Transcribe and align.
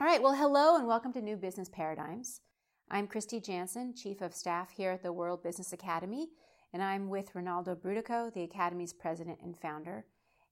All 0.00 0.08
right, 0.08 0.20
well, 0.20 0.34
hello 0.34 0.76
and 0.76 0.88
welcome 0.88 1.12
to 1.12 1.22
New 1.22 1.36
Business 1.36 1.68
Paradigms. 1.68 2.40
I'm 2.90 3.06
Kristy 3.06 3.42
Jansen, 3.42 3.94
Chief 3.94 4.20
of 4.22 4.34
Staff 4.34 4.72
here 4.72 4.90
at 4.90 5.04
the 5.04 5.12
World 5.12 5.44
Business 5.44 5.72
Academy, 5.72 6.30
and 6.72 6.82
I'm 6.82 7.08
with 7.08 7.32
Rinaldo 7.32 7.76
Brutoco, 7.76 8.34
the 8.34 8.42
Academy's 8.42 8.92
president 8.92 9.38
and 9.40 9.56
founder, 9.56 10.04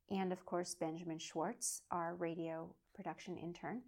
and 0.09 0.33
of 0.33 0.47
course, 0.47 0.77
Benjamin 0.77 1.19
Schwartz, 1.19 1.83
our 1.91 2.15
radio 2.15 2.73
production 2.95 3.37
intern. 3.37 3.83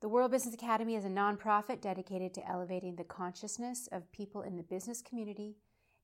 The 0.00 0.08
World 0.08 0.32
Business 0.32 0.54
Academy 0.54 0.96
is 0.96 1.04
a 1.04 1.08
nonprofit 1.08 1.80
dedicated 1.80 2.34
to 2.34 2.46
elevating 2.46 2.96
the 2.96 3.04
consciousness 3.04 3.88
of 3.92 4.10
people 4.10 4.42
in 4.42 4.56
the 4.56 4.64
business 4.64 5.00
community 5.00 5.54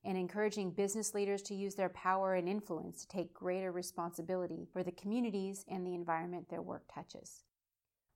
and 0.05 0.16
encouraging 0.16 0.71
business 0.71 1.12
leaders 1.12 1.43
to 1.43 1.57
use 1.57 1.75
their 1.75 1.89
power 1.89 2.34
and 2.34 2.48
influence 2.48 3.00
to 3.00 3.09
take 3.09 3.34
greater 3.34 3.73
responsibility 3.73 4.68
for 4.73 4.84
the 4.84 4.93
communities 4.93 5.64
and 5.68 5.84
the 5.84 5.95
environment 5.95 6.48
their 6.48 6.62
work 6.62 6.84
touches. 6.89 7.43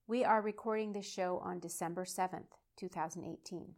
We 0.06 0.22
are 0.22 0.42
recording 0.42 0.92
this 0.92 1.10
show 1.10 1.40
on 1.42 1.60
December 1.60 2.04
7th, 2.04 2.58
2018. 2.76 3.74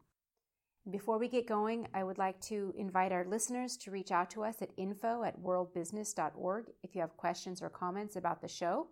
Before 0.91 1.19
we 1.19 1.29
get 1.29 1.47
going, 1.47 1.87
I 1.95 2.03
would 2.03 2.19
like 2.19 2.41
to 2.43 2.75
invite 2.77 3.13
our 3.13 3.25
listeners 3.25 3.77
to 3.77 3.93
reach 3.93 4.11
out 4.11 4.29
to 4.31 4.43
us 4.43 4.61
at 4.61 4.73
info 4.77 5.23
at 5.23 5.41
worldbusiness.org 5.41 6.65
if 6.83 6.97
you 6.97 7.01
have 7.01 7.17
questions 7.17 7.63
or 7.63 7.69
comments 7.69 8.17
about 8.17 8.43
the 8.43 8.49
show, 8.49 8.89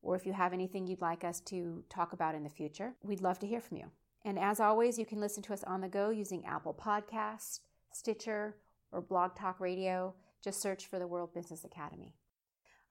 or 0.00 0.16
if 0.16 0.24
you 0.24 0.32
have 0.32 0.54
anything 0.54 0.86
you'd 0.86 1.02
like 1.02 1.22
us 1.22 1.40
to 1.40 1.84
talk 1.90 2.14
about 2.14 2.34
in 2.34 2.44
the 2.44 2.48
future. 2.48 2.94
We'd 3.02 3.20
love 3.20 3.38
to 3.40 3.46
hear 3.46 3.60
from 3.60 3.76
you. 3.76 3.90
And 4.24 4.38
as 4.38 4.58
always, 4.58 4.98
you 4.98 5.04
can 5.04 5.20
listen 5.20 5.42
to 5.42 5.52
us 5.52 5.64
on 5.64 5.82
the 5.82 5.88
go 5.88 6.08
using 6.08 6.46
Apple 6.46 6.72
Podcasts, 6.72 7.60
Stitcher, 7.92 8.56
or 8.90 9.02
Blog 9.02 9.36
Talk 9.36 9.60
Radio. 9.60 10.14
Just 10.42 10.62
search 10.62 10.86
for 10.86 10.98
the 10.98 11.06
World 11.06 11.34
Business 11.34 11.64
Academy. 11.64 12.14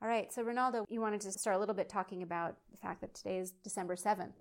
All 0.01 0.07
right, 0.07 0.31
so 0.31 0.43
Rinaldo, 0.43 0.85
you 0.89 1.01
wanted 1.01 1.21
to 1.21 1.31
start 1.31 1.55
a 1.55 1.59
little 1.59 1.73
bit 1.73 1.89
talking 1.89 2.21
about 2.21 2.55
the 2.71 2.77
fact 2.77 3.01
that 3.01 3.15
today 3.15 3.39
is 3.39 3.51
December 3.63 3.95
7th. 3.95 4.33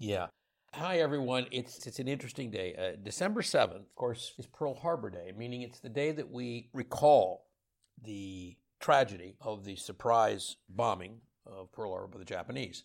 Yeah. 0.00 0.26
Hi, 0.74 0.98
everyone. 0.98 1.46
It's, 1.52 1.86
it's 1.86 2.00
an 2.00 2.08
interesting 2.08 2.50
day. 2.50 2.74
Uh, 2.76 2.96
December 3.00 3.42
7th, 3.42 3.76
of 3.76 3.94
course, 3.94 4.34
is 4.36 4.46
Pearl 4.46 4.74
Harbor 4.74 5.08
Day, 5.08 5.32
meaning 5.36 5.62
it's 5.62 5.78
the 5.78 5.88
day 5.88 6.10
that 6.10 6.28
we 6.28 6.70
recall 6.72 7.46
the 8.02 8.56
tragedy 8.80 9.36
of 9.40 9.64
the 9.64 9.76
surprise 9.76 10.56
bombing 10.68 11.20
of 11.46 11.70
Pearl 11.70 11.92
Harbor 11.92 12.08
by 12.08 12.18
the 12.18 12.24
Japanese. 12.24 12.82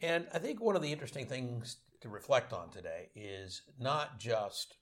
And 0.00 0.26
I 0.34 0.40
think 0.40 0.60
one 0.60 0.74
of 0.74 0.82
the 0.82 0.92
interesting 0.92 1.26
things 1.26 1.76
to 2.00 2.08
reflect 2.08 2.52
on 2.52 2.70
today 2.70 3.10
is 3.14 3.62
not 3.78 4.18
just 4.18 4.76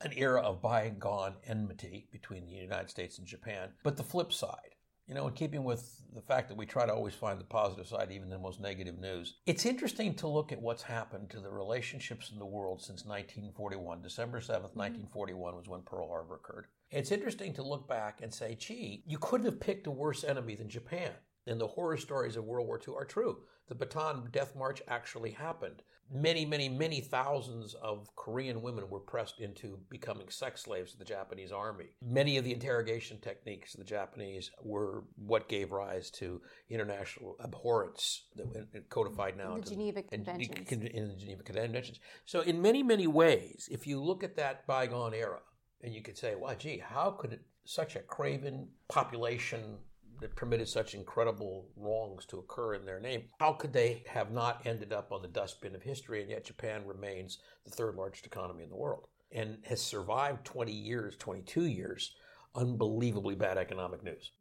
an 0.00 0.12
era 0.16 0.40
of 0.40 0.60
bygone 0.60 1.36
enmity 1.46 2.08
between 2.10 2.46
the 2.46 2.52
United 2.52 2.90
States 2.90 3.18
and 3.18 3.26
Japan, 3.28 3.70
but 3.84 3.96
the 3.96 4.02
flip 4.02 4.32
side. 4.32 4.74
You 5.12 5.18
know, 5.18 5.28
in 5.28 5.34
keeping 5.34 5.62
with 5.62 6.00
the 6.14 6.22
fact 6.22 6.48
that 6.48 6.56
we 6.56 6.64
try 6.64 6.86
to 6.86 6.94
always 6.94 7.12
find 7.12 7.38
the 7.38 7.44
positive 7.44 7.86
side, 7.86 8.10
even 8.10 8.22
in 8.22 8.30
the 8.30 8.38
most 8.38 8.62
negative 8.62 8.98
news, 8.98 9.34
it's 9.44 9.66
interesting 9.66 10.14
to 10.14 10.26
look 10.26 10.52
at 10.52 10.62
what's 10.62 10.82
happened 10.82 11.28
to 11.28 11.40
the 11.40 11.50
relationships 11.50 12.30
in 12.32 12.38
the 12.38 12.46
world 12.46 12.80
since 12.80 13.04
1941. 13.04 14.00
December 14.00 14.40
7th, 14.40 14.74
1941 14.74 15.36
mm-hmm. 15.50 15.58
was 15.58 15.68
when 15.68 15.82
Pearl 15.82 16.08
Harbor 16.08 16.36
occurred. 16.36 16.68
It's 16.90 17.12
interesting 17.12 17.52
to 17.52 17.62
look 17.62 17.86
back 17.86 18.20
and 18.22 18.32
say, 18.32 18.54
gee, 18.54 19.02
you 19.06 19.18
couldn't 19.18 19.44
have 19.44 19.60
picked 19.60 19.86
a 19.86 19.90
worse 19.90 20.24
enemy 20.24 20.54
than 20.54 20.70
Japan. 20.70 21.10
And 21.46 21.60
the 21.60 21.66
horror 21.66 21.96
stories 21.96 22.36
of 22.36 22.44
World 22.44 22.66
War 22.66 22.80
II 22.86 22.94
are 22.96 23.04
true. 23.04 23.38
The 23.68 23.74
Bataan 23.74 24.30
Death 24.30 24.54
March 24.56 24.82
actually 24.88 25.30
happened. 25.30 25.82
Many, 26.14 26.44
many, 26.44 26.68
many 26.68 27.00
thousands 27.00 27.74
of 27.74 28.14
Korean 28.16 28.60
women 28.60 28.90
were 28.90 29.00
pressed 29.00 29.40
into 29.40 29.78
becoming 29.88 30.28
sex 30.28 30.62
slaves 30.62 30.92
to 30.92 30.98
the 30.98 31.06
Japanese 31.06 31.52
army. 31.52 31.86
Many 32.02 32.36
of 32.36 32.44
the 32.44 32.52
interrogation 32.52 33.18
techniques 33.20 33.74
of 33.74 33.78
the 33.78 33.86
Japanese 33.86 34.50
were 34.62 35.04
what 35.16 35.48
gave 35.48 35.72
rise 35.72 36.10
to 36.12 36.42
international 36.68 37.36
abhorrence 37.42 38.24
that 38.36 38.90
codified 38.90 39.38
now 39.38 39.56
the 39.56 39.70
Geneva 39.70 40.02
Conventions. 40.02 40.70
In 40.70 41.08
the 41.08 41.16
Geneva 41.16 41.42
Conventions. 41.42 41.98
So, 42.26 42.40
in 42.42 42.60
many, 42.60 42.82
many 42.82 43.06
ways, 43.06 43.68
if 43.70 43.86
you 43.86 44.02
look 44.02 44.22
at 44.22 44.36
that 44.36 44.66
bygone 44.66 45.14
era, 45.14 45.40
and 45.82 45.94
you 45.94 46.02
could 46.02 46.18
say, 46.18 46.34
well, 46.34 46.54
gee, 46.56 46.78
how 46.78 47.12
could 47.12 47.32
it, 47.32 47.42
such 47.64 47.96
a 47.96 48.00
craven 48.00 48.68
population 48.88 49.78
that 50.22 50.34
permitted 50.34 50.68
such 50.68 50.94
incredible 50.94 51.68
wrongs 51.76 52.24
to 52.26 52.38
occur 52.38 52.74
in 52.74 52.84
their 52.84 53.00
name, 53.00 53.24
how 53.38 53.52
could 53.52 53.72
they 53.72 54.02
have 54.08 54.30
not 54.30 54.62
ended 54.66 54.92
up 54.92 55.12
on 55.12 55.22
the 55.22 55.28
dustbin 55.28 55.74
of 55.74 55.82
history? 55.82 56.22
And 56.22 56.30
yet 56.30 56.44
Japan 56.44 56.86
remains 56.86 57.38
the 57.64 57.70
third 57.70 57.94
largest 57.96 58.26
economy 58.26 58.62
in 58.64 58.70
the 58.70 58.76
world 58.76 59.08
and 59.30 59.58
has 59.64 59.80
survived 59.80 60.44
20 60.44 60.72
years, 60.72 61.16
22 61.16 61.66
years, 61.66 62.14
unbelievably 62.54 63.34
bad 63.34 63.58
economic 63.58 64.02
news. 64.02 64.32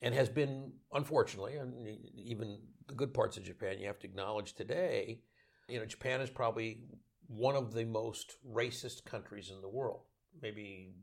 And 0.00 0.14
has 0.14 0.28
been, 0.28 0.72
unfortunately, 0.92 1.56
and 1.56 1.74
even 2.14 2.58
the 2.86 2.94
good 2.94 3.12
parts 3.12 3.36
of 3.36 3.42
Japan, 3.42 3.78
you 3.80 3.86
have 3.88 3.98
to 4.00 4.06
acknowledge 4.06 4.54
today, 4.54 5.22
you 5.68 5.78
know, 5.78 5.86
Japan 5.86 6.20
is 6.20 6.30
probably 6.30 6.82
one 7.26 7.56
of 7.56 7.74
the 7.74 7.84
most 7.84 8.36
racist 8.48 9.04
countries 9.04 9.50
in 9.50 9.60
the 9.60 9.68
world. 9.68 10.02
Maybe 10.40 10.94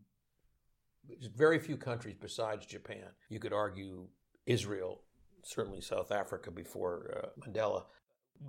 very 1.35 1.59
few 1.59 1.77
countries 1.77 2.15
besides 2.19 2.65
Japan. 2.65 3.07
You 3.29 3.39
could 3.39 3.53
argue 3.53 4.07
Israel, 4.45 5.01
certainly 5.43 5.81
South 5.81 6.11
Africa 6.11 6.51
before 6.51 7.23
uh, 7.23 7.47
Mandela. 7.47 7.83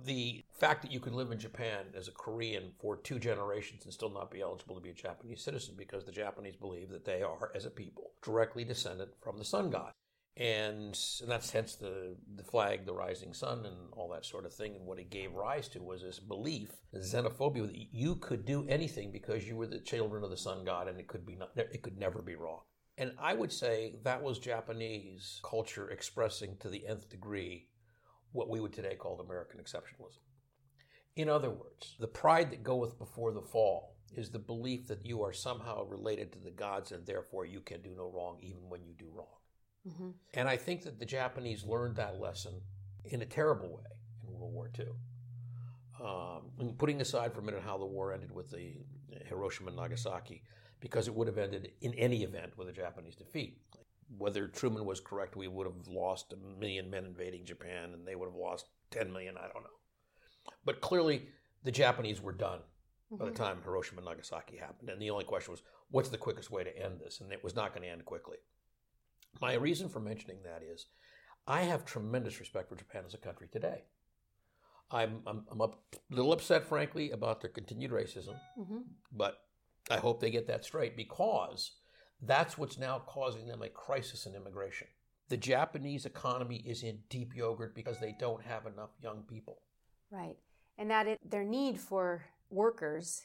The 0.05 0.43
fact 0.59 0.81
that 0.81 0.91
you 0.91 0.99
could 0.99 1.13
live 1.13 1.31
in 1.31 1.39
Japan 1.39 1.85
as 1.95 2.09
a 2.09 2.11
Korean 2.11 2.73
for 2.79 2.97
two 2.97 3.19
generations 3.19 3.85
and 3.85 3.93
still 3.93 4.09
not 4.09 4.29
be 4.29 4.41
eligible 4.41 4.75
to 4.75 4.81
be 4.81 4.89
a 4.89 4.93
Japanese 4.93 5.41
citizen 5.41 5.75
because 5.77 6.03
the 6.03 6.11
Japanese 6.11 6.57
believe 6.57 6.89
that 6.89 7.05
they 7.05 7.21
are, 7.21 7.51
as 7.55 7.65
a 7.65 7.69
people, 7.69 8.11
directly 8.21 8.65
descended 8.65 9.09
from 9.21 9.37
the 9.37 9.45
sun 9.45 9.69
god 9.69 9.93
and, 10.39 10.97
and 11.21 11.31
that's 11.31 11.49
hence 11.49 11.75
the, 11.75 12.15
the 12.35 12.43
flag, 12.43 12.85
the 12.85 12.93
rising 12.93 13.33
sun, 13.33 13.65
and 13.65 13.75
all 13.93 14.09
that 14.09 14.25
sort 14.25 14.45
of 14.45 14.53
thing. 14.53 14.75
And 14.75 14.85
what 14.85 14.99
it 14.99 15.09
gave 15.09 15.33
rise 15.33 15.67
to 15.69 15.81
was 15.81 16.03
this 16.03 16.19
belief, 16.19 16.69
xenophobia, 16.95 17.65
that 17.65 17.75
you 17.91 18.15
could 18.15 18.45
do 18.45 18.67
anything 18.67 19.11
because 19.11 19.47
you 19.47 19.55
were 19.55 19.65
the 19.65 19.79
children 19.79 20.23
of 20.23 20.29
the 20.29 20.37
sun 20.37 20.63
god, 20.63 20.87
and 20.87 20.99
it 20.99 21.07
could 21.07 21.25
be 21.25 21.35
not, 21.35 21.49
it 21.55 21.81
could 21.81 21.97
never 21.97 22.21
be 22.21 22.35
wrong. 22.35 22.61
And 22.99 23.13
I 23.19 23.33
would 23.33 23.51
say 23.51 23.95
that 24.03 24.21
was 24.21 24.37
Japanese 24.37 25.39
culture 25.43 25.89
expressing 25.89 26.57
to 26.59 26.69
the 26.69 26.85
nth 26.87 27.09
degree 27.09 27.69
what 28.31 28.49
we 28.49 28.59
would 28.59 28.73
today 28.73 28.95
call 28.95 29.19
American 29.19 29.59
exceptionalism. 29.59 30.21
In 31.15 31.29
other 31.29 31.49
words, 31.49 31.95
the 31.99 32.07
pride 32.07 32.51
that 32.51 32.63
goeth 32.63 32.99
before 32.99 33.31
the 33.31 33.41
fall 33.41 33.95
is 34.15 34.29
the 34.29 34.39
belief 34.39 34.87
that 34.87 35.05
you 35.05 35.23
are 35.23 35.33
somehow 35.33 35.83
related 35.85 36.31
to 36.31 36.39
the 36.39 36.51
gods 36.51 36.91
and 36.91 37.05
therefore 37.05 37.45
you 37.45 37.59
can 37.59 37.81
do 37.81 37.95
no 37.97 38.11
wrong 38.13 38.37
even 38.41 38.69
when 38.69 38.83
you 38.83 38.93
do 38.97 39.09
wrong. 39.11 39.37
Mm-hmm. 39.87 40.09
And 40.33 40.49
I 40.49 40.57
think 40.57 40.83
that 40.83 40.99
the 40.99 41.05
Japanese 41.05 41.63
learned 41.63 41.95
that 41.95 42.19
lesson 42.19 42.53
in 43.05 43.21
a 43.21 43.25
terrible 43.25 43.69
way 43.69 43.83
in 44.23 44.33
World 44.33 44.53
War 44.53 44.69
II. 44.77 44.85
Um, 46.03 46.73
putting 46.77 47.01
aside 47.01 47.33
for 47.33 47.39
a 47.39 47.43
minute 47.43 47.63
how 47.65 47.77
the 47.77 47.85
war 47.85 48.13
ended 48.13 48.31
with 48.31 48.51
the 48.51 48.73
Hiroshima 49.25 49.69
and 49.69 49.77
Nagasaki, 49.77 50.43
because 50.79 51.07
it 51.07 51.15
would 51.15 51.27
have 51.27 51.37
ended 51.37 51.71
in 51.81 51.93
any 51.95 52.23
event 52.23 52.57
with 52.57 52.69
a 52.69 52.73
Japanese 52.73 53.15
defeat. 53.15 53.59
Whether 54.17 54.47
Truman 54.47 54.85
was 54.85 54.99
correct, 54.99 55.35
we 55.35 55.47
would 55.47 55.65
have 55.65 55.87
lost 55.87 56.33
a 56.33 56.59
million 56.59 56.89
men 56.89 57.05
invading 57.05 57.45
Japan 57.45 57.93
and 57.93 58.07
they 58.07 58.15
would 58.15 58.27
have 58.27 58.35
lost 58.35 58.67
10 58.91 59.11
million, 59.11 59.35
I 59.37 59.47
don't 59.53 59.63
know. 59.63 60.51
But 60.63 60.81
clearly, 60.81 61.27
the 61.63 61.71
Japanese 61.71 62.21
were 62.21 62.31
done 62.31 62.59
by 63.11 63.25
the 63.25 63.31
mm-hmm. 63.31 63.43
time 63.43 63.57
Hiroshima 63.63 64.01
and 64.01 64.09
Nagasaki 64.09 64.57
happened. 64.57 64.89
And 64.89 65.01
the 65.01 65.09
only 65.09 65.25
question 65.25 65.51
was, 65.51 65.61
what's 65.91 66.09
the 66.09 66.17
quickest 66.17 66.51
way 66.51 66.63
to 66.63 66.77
end 66.77 66.99
this? 66.99 67.21
And 67.21 67.31
it 67.31 67.43
was 67.43 67.55
not 67.55 67.73
going 67.73 67.83
to 67.83 67.89
end 67.89 68.05
quickly. 68.05 68.37
My 69.41 69.53
reason 69.55 69.89
for 69.89 69.99
mentioning 69.99 70.37
that 70.43 70.63
is 70.63 70.87
I 71.47 71.61
have 71.61 71.85
tremendous 71.85 72.39
respect 72.39 72.69
for 72.69 72.75
Japan 72.75 73.03
as 73.05 73.13
a 73.13 73.17
country 73.17 73.47
today. 73.51 73.83
I'm, 74.89 75.21
I'm, 75.25 75.43
I'm 75.51 75.61
a 75.61 75.69
little 76.09 76.31
upset, 76.31 76.63
frankly, 76.63 77.11
about 77.11 77.41
their 77.41 77.49
continued 77.49 77.91
racism, 77.91 78.35
mm-hmm. 78.57 78.79
but 79.11 79.39
I 79.89 79.97
hope 79.97 80.19
they 80.19 80.31
get 80.31 80.47
that 80.47 80.63
straight 80.65 80.95
because 80.95 81.71
that's 82.21 82.57
what's 82.57 82.77
now 82.77 83.01
causing 83.05 83.47
them 83.47 83.61
a 83.61 83.69
crisis 83.69 84.25
in 84.25 84.35
immigration. 84.35 84.87
The 85.29 85.37
Japanese 85.37 86.05
economy 86.05 86.63
is 86.65 86.83
in 86.83 86.99
deep 87.09 87.35
yogurt 87.35 87.75
because 87.75 87.99
they 87.99 88.15
don't 88.17 88.43
have 88.43 88.65
enough 88.65 88.91
young 89.01 89.23
people. 89.23 89.61
Right. 90.09 90.37
And 90.77 90.89
that 90.89 91.07
it, 91.07 91.19
their 91.29 91.43
need 91.43 91.77
for 91.79 92.25
workers 92.49 93.23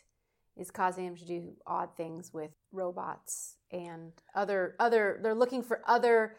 is 0.57 0.71
causing 0.71 1.07
them 1.07 1.17
to 1.17 1.25
do 1.25 1.53
odd 1.67 1.97
things 1.97 2.33
with 2.33 2.51
robots 2.73 3.57
and 3.71 4.13
other 4.35 4.75
other 4.79 5.19
they're 5.23 5.35
looking 5.35 5.63
for 5.63 5.81
other 5.87 6.37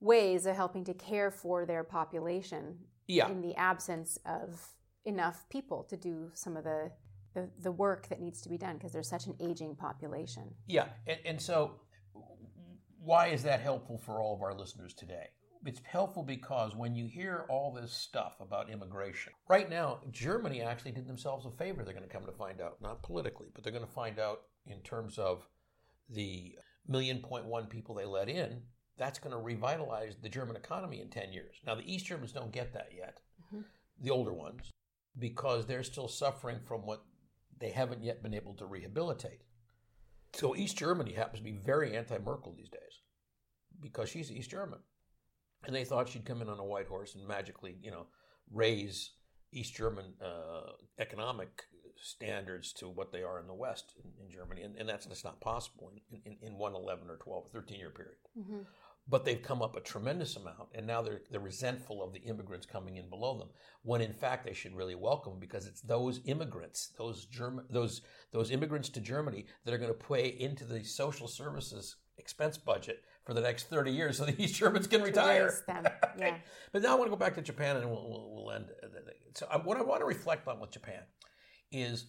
ways 0.00 0.46
of 0.46 0.56
helping 0.56 0.84
to 0.84 0.94
care 0.94 1.30
for 1.30 1.66
their 1.66 1.84
population 1.84 2.78
yeah. 3.06 3.28
in 3.28 3.40
the 3.40 3.54
absence 3.56 4.18
of 4.24 4.60
enough 5.04 5.44
people 5.50 5.82
to 5.84 5.96
do 5.96 6.30
some 6.34 6.56
of 6.56 6.64
the 6.64 6.90
the, 7.34 7.48
the 7.62 7.70
work 7.70 8.08
that 8.08 8.20
needs 8.20 8.40
to 8.40 8.48
be 8.48 8.58
done 8.58 8.76
because 8.76 8.92
there's 8.92 9.08
such 9.08 9.26
an 9.26 9.36
aging 9.38 9.76
population. 9.76 10.52
Yeah, 10.66 10.86
and, 11.06 11.18
and 11.24 11.40
so 11.40 11.76
why 12.98 13.28
is 13.28 13.44
that 13.44 13.60
helpful 13.60 13.98
for 13.98 14.20
all 14.20 14.34
of 14.34 14.42
our 14.42 14.52
listeners 14.52 14.94
today? 14.94 15.28
it's 15.66 15.80
helpful 15.84 16.22
because 16.22 16.74
when 16.74 16.94
you 16.94 17.06
hear 17.06 17.44
all 17.48 17.72
this 17.72 17.92
stuff 17.92 18.36
about 18.40 18.70
immigration, 18.70 19.32
right 19.48 19.68
now, 19.68 20.00
Germany 20.10 20.62
actually 20.62 20.92
did 20.92 21.06
themselves 21.06 21.44
a 21.44 21.50
favor. 21.50 21.84
They're 21.84 21.94
going 21.94 22.06
to 22.06 22.12
come 22.12 22.24
to 22.24 22.32
find 22.32 22.60
out, 22.60 22.80
not 22.80 23.02
politically, 23.02 23.48
but 23.54 23.62
they're 23.62 23.72
going 23.72 23.84
to 23.84 23.90
find 23.90 24.18
out 24.18 24.42
in 24.66 24.78
terms 24.80 25.18
of 25.18 25.46
the 26.12 26.56
million 26.86 27.18
point 27.20 27.46
one 27.46 27.66
people 27.66 27.94
they 27.94 28.04
let 28.04 28.28
in. 28.28 28.62
That's 28.98 29.18
going 29.18 29.32
to 29.32 29.38
revitalize 29.38 30.16
the 30.22 30.28
German 30.28 30.56
economy 30.56 31.00
in 31.00 31.08
10 31.08 31.32
years. 31.32 31.56
Now, 31.66 31.74
the 31.74 31.90
East 31.90 32.06
Germans 32.06 32.32
don't 32.32 32.52
get 32.52 32.74
that 32.74 32.88
yet, 32.94 33.20
mm-hmm. 33.46 33.62
the 34.02 34.10
older 34.10 34.32
ones. 34.32 34.70
because 35.18 35.66
they're 35.66 35.82
still 35.82 36.08
suffering 36.08 36.58
from 36.66 36.86
what 36.86 37.02
they 37.58 37.70
haven't 37.70 38.02
yet 38.02 38.22
been 38.22 38.34
able 38.34 38.54
to 38.54 38.66
rehabilitate. 38.66 39.40
So 40.34 40.54
East 40.54 40.76
Germany 40.78 41.12
happens 41.12 41.38
to 41.38 41.44
be 41.44 41.52
very 41.52 41.96
anti-Merkel 41.96 42.54
these 42.56 42.68
days 42.68 43.00
because 43.80 44.08
she's 44.08 44.30
East 44.30 44.50
German, 44.50 44.78
and 45.66 45.74
they 45.74 45.84
thought 45.84 46.08
she'd 46.08 46.24
come 46.24 46.42
in 46.42 46.48
on 46.48 46.58
a 46.58 46.64
white 46.64 46.86
horse 46.86 47.14
and 47.14 47.26
magically, 47.26 47.76
you 47.82 47.90
know, 47.90 48.06
raise 48.52 49.12
East 49.52 49.74
German 49.74 50.14
uh, 50.24 50.72
economic 50.98 51.62
standards 52.00 52.72
to 52.72 52.88
what 52.88 53.12
they 53.12 53.22
are 53.22 53.38
in 53.38 53.46
the 53.46 53.54
West 53.54 53.94
in, 54.02 54.24
in 54.24 54.30
Germany, 54.30 54.62
and, 54.62 54.76
and, 54.76 54.88
that's 54.88 55.06
just 55.06 55.24
not 55.24 55.40
possible 55.40 55.92
in, 56.10 56.20
in, 56.24 56.36
in, 56.40 56.58
one 56.58 56.74
11 56.74 57.10
or 57.10 57.16
12 57.16 57.44
or 57.46 57.60
13 57.60 57.78
year 57.78 57.90
period. 57.90 58.16
Mm-hmm. 58.38 58.60
But 59.08 59.24
they've 59.24 59.42
come 59.42 59.60
up 59.60 59.76
a 59.76 59.80
tremendous 59.80 60.36
amount, 60.36 60.68
and 60.74 60.86
now 60.86 61.02
they're, 61.02 61.22
they're 61.30 61.40
resentful 61.40 62.02
of 62.02 62.12
the 62.12 62.20
immigrants 62.20 62.66
coming 62.66 62.96
in 62.96 63.10
below 63.10 63.38
them, 63.38 63.48
when 63.82 64.00
in 64.00 64.12
fact 64.12 64.44
they 64.44 64.54
should 64.54 64.74
really 64.74 64.94
welcome 64.94 65.38
because 65.38 65.66
it's 65.66 65.80
those 65.80 66.20
immigrants, 66.26 66.92
those 66.96 67.26
German, 67.26 67.64
those 67.70 68.02
those 68.32 68.50
immigrants 68.50 68.88
to 68.90 69.00
Germany 69.00 69.46
that 69.64 69.74
are 69.74 69.78
going 69.78 69.92
to 69.92 70.06
pay 70.06 70.28
into 70.28 70.64
the 70.64 70.84
social 70.84 71.28
services 71.28 71.96
expense 72.18 72.58
budget 72.58 73.02
for 73.24 73.34
the 73.34 73.40
next 73.40 73.70
30 73.70 73.90
years 73.90 74.18
so 74.18 74.24
the 74.26 74.40
East 74.40 74.54
Germans 74.54 74.86
can 74.86 75.02
retire. 75.02 75.52
Yeah. 76.18 76.36
but 76.72 76.82
now 76.82 76.92
I 76.92 76.94
want 76.94 77.06
to 77.06 77.10
go 77.10 77.16
back 77.16 77.34
to 77.34 77.42
Japan 77.42 77.76
and 77.76 77.90
we'll, 77.90 78.08
we'll, 78.08 78.30
we'll 78.44 78.52
end. 78.52 78.66
So 79.34 79.46
what 79.64 79.78
I 79.78 79.82
want 79.82 80.00
to 80.00 80.06
reflect 80.06 80.46
on 80.46 80.60
with 80.60 80.70
Japan 80.70 81.00
is 81.72 82.06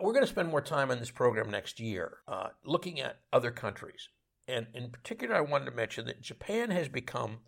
we're 0.00 0.12
going 0.12 0.24
to 0.24 0.30
spend 0.30 0.48
more 0.48 0.60
time 0.60 0.90
on 0.90 0.98
this 0.98 1.10
program 1.10 1.50
next 1.50 1.80
year 1.80 2.18
uh, 2.28 2.48
looking 2.64 3.00
at 3.00 3.20
other 3.32 3.50
countries. 3.50 4.08
And 4.48 4.66
in 4.74 4.90
particular, 4.90 5.34
I 5.34 5.40
wanted 5.40 5.66
to 5.66 5.70
mention 5.72 6.06
that 6.06 6.22
Japan 6.22 6.70
has 6.70 6.88
become 6.88 7.38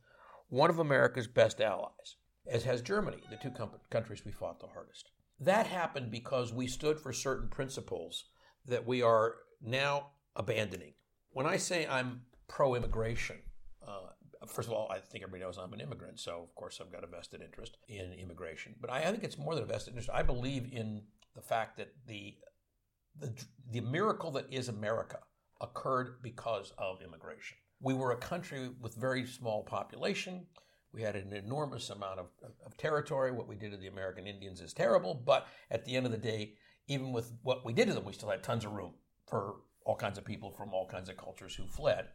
one 0.49 0.71
of 0.71 0.79
America's 0.79 1.29
best 1.29 1.61
allies, 1.61 2.17
as 2.51 2.65
has 2.65 2.81
Germany, 2.83 3.23
the 3.31 3.37
two 3.37 3.51
com- 3.51 3.71
countries 3.91 4.25
we 4.25 4.33
fought 4.33 4.61
the 4.61 4.67
hardest. 4.67 5.11
That 5.41 5.67
happened 5.67 6.11
because 6.11 6.53
we 6.53 6.67
stood 6.67 6.99
for 6.99 7.13
certain 7.13 7.49
principles 7.49 8.25
that 8.67 8.87
we 8.87 9.03
are 9.03 9.37
now 9.63 10.09
abandoning. 10.35 10.95
When 11.31 11.47
I 11.47 11.57
say 11.57 11.87
I'm 11.87 12.23
pro 12.49 12.75
immigration, 12.75 13.37
uh, 13.87 14.47
first 14.47 14.69
of 14.69 14.75
all, 14.75 14.91
I 14.91 14.99
think 14.99 15.23
everybody 15.23 15.45
knows 15.45 15.59
I'm 15.59 15.73
an 15.73 15.81
immigrant, 15.81 16.19
so 16.19 16.43
of 16.43 16.55
course 16.55 16.81
I've 16.81 16.93
got 16.93 17.05
a 17.05 17.07
vested 17.07 17.43
interest 17.43 17.77
in 17.89 18.13
immigration. 18.15 18.75
But 18.81 18.91
I, 18.91 19.03
I 19.03 19.11
think 19.11 19.23
it's 19.23 19.39
more 19.39 19.55
than 19.55 19.65
a 19.65 19.67
vested 19.67 19.93
interest. 19.93 20.11
I 20.13 20.23
believe 20.23 20.69
in 20.73 21.03
the 21.39 21.47
fact 21.47 21.77
that 21.77 21.93
the, 22.09 22.35
the, 23.21 23.33
the 23.71 23.81
miracle 23.81 24.33
that 24.33 24.53
is 24.53 24.69
America 24.69 25.21
occurred 25.61 26.17
because 26.21 26.73
of 26.79 27.01
immigration. 27.01 27.57
We 27.81 27.95
were 27.95 28.11
a 28.11 28.17
country 28.17 28.71
with 28.81 28.97
very 28.97 29.25
small 29.25 29.63
population. 29.63 30.47
We 30.93 31.03
had 31.03 31.15
an 31.15 31.33
enormous 31.33 31.91
amount 31.91 32.19
of, 32.19 32.27
of, 32.67 32.77
territory. 32.77 33.31
What 33.31 33.47
we 33.47 33.55
did 33.55 33.71
to 33.71 33.77
the 33.77 33.87
American 33.87 34.27
Indians 34.27 34.61
is 34.61 34.73
terrible, 34.73 35.15
but 35.15 35.47
at 35.71 35.85
the 35.85 35.95
end 35.95 36.07
of 36.07 36.13
the 36.13 36.19
day, 36.19 36.55
even 36.89 37.13
with 37.13 37.33
what 37.43 37.65
we 37.65 37.73
did 37.73 37.87
to 37.87 37.95
them, 37.95 38.05
we 38.05 38.15
still 38.15 38.31
had 38.31 38.43
tons 38.43 38.65
of 38.65 38.73
room 38.73 38.95
for 39.29 39.57
all 39.85 39.95
kinds 39.95 40.19
of 40.19 40.25
people 40.25 40.51
from 40.51 40.75
all 40.75 40.89
kinds 40.89 41.09
of 41.09 41.17
cultures 41.17 41.55
who 41.55 41.69
fled. 41.69 42.07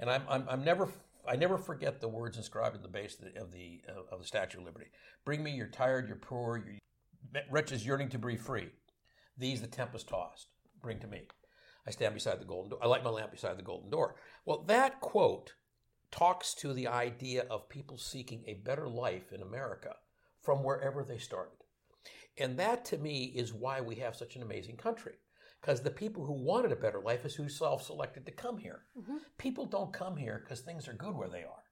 And 0.00 0.10
I'm, 0.10 0.22
I'm, 0.28 0.46
I'm 0.48 0.64
never 0.64 0.88
I 1.26 1.36
never 1.36 1.56
forget 1.56 2.00
the 2.00 2.08
words 2.08 2.36
inscribed 2.36 2.76
in 2.76 2.82
the 2.82 2.88
base 2.88 3.14
of 3.14 3.32
the, 3.32 3.40
of 3.40 3.50
the, 3.50 3.80
of 4.12 4.18
the 4.18 4.26
Statue 4.26 4.58
of 4.58 4.64
Liberty. 4.64 4.88
Bring 5.24 5.42
me 5.42 5.52
your 5.52 5.68
tired, 5.68 6.06
your 6.06 6.18
poor, 6.18 6.58
your 6.58 6.74
wretches 7.50 7.86
yearning 7.86 8.08
to 8.10 8.18
be 8.18 8.36
free. 8.36 8.68
These 9.36 9.60
the 9.60 9.66
tempest 9.66 10.08
tossed. 10.08 10.48
Bring 10.82 11.00
to 11.00 11.06
me. 11.06 11.28
I 11.86 11.90
stand 11.90 12.14
beside 12.14 12.40
the 12.40 12.46
golden 12.46 12.70
door. 12.70 12.78
I 12.82 12.86
light 12.86 13.04
my 13.04 13.10
lamp 13.10 13.32
beside 13.32 13.58
the 13.58 13.62
golden 13.62 13.90
door. 13.90 14.16
Well, 14.46 14.64
that 14.64 15.00
quote 15.00 15.54
talks 16.10 16.54
to 16.54 16.72
the 16.72 16.86
idea 16.86 17.44
of 17.50 17.68
people 17.68 17.98
seeking 17.98 18.44
a 18.46 18.54
better 18.54 18.88
life 18.88 19.32
in 19.32 19.42
America 19.42 19.96
from 20.40 20.62
wherever 20.62 21.02
they 21.02 21.18
started. 21.18 21.56
And 22.38 22.58
that 22.58 22.84
to 22.86 22.98
me 22.98 23.32
is 23.34 23.52
why 23.52 23.80
we 23.80 23.96
have 23.96 24.16
such 24.16 24.36
an 24.36 24.42
amazing 24.42 24.76
country. 24.76 25.14
Because 25.60 25.80
the 25.80 25.90
people 25.90 26.24
who 26.26 26.34
wanted 26.34 26.72
a 26.72 26.76
better 26.76 27.00
life 27.00 27.24
is 27.24 27.34
who 27.34 27.48
self 27.48 27.82
selected 27.82 28.26
to 28.26 28.32
come 28.32 28.58
here. 28.58 28.82
Mm-hmm. 28.98 29.16
People 29.38 29.64
don't 29.64 29.92
come 29.92 30.16
here 30.16 30.42
because 30.44 30.60
things 30.60 30.86
are 30.88 30.92
good 30.92 31.16
where 31.16 31.28
they 31.28 31.38
are. 31.38 31.62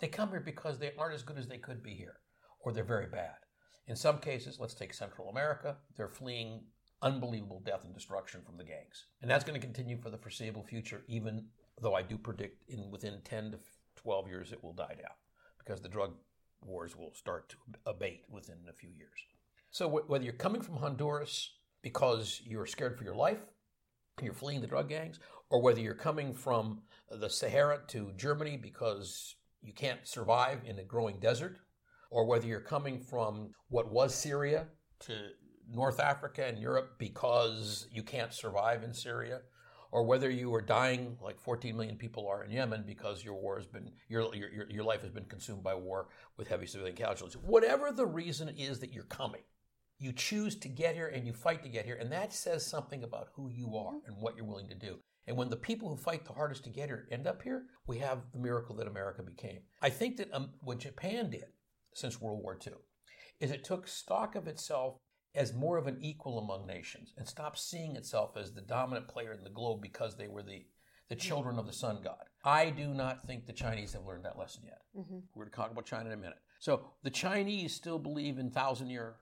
They 0.00 0.08
come 0.08 0.30
here 0.30 0.40
because 0.40 0.78
they 0.78 0.92
aren't 0.98 1.14
as 1.14 1.22
good 1.22 1.38
as 1.38 1.48
they 1.48 1.58
could 1.58 1.82
be 1.82 1.94
here, 1.94 2.16
or 2.60 2.72
they're 2.72 2.82
very 2.82 3.06
bad. 3.06 3.34
In 3.86 3.96
some 3.96 4.18
cases, 4.18 4.58
let's 4.60 4.74
take 4.74 4.94
Central 4.94 5.28
America, 5.28 5.76
they're 5.96 6.08
fleeing 6.08 6.60
unbelievable 7.02 7.60
death 7.64 7.84
and 7.84 7.92
destruction 7.92 8.40
from 8.46 8.56
the 8.56 8.64
gangs. 8.64 9.06
And 9.20 9.30
that's 9.30 9.44
going 9.44 9.60
to 9.60 9.64
continue 9.64 9.98
for 9.98 10.08
the 10.08 10.18
foreseeable 10.18 10.62
future, 10.62 11.02
even 11.08 11.46
though 11.80 11.94
I 11.94 12.02
do 12.02 12.16
predict 12.16 12.70
in 12.70 12.90
within 12.90 13.20
10 13.24 13.52
to 13.52 13.58
12 13.96 14.28
years 14.28 14.52
it 14.52 14.62
will 14.62 14.72
die 14.72 14.94
down 14.96 15.16
because 15.58 15.80
the 15.80 15.88
drug 15.88 16.14
wars 16.64 16.96
will 16.96 17.12
start 17.14 17.48
to 17.50 17.56
abate 17.86 18.24
within 18.30 18.58
a 18.68 18.72
few 18.72 18.90
years. 18.90 19.18
So 19.70 19.88
whether 19.88 20.24
you're 20.24 20.32
coming 20.34 20.62
from 20.62 20.76
Honduras 20.76 21.50
because 21.82 22.40
you're 22.44 22.66
scared 22.66 22.96
for 22.96 23.04
your 23.04 23.14
life, 23.14 23.40
you're 24.22 24.34
fleeing 24.34 24.60
the 24.60 24.66
drug 24.66 24.88
gangs, 24.88 25.18
or 25.50 25.60
whether 25.60 25.80
you're 25.80 25.94
coming 25.94 26.34
from 26.34 26.82
the 27.10 27.28
Sahara 27.28 27.80
to 27.88 28.12
Germany 28.16 28.56
because 28.56 29.34
you 29.62 29.72
can't 29.72 30.06
survive 30.06 30.60
in 30.64 30.78
a 30.78 30.84
growing 30.84 31.18
desert, 31.18 31.58
or 32.12 32.26
whether 32.26 32.46
you're 32.46 32.60
coming 32.60 33.00
from 33.00 33.48
what 33.68 33.90
was 33.90 34.14
Syria 34.14 34.66
to 35.00 35.14
North 35.72 35.98
Africa 35.98 36.46
and 36.46 36.58
Europe 36.58 36.96
because 36.98 37.88
you 37.90 38.02
can't 38.02 38.34
survive 38.34 38.82
in 38.82 38.92
Syria, 38.92 39.40
or 39.90 40.04
whether 40.04 40.30
you 40.30 40.54
are 40.54 40.60
dying 40.60 41.16
like 41.22 41.40
14 41.40 41.74
million 41.74 41.96
people 41.96 42.28
are 42.28 42.44
in 42.44 42.50
Yemen 42.50 42.84
because 42.86 43.24
your 43.24 43.34
war 43.34 43.56
has 43.56 43.66
been 43.66 43.90
your, 44.08 44.34
your, 44.34 44.68
your 44.68 44.84
life 44.84 45.00
has 45.00 45.10
been 45.10 45.24
consumed 45.24 45.62
by 45.62 45.74
war 45.74 46.08
with 46.36 46.48
heavy 46.48 46.66
civilian 46.66 46.96
casualties. 46.96 47.38
Whatever 47.42 47.90
the 47.90 48.06
reason 48.06 48.50
is 48.50 48.78
that 48.80 48.92
you're 48.92 49.04
coming, 49.04 49.42
you 49.98 50.12
choose 50.12 50.54
to 50.56 50.68
get 50.68 50.94
here 50.94 51.08
and 51.08 51.26
you 51.26 51.32
fight 51.32 51.62
to 51.62 51.70
get 51.70 51.86
here, 51.86 51.96
and 51.98 52.12
that 52.12 52.34
says 52.34 52.66
something 52.66 53.04
about 53.04 53.28
who 53.34 53.48
you 53.48 53.74
are 53.74 53.94
and 54.06 54.16
what 54.20 54.36
you're 54.36 54.46
willing 54.46 54.68
to 54.68 54.74
do. 54.74 54.98
And 55.26 55.36
when 55.36 55.48
the 55.48 55.56
people 55.56 55.88
who 55.88 55.96
fight 55.96 56.26
the 56.26 56.32
hardest 56.34 56.64
to 56.64 56.70
get 56.70 56.88
here 56.88 57.06
end 57.10 57.26
up 57.26 57.40
here, 57.40 57.64
we 57.86 57.98
have 57.98 58.18
the 58.32 58.40
miracle 58.40 58.76
that 58.76 58.88
America 58.88 59.22
became. 59.22 59.60
I 59.80 59.88
think 59.88 60.18
that 60.18 60.34
um, 60.34 60.50
what 60.60 60.78
Japan 60.78 61.30
did 61.30 61.46
since 61.94 62.20
World 62.20 62.42
War 62.42 62.58
II 62.64 62.74
is 63.40 63.50
it 63.50 63.64
took 63.64 63.88
stock 63.88 64.36
of 64.36 64.46
itself 64.46 64.98
as 65.34 65.52
more 65.52 65.76
of 65.76 65.86
an 65.86 65.98
equal 66.00 66.38
among 66.38 66.66
nations 66.66 67.12
and 67.16 67.26
stopped 67.26 67.58
seeing 67.58 67.96
itself 67.96 68.36
as 68.36 68.52
the 68.52 68.60
dominant 68.60 69.08
player 69.08 69.32
in 69.32 69.42
the 69.42 69.50
globe 69.50 69.80
because 69.82 70.16
they 70.16 70.28
were 70.28 70.42
the, 70.42 70.64
the 71.08 71.16
children 71.16 71.58
of 71.58 71.66
the 71.66 71.72
sun 71.72 71.98
god. 72.04 72.24
I 72.44 72.70
do 72.70 72.88
not 72.88 73.26
think 73.26 73.46
the 73.46 73.52
Chinese 73.52 73.94
have 73.94 74.04
learned 74.04 74.24
that 74.24 74.38
lesson 74.38 74.62
yet. 74.66 74.82
Mm-hmm. 74.96 75.18
We're 75.34 75.44
going 75.44 75.50
to 75.50 75.56
talk 75.56 75.70
about 75.70 75.86
China 75.86 76.06
in 76.06 76.12
a 76.12 76.16
minute. 76.16 76.38
So 76.60 76.82
the 77.02 77.10
Chinese 77.10 77.74
still 77.74 77.98
believe 77.98 78.38
in 78.38 78.50
thousand 78.50 78.90
year 78.90 79.16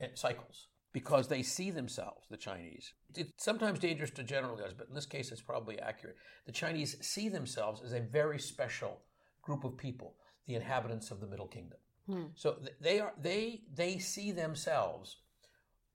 eh, 0.00 0.08
cycles 0.14 0.68
because 0.92 1.28
they 1.28 1.42
see 1.42 1.70
themselves, 1.70 2.26
the 2.30 2.36
Chinese. 2.36 2.92
It's 3.14 3.44
sometimes 3.44 3.78
dangerous 3.78 4.10
to 4.12 4.22
generalize, 4.22 4.72
but 4.72 4.88
in 4.88 4.94
this 4.94 5.06
case, 5.06 5.32
it's 5.32 5.42
probably 5.42 5.78
accurate. 5.78 6.16
The 6.46 6.52
Chinese 6.52 6.96
see 7.00 7.28
themselves 7.28 7.82
as 7.84 7.92
a 7.92 8.00
very 8.00 8.38
special 8.38 9.00
group 9.42 9.64
of 9.64 9.76
people, 9.76 10.14
the 10.46 10.54
inhabitants 10.54 11.10
of 11.10 11.20
the 11.20 11.26
Middle 11.26 11.48
Kingdom. 11.48 11.78
Hmm. 12.06 12.26
So 12.34 12.58
they 12.80 13.00
are 13.00 13.12
they 13.20 13.62
they 13.74 13.98
see 13.98 14.32
themselves 14.32 15.16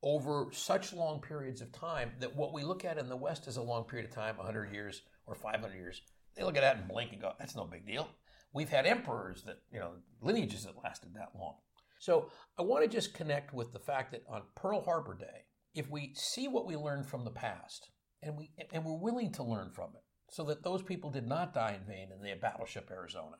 over 0.03 0.47
such 0.51 0.93
long 0.93 1.21
periods 1.21 1.61
of 1.61 1.71
time 1.71 2.11
that 2.19 2.35
what 2.35 2.53
we 2.53 2.63
look 2.63 2.83
at 2.83 2.97
in 2.97 3.07
the 3.07 3.15
West 3.15 3.47
is 3.47 3.57
a 3.57 3.61
long 3.61 3.83
period 3.83 4.09
of 4.09 4.15
time, 4.15 4.35
100 4.37 4.73
years 4.73 5.03
or 5.27 5.35
500 5.35 5.75
years. 5.75 6.01
They 6.35 6.43
look 6.43 6.57
at 6.57 6.61
that 6.61 6.77
and 6.77 6.87
blink 6.87 7.11
and 7.11 7.21
go, 7.21 7.33
"That's 7.39 7.55
no 7.55 7.65
big 7.65 7.85
deal." 7.85 8.09
We've 8.53 8.69
had 8.69 8.85
emperors 8.85 9.43
that 9.43 9.59
you 9.71 9.79
know 9.79 9.93
lineages 10.21 10.65
that 10.65 10.81
lasted 10.83 11.13
that 11.13 11.35
long. 11.35 11.57
So 11.99 12.31
I 12.57 12.63
want 12.63 12.83
to 12.83 12.89
just 12.89 13.13
connect 13.13 13.53
with 13.53 13.71
the 13.73 13.79
fact 13.79 14.11
that 14.11 14.23
on 14.27 14.41
Pearl 14.55 14.81
Harbor 14.81 15.15
Day, 15.15 15.45
if 15.73 15.89
we 15.89 16.13
see 16.15 16.47
what 16.47 16.65
we 16.65 16.75
learned 16.75 17.07
from 17.07 17.23
the 17.23 17.31
past 17.31 17.89
and 18.21 18.35
we 18.37 18.51
and 18.71 18.83
we're 18.83 18.97
willing 18.97 19.31
to 19.33 19.43
learn 19.43 19.71
from 19.71 19.91
it, 19.95 20.03
so 20.29 20.43
that 20.45 20.63
those 20.63 20.81
people 20.81 21.09
did 21.09 21.27
not 21.27 21.53
die 21.53 21.77
in 21.79 21.85
vain 21.85 22.09
in 22.11 22.21
the 22.21 22.33
battleship 22.41 22.89
Arizona, 22.89 23.37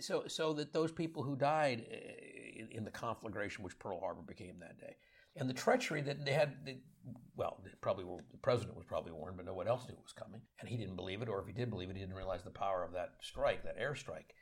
so 0.00 0.24
so 0.26 0.52
that 0.54 0.72
those 0.72 0.92
people 0.92 1.22
who 1.22 1.36
died 1.36 1.84
eh, 1.90 2.64
in 2.70 2.84
the 2.84 2.90
conflagration 2.90 3.64
which 3.64 3.78
Pearl 3.78 4.00
Harbor 4.00 4.22
became 4.22 4.58
that 4.60 4.78
day, 4.78 4.94
and 5.36 5.48
the 5.48 5.54
treachery 5.54 6.02
that 6.02 6.24
they 6.24 6.32
had, 6.32 6.54
they, 6.64 6.78
well, 7.36 7.60
they 7.64 7.70
probably 7.80 8.04
were, 8.04 8.24
the 8.30 8.38
president 8.38 8.76
was 8.76 8.86
probably 8.86 9.12
warned, 9.12 9.36
but 9.36 9.46
no 9.46 9.54
one 9.54 9.68
else 9.68 9.86
knew 9.88 9.94
it 9.94 10.02
was 10.02 10.12
coming, 10.12 10.40
and 10.60 10.68
he 10.68 10.76
didn't 10.76 10.96
believe 10.96 11.22
it, 11.22 11.28
or 11.28 11.40
if 11.40 11.46
he 11.46 11.52
did 11.52 11.70
believe 11.70 11.90
it, 11.90 11.96
he 11.96 12.02
didn't 12.02 12.16
realize 12.16 12.42
the 12.42 12.50
power 12.50 12.84
of 12.84 12.92
that 12.92 13.10
strike, 13.22 13.62
that 13.62 13.78
airstrike. 13.78 14.34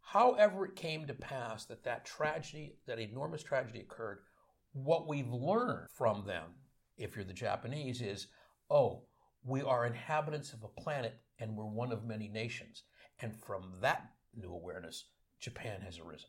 However, 0.00 0.66
it 0.66 0.76
came 0.76 1.06
to 1.06 1.14
pass 1.14 1.64
that 1.66 1.84
that 1.84 2.04
tragedy, 2.04 2.76
that 2.86 2.98
enormous 2.98 3.42
tragedy 3.42 3.80
occurred. 3.80 4.18
What 4.72 5.06
we've 5.06 5.30
learned 5.30 5.88
from 5.96 6.26
them, 6.26 6.54
if 6.96 7.14
you're 7.14 7.24
the 7.24 7.32
Japanese, 7.32 8.00
is 8.00 8.26
oh, 8.70 9.04
we 9.44 9.62
are 9.62 9.86
inhabitants 9.86 10.52
of 10.52 10.62
a 10.62 10.80
planet 10.80 11.14
and 11.38 11.56
we're 11.56 11.66
one 11.66 11.92
of 11.92 12.04
many 12.04 12.28
nations. 12.28 12.84
And 13.20 13.34
from 13.44 13.74
that 13.82 14.06
new 14.34 14.52
awareness, 14.52 15.04
Japan 15.40 15.80
has 15.82 15.98
arisen. 15.98 16.28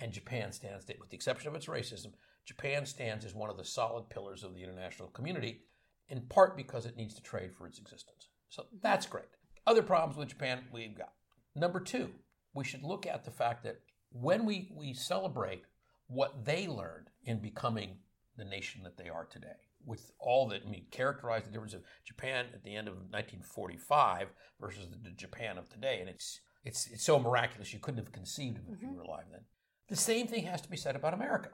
And 0.00 0.12
Japan 0.12 0.52
stands, 0.52 0.86
with 0.98 1.10
the 1.10 1.16
exception 1.16 1.48
of 1.48 1.54
its 1.54 1.66
racism, 1.66 2.12
Japan 2.44 2.86
stands 2.86 3.24
as 3.24 3.34
one 3.34 3.50
of 3.50 3.56
the 3.56 3.64
solid 3.64 4.08
pillars 4.10 4.42
of 4.42 4.54
the 4.54 4.62
international 4.62 5.08
community, 5.08 5.62
in 6.08 6.22
part 6.22 6.56
because 6.56 6.86
it 6.86 6.96
needs 6.96 7.14
to 7.14 7.22
trade 7.22 7.54
for 7.54 7.66
its 7.66 7.78
existence. 7.78 8.28
So 8.48 8.66
that's 8.82 9.06
great. 9.06 9.26
Other 9.66 9.82
problems 9.82 10.16
with 10.16 10.28
Japan 10.28 10.64
we've 10.72 10.96
got. 10.96 11.12
Number 11.54 11.78
two, 11.78 12.10
we 12.54 12.64
should 12.64 12.82
look 12.82 13.06
at 13.06 13.24
the 13.24 13.30
fact 13.30 13.62
that 13.64 13.80
when 14.10 14.44
we, 14.44 14.72
we 14.74 14.92
celebrate 14.92 15.62
what 16.08 16.44
they 16.44 16.66
learned 16.66 17.08
in 17.24 17.38
becoming 17.38 17.96
the 18.36 18.44
nation 18.44 18.82
that 18.82 18.96
they 18.96 19.08
are 19.08 19.24
today. 19.24 19.48
With 19.84 20.12
all 20.18 20.48
that, 20.48 20.62
I 20.66 20.70
mean, 20.70 20.86
characterize 20.90 21.44
the 21.44 21.50
difference 21.50 21.74
of 21.74 21.82
Japan 22.04 22.46
at 22.54 22.62
the 22.62 22.74
end 22.74 22.88
of 22.88 22.94
1945 22.94 24.28
versus 24.60 24.88
the 25.02 25.10
Japan 25.10 25.58
of 25.58 25.68
today, 25.68 25.98
and 26.00 26.08
it's 26.08 26.40
it's 26.64 26.88
it's 26.88 27.04
so 27.04 27.18
miraculous 27.18 27.72
you 27.72 27.78
couldn't 27.78 28.04
have 28.04 28.12
conceived 28.12 28.58
of 28.58 28.64
it 28.64 28.66
mm-hmm. 28.66 28.74
if 28.74 28.82
you 28.82 28.88
mm-hmm. 28.88 28.96
were 28.96 29.02
alive 29.02 29.24
then. 29.30 29.40
The 29.88 29.96
same 29.96 30.26
thing 30.26 30.44
has 30.44 30.60
to 30.62 30.70
be 30.70 30.76
said 30.76 30.96
about 30.96 31.14
America. 31.14 31.50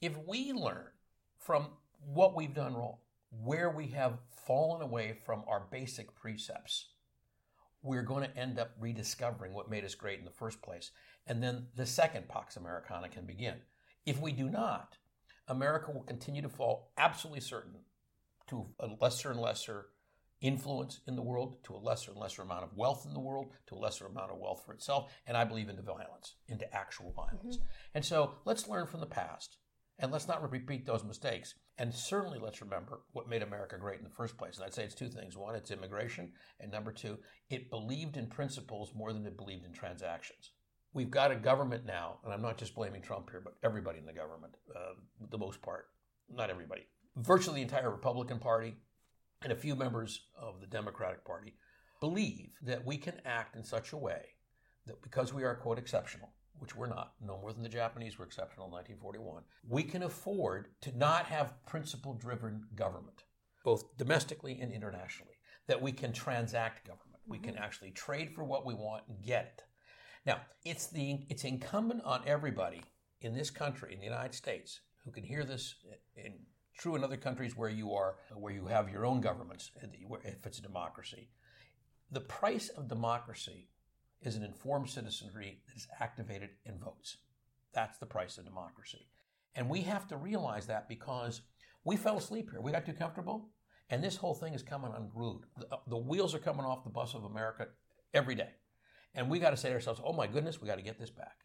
If 0.00 0.16
we 0.26 0.52
learn 0.52 0.86
from 1.38 1.68
what 2.04 2.34
we've 2.34 2.54
done 2.54 2.74
wrong, 2.74 2.98
where 3.30 3.70
we 3.70 3.88
have 3.88 4.18
fallen 4.46 4.82
away 4.82 5.14
from 5.24 5.42
our 5.48 5.66
basic 5.70 6.14
precepts, 6.14 6.88
we're 7.82 8.02
going 8.02 8.24
to 8.24 8.36
end 8.36 8.58
up 8.58 8.70
rediscovering 8.78 9.54
what 9.54 9.70
made 9.70 9.84
us 9.84 9.94
great 9.94 10.18
in 10.18 10.24
the 10.24 10.30
first 10.30 10.62
place. 10.62 10.90
And 11.26 11.42
then 11.42 11.66
the 11.76 11.86
second 11.86 12.28
Pax 12.28 12.56
Americana 12.56 13.08
can 13.08 13.24
begin. 13.24 13.54
If 14.06 14.20
we 14.20 14.32
do 14.32 14.48
not, 14.48 14.96
America 15.48 15.90
will 15.90 16.02
continue 16.02 16.42
to 16.42 16.48
fall 16.48 16.92
absolutely 16.98 17.40
certain 17.40 17.80
to 18.48 18.66
a 18.80 18.88
lesser 19.00 19.30
and 19.30 19.40
lesser 19.40 19.86
influence 20.42 21.00
in 21.06 21.16
the 21.16 21.22
world, 21.22 21.56
to 21.64 21.74
a 21.74 21.78
lesser 21.78 22.10
and 22.10 22.20
lesser 22.20 22.42
amount 22.42 22.64
of 22.64 22.76
wealth 22.76 23.06
in 23.06 23.14
the 23.14 23.20
world, 23.20 23.52
to 23.68 23.74
a 23.74 23.78
lesser 23.78 24.06
amount 24.06 24.30
of 24.30 24.38
wealth 24.38 24.62
for 24.66 24.74
itself, 24.74 25.12
and 25.26 25.36
I 25.36 25.44
believe 25.44 25.68
into 25.68 25.82
violence, 25.82 26.34
into 26.48 26.72
actual 26.74 27.12
violence. 27.12 27.56
Mm-hmm. 27.56 27.66
And 27.94 28.04
so 28.04 28.34
let's 28.44 28.68
learn 28.68 28.86
from 28.86 29.00
the 29.00 29.06
past 29.06 29.56
and 29.98 30.10
let's 30.10 30.28
not 30.28 30.42
repeat 30.42 30.84
those 30.84 31.04
mistakes. 31.04 31.54
And 31.78 31.94
certainly 31.94 32.38
let's 32.42 32.60
remember 32.60 33.02
what 33.12 33.28
made 33.28 33.42
America 33.42 33.76
great 33.78 33.98
in 33.98 34.04
the 34.04 34.10
first 34.10 34.36
place. 34.36 34.56
And 34.56 34.64
I'd 34.64 34.74
say 34.74 34.84
it's 34.84 34.94
two 34.94 35.08
things. 35.08 35.36
One, 35.36 35.54
it's 35.54 35.70
immigration. 35.70 36.32
And 36.60 36.70
number 36.70 36.92
two, 36.92 37.18
it 37.50 37.70
believed 37.70 38.16
in 38.16 38.26
principles 38.26 38.92
more 38.94 39.12
than 39.12 39.26
it 39.26 39.36
believed 39.36 39.64
in 39.64 39.72
transactions. 39.72 40.52
We've 40.92 41.10
got 41.10 41.30
a 41.30 41.36
government 41.36 41.86
now, 41.86 42.18
and 42.24 42.32
I'm 42.32 42.42
not 42.42 42.58
just 42.58 42.74
blaming 42.74 43.00
Trump 43.00 43.30
here, 43.30 43.40
but 43.42 43.54
everybody 43.62 43.98
in 43.98 44.04
the 44.04 44.12
government, 44.12 44.54
uh, 44.74 44.94
the 45.30 45.38
most 45.38 45.62
part, 45.62 45.86
not 46.28 46.50
everybody, 46.50 46.82
virtually 47.16 47.60
the 47.60 47.62
entire 47.62 47.90
Republican 47.90 48.38
Party 48.38 48.76
and 49.44 49.52
a 49.52 49.56
few 49.56 49.74
members 49.74 50.26
of 50.40 50.60
the 50.60 50.66
Democratic 50.66 51.24
Party 51.24 51.54
believe 52.00 52.50
that 52.62 52.84
we 52.84 52.96
can 52.96 53.14
act 53.24 53.56
in 53.56 53.64
such 53.64 53.92
a 53.92 53.96
way 53.96 54.22
that 54.86 55.00
because 55.02 55.32
we 55.32 55.44
are, 55.44 55.54
quote, 55.54 55.78
exceptional, 55.78 56.30
which 56.58 56.74
we're 56.74 56.88
not, 56.88 57.14
no 57.24 57.38
more 57.38 57.52
than 57.52 57.62
the 57.62 57.68
Japanese 57.68 58.18
were 58.18 58.24
exceptional 58.24 58.66
in 58.66 58.72
1941, 58.72 59.42
we 59.68 59.82
can 59.82 60.02
afford 60.02 60.68
to 60.80 60.96
not 60.96 61.26
have 61.26 61.54
principle 61.66 62.14
driven 62.14 62.64
government, 62.74 63.24
both 63.64 63.96
domestically 63.96 64.58
and 64.60 64.72
internationally, 64.72 65.34
that 65.68 65.80
we 65.80 65.92
can 65.92 66.12
transact 66.12 66.86
government. 66.86 67.20
We 67.26 67.38
can 67.38 67.54
mm-hmm. 67.54 67.62
actually 67.62 67.90
trade 67.92 68.32
for 68.34 68.44
what 68.44 68.66
we 68.66 68.74
want 68.74 69.04
and 69.08 69.22
get 69.22 69.54
it. 69.58 69.62
Now, 70.26 70.40
it's, 70.64 70.88
the, 70.88 71.20
it's 71.28 71.44
incumbent 71.44 72.02
on 72.04 72.22
everybody 72.26 72.82
in 73.20 73.34
this 73.34 73.50
country, 73.50 73.94
in 73.94 74.00
the 74.00 74.06
United 74.06 74.34
States, 74.34 74.80
who 75.04 75.10
can 75.10 75.24
hear 75.24 75.44
this 75.44 75.74
in 76.16 76.34
true 76.78 76.96
in 76.96 77.04
other 77.04 77.16
countries 77.16 77.56
where 77.56 77.70
you 77.70 77.92
are 77.92 78.16
where 78.34 78.52
you 78.52 78.66
have 78.66 78.90
your 78.90 79.06
own 79.06 79.20
governments 79.20 79.70
if 79.82 80.46
it's 80.46 80.58
a 80.58 80.62
democracy. 80.62 81.28
The 82.10 82.20
price 82.20 82.68
of 82.68 82.88
democracy 82.88 83.68
is 84.22 84.36
an 84.36 84.44
informed 84.44 84.90
citizenry 84.90 85.60
that 85.66 85.76
is 85.76 85.88
activated 86.00 86.50
and 86.66 86.78
votes. 86.78 87.16
That's 87.72 87.98
the 87.98 88.06
price 88.06 88.38
of 88.38 88.44
democracy. 88.44 89.08
And 89.54 89.68
we 89.68 89.82
have 89.82 90.06
to 90.08 90.16
realize 90.16 90.66
that 90.66 90.88
because 90.88 91.42
we 91.84 91.96
fell 91.96 92.18
asleep 92.18 92.50
here. 92.50 92.60
We 92.60 92.72
got 92.72 92.86
too 92.86 92.92
comfortable 92.92 93.50
and 93.90 94.02
this 94.02 94.16
whole 94.16 94.34
thing 94.34 94.54
is 94.54 94.62
coming 94.62 94.92
unglued. 94.96 95.42
The, 95.58 95.66
uh, 95.74 95.78
the 95.86 95.98
wheels 95.98 96.34
are 96.34 96.38
coming 96.38 96.64
off 96.64 96.84
the 96.84 96.90
bus 96.90 97.14
of 97.14 97.24
america 97.24 97.68
every 98.14 98.34
day. 98.34 98.50
And 99.14 99.28
we 99.28 99.38
got 99.38 99.50
to 99.50 99.56
say 99.56 99.68
to 99.68 99.74
ourselves 99.74 100.00
oh 100.04 100.12
my 100.12 100.26
goodness 100.26 100.60
we 100.60 100.68
got 100.68 100.76
to 100.76 100.82
get 100.82 100.98
this 100.98 101.10
back 101.10 101.36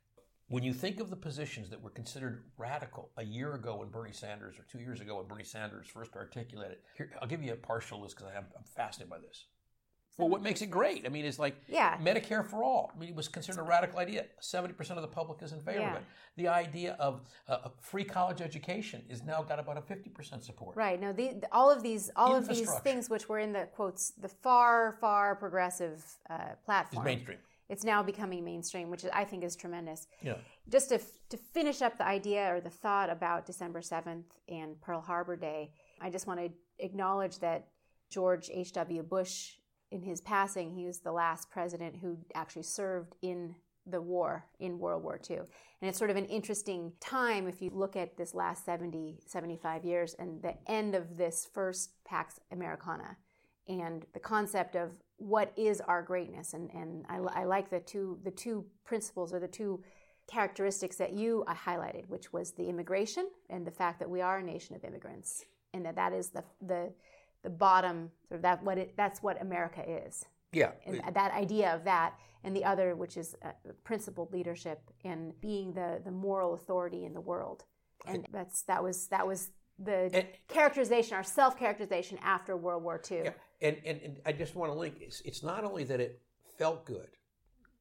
when 0.49 0.63
you 0.63 0.73
think 0.73 0.99
of 0.99 1.09
the 1.09 1.15
positions 1.15 1.69
that 1.69 1.81
were 1.81 1.89
considered 1.89 2.45
radical 2.57 3.11
a 3.17 3.23
year 3.23 3.53
ago 3.55 3.77
when 3.77 3.89
Bernie 3.89 4.13
Sanders, 4.13 4.55
or 4.57 4.65
two 4.71 4.79
years 4.79 5.01
ago 5.01 5.17
when 5.17 5.27
Bernie 5.27 5.43
Sanders 5.43 5.87
first 5.87 6.15
articulated, 6.15 6.77
here, 6.95 7.11
I'll 7.21 7.27
give 7.27 7.43
you 7.43 7.53
a 7.53 7.57
partial 7.57 8.01
list 8.01 8.17
because 8.17 8.31
I'm, 8.35 8.45
fascinated 8.75 9.09
by 9.09 9.19
this. 9.19 9.45
Well, 10.17 10.29
what 10.29 10.41
makes 10.41 10.63
it 10.63 10.71
great? 10.71 11.05
I 11.05 11.09
mean, 11.09 11.25
it's 11.25 11.37
like 11.37 11.55
yeah. 11.67 11.95
Medicare 11.97 12.43
for 12.43 12.63
all. 12.63 12.91
I 12.95 12.99
mean, 12.99 13.09
it 13.09 13.15
was 13.15 13.27
considered 13.27 13.61
a 13.61 13.63
radical 13.63 13.99
idea. 13.99 14.25
Seventy 14.39 14.73
percent 14.73 14.97
of 14.97 15.03
the 15.03 15.07
public 15.07 15.43
is 15.43 15.51
in 15.51 15.59
favor 15.59 15.79
yeah. 15.79 15.91
of 15.91 15.97
it. 15.97 16.03
The 16.37 16.47
idea 16.47 16.95
of 16.99 17.21
uh, 17.47 17.69
free 17.79 18.03
college 18.03 18.41
education 18.41 19.03
is 19.09 19.23
now 19.23 19.43
got 19.43 19.59
about 19.59 19.77
a 19.77 19.81
fifty 19.81 20.09
percent 20.09 20.43
support. 20.43 20.75
Right. 20.75 20.99
No, 20.99 21.13
the, 21.13 21.43
all 21.51 21.69
of 21.69 21.83
these, 21.83 22.09
all 22.15 22.35
of 22.35 22.47
these 22.47 22.73
things, 22.79 23.11
which 23.11 23.29
were 23.29 23.37
in 23.37 23.53
the 23.53 23.67
quotes, 23.75 24.09
the 24.19 24.27
far, 24.27 24.97
far 24.99 25.35
progressive 25.35 26.03
uh, 26.31 26.55
platform, 26.65 27.05
is 27.05 27.13
mainstream 27.13 27.37
it's 27.69 27.83
now 27.83 28.01
becoming 28.01 28.43
mainstream, 28.43 28.89
which 28.89 29.05
I 29.13 29.23
think 29.23 29.43
is 29.43 29.55
tremendous. 29.55 30.07
Yeah. 30.21 30.35
Just 30.69 30.89
to, 30.89 30.99
to 31.29 31.37
finish 31.37 31.81
up 31.81 31.97
the 31.97 32.07
idea 32.07 32.53
or 32.53 32.61
the 32.61 32.69
thought 32.69 33.09
about 33.09 33.45
December 33.45 33.81
7th 33.81 34.23
and 34.47 34.79
Pearl 34.81 35.01
Harbor 35.01 35.35
Day, 35.35 35.71
I 35.99 36.09
just 36.09 36.27
want 36.27 36.39
to 36.39 36.49
acknowledge 36.79 37.39
that 37.39 37.67
George 38.09 38.49
H.W. 38.53 39.03
Bush, 39.03 39.55
in 39.91 40.01
his 40.01 40.21
passing, 40.21 40.71
he 40.71 40.85
was 40.85 40.99
the 40.99 41.11
last 41.11 41.49
president 41.49 41.97
who 41.97 42.17
actually 42.35 42.63
served 42.63 43.15
in 43.21 43.55
the 43.85 44.01
war 44.01 44.45
in 44.59 44.79
World 44.79 45.03
War 45.03 45.19
II. 45.29 45.37
And 45.37 45.89
it's 45.89 45.97
sort 45.97 46.09
of 46.09 46.17
an 46.17 46.25
interesting 46.25 46.91
time 46.99 47.47
if 47.47 47.61
you 47.61 47.69
look 47.73 47.95
at 47.95 48.17
this 48.17 48.33
last 48.33 48.65
70, 48.65 49.19
75 49.25 49.85
years 49.85 50.15
and 50.17 50.41
the 50.41 50.55
end 50.67 50.95
of 50.95 51.17
this 51.17 51.47
first 51.53 51.91
Pax 52.03 52.39
Americana 52.51 53.17
and 53.67 54.05
the 54.13 54.19
concept 54.19 54.75
of 54.75 54.91
what 55.17 55.51
is 55.57 55.81
our 55.81 56.01
greatness? 56.01 56.53
And, 56.53 56.69
and 56.73 57.05
I, 57.09 57.41
I 57.41 57.43
like 57.45 57.69
the 57.69 57.79
two 57.79 58.19
the 58.23 58.31
two 58.31 58.65
principles 58.85 59.33
or 59.33 59.39
the 59.39 59.47
two 59.47 59.83
characteristics 60.27 60.97
that 60.97 61.13
you 61.13 61.43
uh, 61.47 61.53
highlighted 61.53 62.07
which 62.07 62.33
was 62.33 62.51
the 62.51 62.67
immigration 62.67 63.29
and 63.49 63.65
the 63.65 63.71
fact 63.71 63.99
that 63.99 64.09
we 64.09 64.21
are 64.21 64.39
a 64.39 64.43
nation 64.43 64.75
of 64.75 64.83
immigrants 64.83 65.45
and 65.73 65.85
that 65.85 65.95
that 65.95 66.13
is 66.13 66.29
the 66.29 66.43
the 66.61 66.91
the 67.43 67.49
bottom 67.49 68.11
sort 68.27 68.37
of 68.37 68.41
that 68.41 68.61
what 68.63 68.77
it 68.77 68.93
that's 68.97 69.23
what 69.23 69.41
america 69.41 69.83
is. 69.89 70.25
Yeah. 70.51 70.71
And 70.85 71.01
that 71.13 71.33
idea 71.33 71.73
of 71.73 71.83
that 71.83 72.15
and 72.43 72.55
the 72.55 72.63
other 72.63 72.95
which 72.95 73.17
is 73.17 73.35
uh, 73.43 73.51
principled 73.83 74.31
leadership 74.31 74.81
and 75.03 75.39
being 75.41 75.73
the 75.73 76.01
the 76.03 76.11
moral 76.11 76.53
authority 76.53 77.05
in 77.05 77.13
the 77.13 77.21
world. 77.21 77.63
And 78.05 78.25
that's 78.31 78.63
that 78.63 78.83
was 78.83 79.07
that 79.07 79.25
was 79.25 79.51
the 79.79 80.09
and, 80.13 80.27
characterization 80.47 81.15
our 81.15 81.23
self-characterization 81.23 82.17
after 82.23 82.57
world 82.57 82.83
war 82.83 82.99
ii 83.11 83.17
yeah 83.25 83.31
and, 83.61 83.77
and, 83.85 84.01
and 84.01 84.17
I 84.25 84.31
just 84.31 84.55
want 84.55 84.71
to 84.71 84.77
link. 84.77 84.95
It's, 84.99 85.21
it's 85.21 85.43
not 85.43 85.63
only 85.63 85.83
that 85.85 85.99
it 85.99 86.21
felt 86.57 86.85
good. 86.85 87.09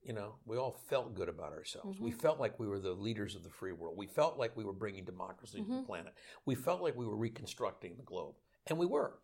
You 0.03 0.13
know, 0.13 0.37
we 0.45 0.57
all 0.57 0.81
felt 0.89 1.17
good 1.17 1.29
about 1.29 1.53
ourselves. 1.53 1.97
Mm-hmm. 1.97 2.05
We 2.05 2.13
felt 2.13 2.39
like 2.39 2.61
we 2.61 2.69
were 2.69 2.79
the 2.79 2.93
leaders 2.93 3.35
of 3.35 3.43
the 3.43 3.51
free 3.51 3.73
world. 3.73 3.97
We 3.97 4.07
felt 4.07 4.39
like 4.39 4.57
we 4.57 4.65
were 4.65 4.73
bringing 4.73 5.05
democracy 5.05 5.59
mm-hmm. 5.59 5.67
to 5.67 5.73
the 5.73 5.79
mm-hmm. 5.79 5.87
planet. 5.87 6.15
We 6.45 6.55
felt 6.55 6.81
like 6.81 6.97
we 6.97 7.07
were 7.07 7.17
reconstructing 7.17 7.97
the 7.97 8.05
globe, 8.05 8.37
and 8.69 8.79
we 8.79 8.87
were. 8.87 9.19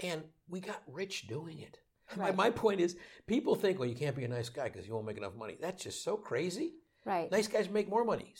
And 0.00 0.22
we 0.46 0.60
got 0.60 0.82
rich 0.86 1.26
doing 1.26 1.60
it. 1.60 1.78
Right. 2.16 2.36
My, 2.36 2.48
my 2.48 2.50
point 2.50 2.80
is, 2.80 2.96
people 3.26 3.54
think, 3.54 3.78
well, 3.78 3.88
you 3.88 3.94
can't 3.96 4.14
be 4.14 4.24
a 4.24 4.28
nice 4.28 4.50
guy 4.50 4.64
because 4.64 4.86
you 4.86 4.92
won't 4.92 5.06
make 5.06 5.16
enough 5.16 5.34
money. 5.34 5.56
That's 5.58 5.82
just 5.82 6.04
so 6.04 6.18
crazy. 6.18 6.74
Right. 7.06 7.30
Nice 7.30 7.48
guys 7.48 7.70
make 7.70 7.88
more 7.88 8.04
money. 8.04 8.34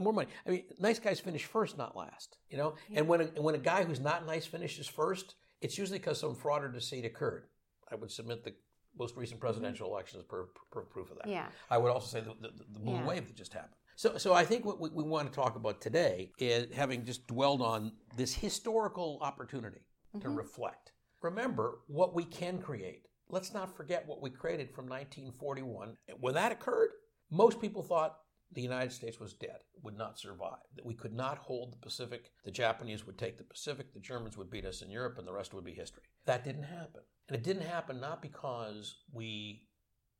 More 0.00 0.14
money. 0.14 0.28
I 0.46 0.50
mean, 0.50 0.64
nice 0.80 0.98
guys 0.98 1.20
finish 1.20 1.44
first, 1.44 1.76
not 1.76 1.94
last. 1.94 2.38
You 2.48 2.56
know. 2.56 2.74
Yeah. 2.88 3.00
And 3.00 3.08
when 3.08 3.20
a, 3.20 3.24
when 3.40 3.54
a 3.54 3.58
guy 3.58 3.84
who's 3.84 4.00
not 4.00 4.26
nice 4.26 4.46
finishes 4.46 4.86
first, 4.86 5.34
it's 5.64 5.78
usually 5.78 5.98
because 5.98 6.20
some 6.20 6.34
fraud 6.34 6.62
or 6.62 6.68
deceit 6.68 7.06
occurred. 7.06 7.46
I 7.90 7.94
would 7.94 8.10
submit 8.10 8.44
the 8.44 8.52
most 8.98 9.16
recent 9.16 9.40
presidential 9.40 9.86
mm-hmm. 9.86 9.94
elections 9.94 10.24
per, 10.28 10.48
per, 10.70 10.82
proof 10.82 11.10
of 11.10 11.16
that. 11.16 11.26
Yeah. 11.26 11.46
I 11.70 11.78
would 11.78 11.90
also 11.90 12.06
say 12.06 12.20
the, 12.22 12.34
the, 12.38 12.52
the 12.74 12.78
blue 12.80 12.94
yeah. 12.94 13.06
wave 13.06 13.26
that 13.26 13.34
just 13.34 13.54
happened. 13.54 13.72
So, 13.96 14.18
so 14.18 14.34
I 14.34 14.44
think 14.44 14.66
what 14.66 14.78
we, 14.78 14.90
we, 14.90 15.04
want 15.04 15.32
to 15.32 15.34
talk 15.34 15.56
about 15.56 15.80
today 15.80 16.32
is 16.38 16.70
having 16.74 17.06
just 17.06 17.26
dwelled 17.26 17.62
on 17.62 17.92
this 18.14 18.34
historical 18.34 19.18
opportunity 19.22 19.86
mm-hmm. 20.14 20.20
to 20.20 20.28
reflect. 20.28 20.92
Remember 21.22 21.78
what 21.86 22.14
we 22.14 22.24
can 22.24 22.58
create. 22.58 23.06
Let's 23.30 23.54
not 23.54 23.74
forget 23.74 24.06
what 24.06 24.20
we 24.20 24.28
created 24.28 24.68
from 24.74 24.84
1941. 24.84 25.96
When 26.20 26.34
that 26.34 26.52
occurred, 26.52 26.90
most 27.30 27.58
people 27.58 27.82
thought 27.82 28.16
the 28.54 28.62
United 28.62 28.92
States 28.92 29.20
was 29.20 29.32
dead, 29.32 29.58
would 29.82 29.96
not 29.96 30.18
survive, 30.18 30.62
that 30.76 30.86
we 30.86 30.94
could 30.94 31.12
not 31.12 31.38
hold 31.38 31.72
the 31.72 31.78
Pacific. 31.78 32.30
The 32.44 32.50
Japanese 32.50 33.06
would 33.06 33.18
take 33.18 33.38
the 33.38 33.44
Pacific, 33.44 33.92
the 33.92 34.00
Germans 34.00 34.36
would 34.36 34.50
beat 34.50 34.64
us 34.64 34.82
in 34.82 34.90
Europe, 34.90 35.18
and 35.18 35.26
the 35.26 35.32
rest 35.32 35.54
would 35.54 35.64
be 35.64 35.74
history. 35.74 36.02
That 36.26 36.44
didn't 36.44 36.64
happen. 36.64 37.02
And 37.28 37.36
it 37.36 37.42
didn't 37.44 37.66
happen 37.66 38.00
not 38.00 38.22
because 38.22 38.96
we 39.12 39.62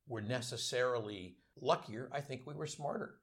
were 0.06 0.20
necessarily 0.20 1.36
luckier, 1.60 2.10
I 2.12 2.20
think 2.20 2.42
we 2.46 2.54
were 2.54 2.66
smarter. 2.66 3.16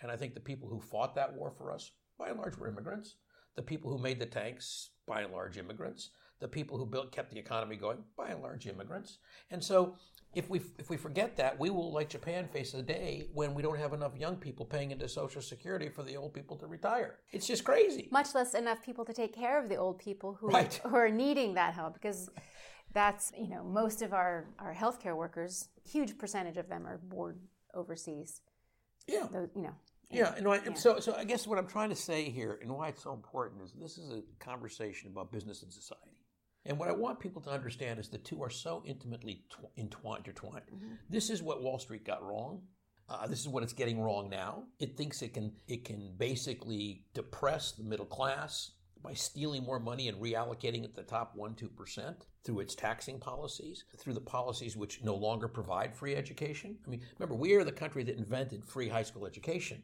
And 0.00 0.10
I 0.10 0.16
think 0.16 0.34
the 0.34 0.40
people 0.40 0.68
who 0.68 0.80
fought 0.80 1.14
that 1.14 1.34
war 1.34 1.50
for 1.50 1.72
us, 1.72 1.92
by 2.18 2.28
and 2.28 2.38
large, 2.38 2.56
were 2.56 2.68
immigrants. 2.68 3.16
The 3.56 3.62
people 3.62 3.90
who 3.90 4.02
made 4.02 4.20
the 4.20 4.26
tanks, 4.26 4.90
by 5.06 5.22
and 5.22 5.32
large, 5.32 5.56
immigrants. 5.56 6.10
The 6.40 6.48
people 6.48 6.76
who 6.76 6.86
built, 6.86 7.12
kept 7.12 7.30
the 7.32 7.38
economy 7.38 7.76
going, 7.76 7.98
by 8.16 8.28
and 8.28 8.42
large, 8.42 8.66
immigrants. 8.66 9.18
And 9.50 9.62
so 9.62 9.96
if 10.34 10.50
we 10.50 10.60
if 10.78 10.90
we 10.90 10.98
forget 10.98 11.34
that, 11.36 11.58
we 11.58 11.70
will, 11.70 11.92
like 11.92 12.10
Japan, 12.10 12.46
face 12.46 12.74
a 12.74 12.82
day 12.82 13.28
when 13.32 13.54
we 13.54 13.62
don't 13.62 13.78
have 13.78 13.94
enough 13.94 14.14
young 14.16 14.36
people 14.36 14.66
paying 14.66 14.90
into 14.90 15.08
Social 15.08 15.40
Security 15.40 15.88
for 15.88 16.02
the 16.02 16.16
old 16.16 16.34
people 16.34 16.56
to 16.58 16.66
retire. 16.66 17.20
It's 17.32 17.46
just 17.46 17.64
crazy. 17.64 18.08
Much 18.12 18.34
less 18.34 18.54
enough 18.54 18.84
people 18.84 19.04
to 19.06 19.14
take 19.14 19.34
care 19.34 19.60
of 19.60 19.70
the 19.70 19.76
old 19.76 19.98
people 19.98 20.36
who 20.38 20.48
right. 20.48 20.74
who 20.84 20.94
are 20.94 21.08
needing 21.10 21.54
that 21.54 21.72
help 21.72 21.94
because 21.94 22.28
that's 22.92 23.32
you 23.36 23.48
know 23.48 23.64
most 23.64 24.02
of 24.02 24.12
our 24.12 24.48
our 24.58 24.74
healthcare 24.74 25.16
workers, 25.16 25.70
huge 25.84 26.18
percentage 26.18 26.58
of 26.58 26.68
them 26.68 26.86
are 26.86 26.98
born 26.98 27.40
overseas. 27.74 28.42
Yeah, 29.06 29.28
Those, 29.32 29.48
you 29.54 29.62
know 29.62 29.74
Yeah, 30.10 30.34
and 30.36 30.46
I, 30.48 30.74
so 30.74 31.00
so 31.00 31.14
I 31.14 31.24
guess 31.24 31.46
what 31.46 31.58
I'm 31.58 31.66
trying 31.66 31.90
to 31.90 31.96
say 31.96 32.28
here, 32.28 32.58
and 32.60 32.70
why 32.70 32.88
it's 32.88 33.02
so 33.02 33.14
important, 33.14 33.62
is 33.62 33.72
this 33.80 33.96
is 33.96 34.12
a 34.12 34.22
conversation 34.38 35.10
about 35.10 35.32
business 35.32 35.62
and 35.62 35.72
society. 35.72 36.15
And 36.66 36.78
what 36.78 36.88
I 36.88 36.92
want 36.92 37.20
people 37.20 37.40
to 37.42 37.50
understand 37.50 37.98
is 37.98 38.08
the 38.08 38.18
two 38.18 38.42
are 38.42 38.50
so 38.50 38.82
intimately 38.84 39.44
tw- 39.50 39.78
entwined, 39.78 40.26
intertwined. 40.26 40.64
Mm-hmm. 40.74 40.94
This 41.08 41.30
is 41.30 41.42
what 41.42 41.62
Wall 41.62 41.78
Street 41.78 42.04
got 42.04 42.22
wrong. 42.22 42.62
Uh, 43.08 43.26
this 43.28 43.40
is 43.40 43.48
what 43.48 43.62
it's 43.62 43.72
getting 43.72 44.00
wrong 44.00 44.28
now. 44.28 44.64
It 44.80 44.96
thinks 44.96 45.22
it 45.22 45.32
can 45.32 45.52
it 45.68 45.84
can 45.84 46.14
basically 46.18 47.04
depress 47.14 47.72
the 47.72 47.84
middle 47.84 48.04
class 48.04 48.72
by 49.00 49.14
stealing 49.14 49.62
more 49.62 49.78
money 49.78 50.08
and 50.08 50.20
reallocating 50.20 50.82
it 50.82 50.88
to 50.88 50.96
the 50.96 51.02
top 51.04 51.36
one 51.36 51.54
two 51.54 51.68
percent 51.68 52.26
through 52.42 52.60
its 52.60 52.74
taxing 52.74 53.20
policies, 53.20 53.84
through 53.96 54.14
the 54.14 54.20
policies 54.20 54.76
which 54.76 55.04
no 55.04 55.14
longer 55.14 55.46
provide 55.46 55.94
free 55.94 56.16
education. 56.16 56.76
I 56.84 56.90
mean, 56.90 57.00
remember 57.16 57.36
we 57.36 57.54
are 57.54 57.62
the 57.62 57.70
country 57.70 58.02
that 58.02 58.18
invented 58.18 58.64
free 58.64 58.88
high 58.88 59.04
school 59.04 59.24
education. 59.24 59.82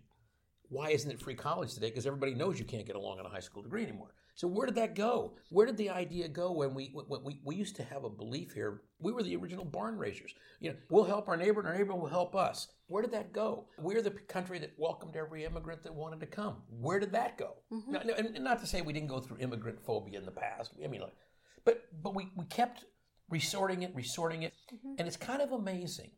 Why 0.68 0.90
isn't 0.90 1.10
it 1.10 1.20
free 1.20 1.34
college 1.34 1.74
today? 1.74 1.90
Because 1.90 2.06
everybody 2.06 2.34
knows 2.34 2.58
you 2.58 2.64
can't 2.64 2.86
get 2.86 2.96
along 2.96 3.20
on 3.20 3.26
a 3.26 3.28
high 3.28 3.40
school 3.40 3.62
degree 3.62 3.82
anymore. 3.84 4.14
So 4.34 4.48
where 4.48 4.66
did 4.66 4.76
that 4.76 4.94
go? 4.94 5.34
Where 5.50 5.66
did 5.66 5.76
the 5.76 5.90
idea 5.90 6.26
go 6.26 6.52
when 6.52 6.74
we 6.74 6.90
when 6.94 7.22
we, 7.22 7.40
we 7.44 7.54
used 7.54 7.76
to 7.76 7.84
have 7.84 8.04
a 8.04 8.10
belief 8.10 8.52
here? 8.52 8.82
We 8.98 9.12
were 9.12 9.22
the 9.22 9.36
original 9.36 9.64
barn 9.64 9.98
raisers. 9.98 10.34
You 10.60 10.70
know, 10.70 10.76
we'll 10.88 11.04
help 11.04 11.28
our 11.28 11.36
neighbor, 11.36 11.60
and 11.60 11.68
our 11.68 11.76
neighbor 11.76 11.94
will 11.94 12.08
help 12.08 12.34
us. 12.34 12.68
Where 12.86 13.02
did 13.02 13.12
that 13.12 13.32
go? 13.32 13.66
We're 13.78 14.02
the 14.02 14.10
country 14.10 14.58
that 14.60 14.72
welcomed 14.78 15.16
every 15.16 15.44
immigrant 15.44 15.82
that 15.82 15.94
wanted 15.94 16.20
to 16.20 16.26
come. 16.26 16.56
Where 16.80 16.98
did 16.98 17.12
that 17.12 17.36
go? 17.36 17.56
Mm-hmm. 17.70 17.92
Now, 17.92 18.00
and 18.16 18.44
not 18.44 18.60
to 18.60 18.66
say 18.66 18.80
we 18.80 18.92
didn't 18.92 19.08
go 19.08 19.20
through 19.20 19.38
immigrant 19.38 19.84
phobia 19.84 20.18
in 20.18 20.24
the 20.24 20.32
past. 20.32 20.72
I 20.82 20.88
mean, 20.88 21.02
like, 21.02 21.14
but 21.64 21.84
but 22.02 22.14
we, 22.14 22.30
we 22.34 22.46
kept 22.46 22.86
resorting 23.28 23.82
it, 23.82 23.94
resorting 23.94 24.44
it, 24.44 24.54
mm-hmm. 24.74 24.94
and 24.98 25.06
it's 25.06 25.16
kind 25.16 25.42
of 25.42 25.52
amazing. 25.52 26.10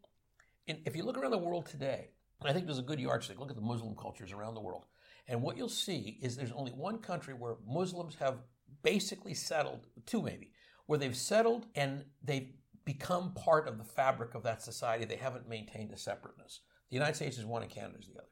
And 0.68 0.78
if 0.86 0.94
you 0.96 1.02
look 1.02 1.18
around 1.18 1.32
the 1.32 1.38
world 1.38 1.66
today, 1.66 2.10
I 2.42 2.52
think 2.52 2.66
there's 2.66 2.78
a 2.78 2.82
good 2.82 3.00
yardstick. 3.00 3.40
Look 3.40 3.50
at 3.50 3.56
the 3.56 3.62
Muslim 3.62 3.94
cultures 3.96 4.32
around 4.32 4.54
the 4.54 4.60
world. 4.60 4.84
And 5.26 5.42
what 5.42 5.56
you'll 5.56 5.68
see 5.68 6.18
is 6.22 6.36
there's 6.36 6.52
only 6.52 6.72
one 6.72 6.98
country 6.98 7.34
where 7.34 7.56
Muslims 7.66 8.16
have 8.16 8.38
basically 8.82 9.34
settled, 9.34 9.86
two 10.06 10.22
maybe, 10.22 10.52
where 10.86 10.98
they've 10.98 11.16
settled 11.16 11.66
and 11.74 12.04
they've 12.22 12.52
become 12.84 13.32
part 13.32 13.66
of 13.66 13.78
the 13.78 13.84
fabric 13.84 14.34
of 14.34 14.42
that 14.42 14.62
society. 14.62 15.04
They 15.04 15.16
haven't 15.16 15.48
maintained 15.48 15.92
a 15.92 15.96
separateness. 15.96 16.60
The 16.90 16.96
United 16.96 17.16
States 17.16 17.38
is 17.38 17.46
one 17.46 17.62
and 17.62 17.70
Canada 17.70 17.98
is 17.98 18.06
the 18.08 18.18
other. 18.18 18.28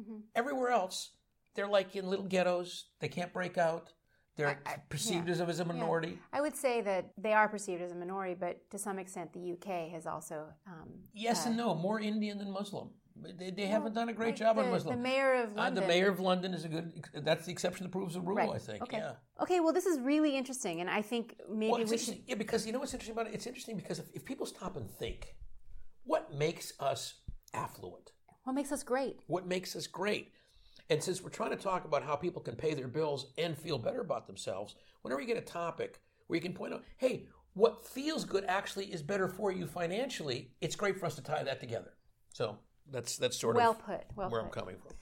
Mm-hmm. 0.00 0.20
Everywhere 0.34 0.70
else, 0.70 1.10
they're 1.54 1.68
like 1.68 1.94
in 1.94 2.08
little 2.08 2.24
ghettos. 2.24 2.86
They 3.00 3.08
can't 3.08 3.32
break 3.32 3.58
out. 3.58 3.92
They're 4.36 4.58
I, 4.64 4.70
I, 4.70 4.76
perceived 4.88 5.28
yeah, 5.28 5.44
as, 5.44 5.60
a 5.60 5.64
minority. 5.64 6.10
Yeah. 6.10 6.38
I 6.38 6.40
would 6.40 6.56
say 6.56 6.80
that 6.80 7.10
they 7.18 7.34
are 7.34 7.48
perceived 7.48 7.82
as 7.82 7.92
a 7.92 7.94
minority, 7.94 8.34
but 8.38 8.70
to 8.70 8.78
some 8.78 8.98
extent, 8.98 9.34
the 9.34 9.52
UK 9.52 9.90
has 9.90 10.06
also. 10.06 10.46
Um, 10.66 10.88
yes 11.12 11.44
uh, 11.44 11.50
and 11.50 11.58
no. 11.58 11.74
More 11.74 12.00
Indian 12.00 12.38
than 12.38 12.50
Muslim. 12.50 12.90
They, 13.38 13.50
they 13.50 13.62
well, 13.62 13.70
haven't 13.72 13.94
done 13.94 14.08
a 14.08 14.12
great 14.12 14.28
like 14.28 14.36
job 14.36 14.56
the, 14.56 14.62
on 14.62 14.70
Muslim. 14.70 14.96
The 14.96 15.02
mayor 15.02 15.34
of 15.42 15.54
London. 15.54 15.78
Uh, 15.78 15.80
the 15.80 15.86
mayor 15.86 16.08
of 16.08 16.20
London 16.20 16.54
is 16.54 16.64
a 16.64 16.68
good. 16.68 17.04
That's 17.14 17.46
the 17.46 17.52
exception 17.52 17.84
that 17.84 17.90
proves 17.90 18.14
the 18.14 18.20
rule. 18.20 18.36
Right. 18.36 18.50
I 18.50 18.58
think. 18.58 18.82
Okay. 18.82 18.98
Yeah. 18.98 19.12
Okay. 19.40 19.60
Well, 19.60 19.72
this 19.72 19.86
is 19.86 19.98
really 20.00 20.36
interesting, 20.36 20.80
and 20.80 20.90
I 20.90 21.02
think 21.02 21.36
maybe 21.48 21.72
well, 21.72 21.84
we 21.84 21.98
should. 21.98 22.20
Yeah, 22.26 22.36
because 22.36 22.66
you 22.66 22.72
know 22.72 22.78
what's 22.78 22.92
interesting 22.92 23.14
about 23.14 23.28
it? 23.28 23.34
It's 23.34 23.46
interesting 23.46 23.76
because 23.76 23.98
if, 23.98 24.06
if 24.14 24.24
people 24.24 24.46
stop 24.46 24.76
and 24.76 24.90
think, 24.90 25.34
what 26.04 26.34
makes 26.34 26.72
us 26.80 27.14
affluent? 27.54 28.12
What 28.44 28.54
makes 28.54 28.72
us 28.72 28.82
great? 28.82 29.20
What 29.26 29.46
makes 29.46 29.76
us 29.76 29.86
great? 29.86 30.32
And 30.88 31.02
since 31.02 31.22
we're 31.22 31.30
trying 31.30 31.50
to 31.50 31.56
talk 31.56 31.84
about 31.84 32.02
how 32.02 32.16
people 32.16 32.42
can 32.42 32.56
pay 32.56 32.74
their 32.74 32.88
bills 32.88 33.32
and 33.38 33.56
feel 33.56 33.78
better 33.78 34.00
about 34.00 34.26
themselves, 34.26 34.74
whenever 35.02 35.20
you 35.20 35.26
get 35.26 35.36
a 35.36 35.42
topic 35.42 36.00
where 36.26 36.36
you 36.36 36.42
can 36.42 36.52
point 36.52 36.74
out, 36.74 36.82
hey, 36.96 37.28
what 37.54 37.86
feels 37.86 38.24
good 38.24 38.44
actually 38.46 38.86
is 38.86 39.02
better 39.02 39.28
for 39.28 39.52
you 39.52 39.66
financially, 39.66 40.52
it's 40.60 40.76
great 40.76 40.98
for 40.98 41.06
us 41.06 41.14
to 41.16 41.22
tie 41.22 41.42
that 41.42 41.60
together. 41.60 41.92
So 42.32 42.58
that's 42.92 43.16
that's 43.16 43.38
sort 43.38 43.56
well 43.56 43.72
of 43.72 43.84
put. 43.84 44.02
Well 44.16 44.30
where 44.30 44.42
put. 44.42 44.46
I'm 44.46 44.52
coming 44.52 44.76
from. 44.76 44.92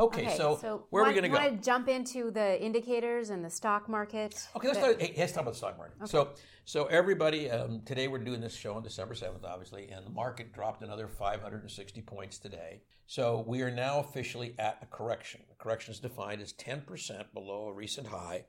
Okay, 0.00 0.26
okay 0.26 0.36
so, 0.36 0.58
so, 0.60 0.86
where 0.90 1.02
want, 1.02 1.12
are 1.12 1.14
we 1.14 1.20
going 1.20 1.30
to 1.32 1.38
go? 1.38 1.44
Want 1.44 1.60
to 1.60 1.64
jump 1.64 1.88
into 1.88 2.30
the 2.30 2.60
indicators 2.62 3.30
and 3.30 3.44
the 3.44 3.50
stock 3.50 3.88
market? 3.88 4.48
Okay, 4.56 4.68
let's, 4.68 4.78
start, 4.78 5.00
hey, 5.00 5.14
let's 5.16 5.32
talk 5.32 5.42
about 5.42 5.52
the 5.52 5.58
stock 5.58 5.76
market. 5.76 5.96
Okay. 6.02 6.10
So, 6.10 6.30
so 6.64 6.86
everybody, 6.86 7.50
um, 7.50 7.82
today 7.84 8.08
we're 8.08 8.18
doing 8.18 8.40
this 8.40 8.54
show 8.54 8.74
on 8.74 8.82
December 8.82 9.14
seventh, 9.14 9.44
obviously, 9.44 9.88
and 9.88 10.06
the 10.06 10.10
market 10.10 10.52
dropped 10.52 10.82
another 10.82 11.08
560 11.08 12.00
points 12.02 12.38
today. 12.38 12.80
So 13.06 13.44
we 13.46 13.60
are 13.62 13.70
now 13.70 14.00
officially 14.00 14.54
at 14.58 14.78
a 14.80 14.86
correction. 14.86 15.42
The 15.48 15.62
correction 15.62 15.92
is 15.92 16.00
defined 16.00 16.40
as 16.40 16.52
10% 16.54 17.34
below 17.34 17.66
a 17.66 17.72
recent 17.72 18.06
high. 18.06 18.46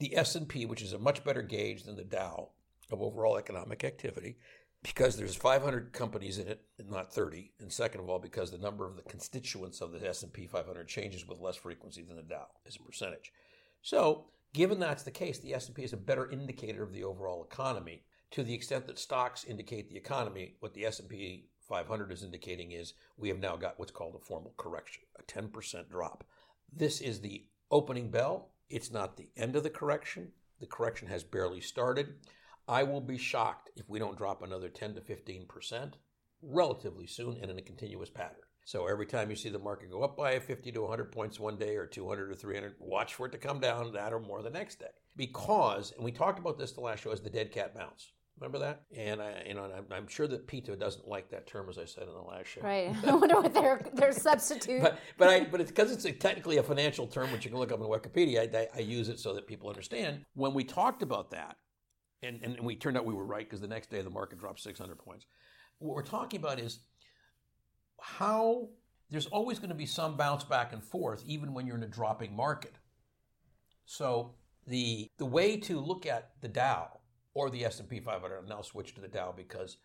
The 0.00 0.16
S&P, 0.16 0.66
which 0.66 0.82
is 0.82 0.92
a 0.92 0.98
much 0.98 1.22
better 1.24 1.42
gauge 1.42 1.84
than 1.84 1.96
the 1.96 2.04
Dow 2.04 2.48
of 2.90 3.00
overall 3.02 3.36
economic 3.36 3.84
activity, 3.84 4.38
because 4.82 5.16
there's 5.16 5.34
500 5.34 5.92
companies 5.92 6.38
in 6.38 6.48
it 6.48 6.62
and 6.78 6.90
not 6.90 7.12
30 7.12 7.52
and 7.60 7.72
second 7.72 8.00
of 8.00 8.08
all 8.08 8.18
because 8.18 8.50
the 8.50 8.58
number 8.58 8.86
of 8.86 8.96
the 8.96 9.02
constituents 9.02 9.80
of 9.80 9.92
the 9.92 10.08
s&p 10.08 10.46
500 10.46 10.86
changes 10.86 11.26
with 11.26 11.40
less 11.40 11.56
frequency 11.56 12.02
than 12.02 12.16
the 12.16 12.22
dow 12.22 12.46
as 12.66 12.76
a 12.76 12.82
percentage. 12.82 13.32
So 13.82 14.26
given 14.52 14.78
that's 14.78 15.02
the 15.02 15.10
case 15.10 15.38
the 15.38 15.54
s&p 15.54 15.82
is 15.82 15.92
a 15.92 15.96
better 15.96 16.30
indicator 16.30 16.82
of 16.82 16.92
the 16.92 17.04
overall 17.04 17.44
economy. 17.44 18.04
To 18.32 18.42
the 18.42 18.54
extent 18.54 18.86
that 18.86 18.98
stocks 18.98 19.44
indicate 19.44 19.88
the 19.88 19.96
economy 19.96 20.54
what 20.60 20.74
the 20.74 20.86
s&p 20.86 21.48
500 21.68 22.12
is 22.12 22.22
indicating 22.22 22.72
is 22.72 22.94
we 23.16 23.28
have 23.28 23.40
now 23.40 23.56
got 23.56 23.78
what's 23.78 23.90
called 23.90 24.14
a 24.14 24.24
formal 24.24 24.54
correction 24.56 25.02
a 25.18 25.22
10% 25.22 25.90
drop. 25.90 26.24
This 26.72 27.00
is 27.00 27.20
the 27.20 27.46
opening 27.70 28.10
bell. 28.10 28.50
It's 28.70 28.92
not 28.92 29.16
the 29.16 29.30
end 29.36 29.56
of 29.56 29.64
the 29.64 29.70
correction. 29.70 30.32
The 30.60 30.66
correction 30.66 31.08
has 31.08 31.24
barely 31.24 31.60
started 31.60 32.14
I 32.68 32.82
will 32.82 33.00
be 33.00 33.16
shocked 33.16 33.70
if 33.76 33.88
we 33.88 33.98
don't 33.98 34.18
drop 34.18 34.42
another 34.42 34.68
10 34.68 34.94
to 34.94 35.00
15% 35.00 35.94
relatively 36.42 37.06
soon 37.06 37.38
and 37.40 37.50
in 37.50 37.58
a 37.58 37.62
continuous 37.62 38.10
pattern. 38.10 38.36
So 38.66 38.86
every 38.86 39.06
time 39.06 39.30
you 39.30 39.36
see 39.36 39.48
the 39.48 39.58
market 39.58 39.90
go 39.90 40.02
up 40.02 40.18
by 40.18 40.38
50 40.38 40.70
to 40.72 40.82
100 40.82 41.10
points 41.10 41.40
one 41.40 41.56
day 41.56 41.76
or 41.76 41.86
200 41.86 42.30
or 42.30 42.34
300, 42.34 42.74
watch 42.78 43.14
for 43.14 43.24
it 43.24 43.32
to 43.32 43.38
come 43.38 43.58
down 43.60 43.90
that 43.94 44.12
or 44.12 44.20
more 44.20 44.42
the 44.42 44.50
next 44.50 44.78
day. 44.78 44.86
Because, 45.16 45.92
and 45.96 46.04
we 46.04 46.12
talked 46.12 46.38
about 46.38 46.58
this 46.58 46.72
the 46.72 46.82
last 46.82 47.02
show, 47.02 47.10
is 47.10 47.22
the 47.22 47.30
dead 47.30 47.50
cat 47.50 47.74
bounce. 47.74 48.12
Remember 48.38 48.58
that? 48.58 48.82
And 48.96 49.22
I, 49.22 49.42
you 49.48 49.54
know, 49.54 49.64
I'm, 49.64 49.86
I'm, 49.90 50.06
sure 50.06 50.28
that 50.28 50.46
PETA 50.46 50.76
doesn't 50.76 51.08
like 51.08 51.30
that 51.30 51.46
term, 51.46 51.68
as 51.68 51.78
I 51.78 51.86
said 51.86 52.04
in 52.04 52.14
the 52.14 52.20
last 52.20 52.48
show. 52.48 52.60
Right. 52.60 52.94
I 53.06 53.14
wonder 53.14 53.40
what 53.40 53.54
their 53.54 53.80
their 53.94 54.12
substitute. 54.12 54.80
but 54.80 54.98
but 55.16 55.28
I 55.28 55.44
but 55.44 55.60
it's 55.60 55.72
because 55.72 55.90
it's 55.90 56.04
a, 56.04 56.12
technically 56.12 56.58
a 56.58 56.62
financial 56.62 57.08
term, 57.08 57.32
which 57.32 57.44
you 57.44 57.50
can 57.50 57.58
look 57.58 57.72
up 57.72 57.80
in 57.80 57.86
Wikipedia. 57.86 58.54
I, 58.54 58.68
I 58.76 58.80
use 58.80 59.08
it 59.08 59.18
so 59.18 59.34
that 59.34 59.48
people 59.48 59.68
understand. 59.68 60.24
When 60.34 60.54
we 60.54 60.62
talked 60.62 61.02
about 61.02 61.30
that, 61.32 61.56
and, 62.22 62.42
and 62.42 62.60
we 62.60 62.76
turned 62.76 62.96
out 62.96 63.04
we 63.04 63.14
were 63.14 63.24
right 63.24 63.46
because 63.46 63.60
the 63.60 63.68
next 63.68 63.90
day 63.90 64.02
the 64.02 64.10
market 64.10 64.38
dropped 64.38 64.60
600 64.60 64.98
points. 64.98 65.26
What 65.78 65.94
we're 65.94 66.02
talking 66.02 66.40
about 66.40 66.58
is 66.58 66.80
how 68.00 68.68
there's 69.10 69.26
always 69.26 69.58
going 69.58 69.70
to 69.70 69.74
be 69.74 69.86
some 69.86 70.16
bounce 70.16 70.44
back 70.44 70.72
and 70.72 70.82
forth, 70.82 71.22
even 71.26 71.54
when 71.54 71.66
you're 71.66 71.76
in 71.76 71.82
a 71.82 71.88
dropping 71.88 72.34
market. 72.34 72.74
So 73.86 74.34
the 74.66 75.08
the 75.18 75.26
way 75.26 75.56
to 75.56 75.80
look 75.80 76.06
at 76.06 76.32
the 76.40 76.48
Dow 76.48 77.00
or 77.34 77.50
the 77.50 77.64
S&P 77.64 78.00
500, 78.00 78.36
I'll 78.36 78.42
now 78.48 78.62
switch 78.62 78.94
to 78.94 79.00
the 79.00 79.08
Dow 79.08 79.32
because 79.34 79.78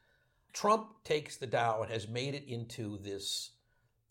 Trump 0.52 1.04
takes 1.04 1.38
the 1.38 1.48
Dow 1.48 1.82
and 1.82 1.92
has 1.92 2.08
made 2.08 2.34
it 2.34 2.46
into 2.48 2.98
this 3.02 3.52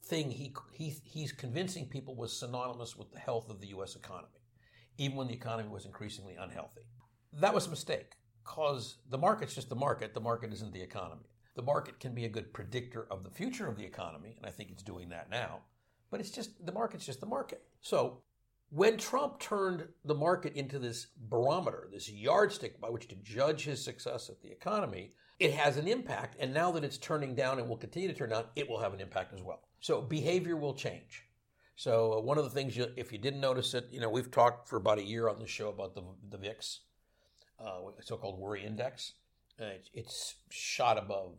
thing 0.04 0.30
he, 0.30 0.54
he 0.72 0.94
he's 1.04 1.32
convincing 1.32 1.86
people 1.86 2.16
was 2.16 2.32
synonymous 2.32 2.96
with 2.96 3.12
the 3.12 3.18
health 3.18 3.50
of 3.50 3.60
the 3.60 3.68
U.S. 3.68 3.96
economy, 3.96 4.40
even 4.98 5.16
when 5.16 5.28
the 5.28 5.34
economy 5.34 5.68
was 5.68 5.84
increasingly 5.84 6.36
unhealthy. 6.36 6.82
That 7.32 7.54
was 7.54 7.66
a 7.66 7.70
mistake 7.70 8.12
because 8.44 8.96
the 9.10 9.18
market's 9.18 9.54
just 9.54 9.68
the 9.68 9.76
market. 9.76 10.14
The 10.14 10.20
market 10.20 10.52
isn't 10.52 10.72
the 10.72 10.82
economy. 10.82 11.30
The 11.54 11.62
market 11.62 12.00
can 12.00 12.14
be 12.14 12.24
a 12.24 12.30
good 12.30 12.52
predictor 12.52 13.06
of 13.10 13.24
the 13.24 13.30
future 13.30 13.68
of 13.68 13.76
the 13.76 13.84
economy, 13.84 14.34
and 14.36 14.46
I 14.46 14.50
think 14.50 14.70
it's 14.70 14.82
doing 14.82 15.10
that 15.10 15.30
now. 15.30 15.60
But 16.10 16.20
it's 16.20 16.30
just 16.30 16.64
the 16.64 16.72
market's 16.72 17.06
just 17.06 17.20
the 17.20 17.26
market. 17.26 17.62
So 17.80 18.22
when 18.70 18.96
Trump 18.96 19.38
turned 19.38 19.86
the 20.04 20.14
market 20.14 20.54
into 20.54 20.78
this 20.78 21.08
barometer, 21.28 21.88
this 21.92 22.10
yardstick 22.10 22.80
by 22.80 22.88
which 22.88 23.08
to 23.08 23.16
judge 23.16 23.64
his 23.64 23.84
success 23.84 24.30
at 24.30 24.40
the 24.40 24.50
economy, 24.50 25.12
it 25.38 25.52
has 25.52 25.76
an 25.76 25.88
impact. 25.88 26.36
And 26.40 26.54
now 26.54 26.70
that 26.72 26.84
it's 26.84 26.98
turning 26.98 27.34
down 27.34 27.58
and 27.58 27.68
will 27.68 27.76
continue 27.76 28.08
to 28.08 28.14
turn 28.14 28.30
down, 28.30 28.44
it 28.56 28.68
will 28.68 28.80
have 28.80 28.94
an 28.94 29.00
impact 29.00 29.34
as 29.34 29.42
well. 29.42 29.60
So 29.80 30.00
behavior 30.00 30.56
will 30.56 30.74
change. 30.74 31.24
So 31.76 32.20
one 32.20 32.38
of 32.38 32.44
the 32.44 32.50
things, 32.50 32.76
you, 32.76 32.86
if 32.96 33.12
you 33.12 33.18
didn't 33.18 33.40
notice 33.40 33.74
it, 33.74 33.88
you 33.90 34.00
know, 34.00 34.08
we've 34.08 34.30
talked 34.30 34.68
for 34.68 34.76
about 34.76 34.98
a 34.98 35.04
year 35.04 35.28
on 35.28 35.38
the 35.38 35.46
show 35.46 35.68
about 35.68 35.94
the, 35.94 36.02
the 36.30 36.38
VIX 36.38 36.80
uh, 37.64 37.90
so-called 38.00 38.38
worry 38.38 38.64
index. 38.64 39.12
Uh, 39.60 39.76
it's 39.92 40.36
shot 40.50 40.98
above 40.98 41.36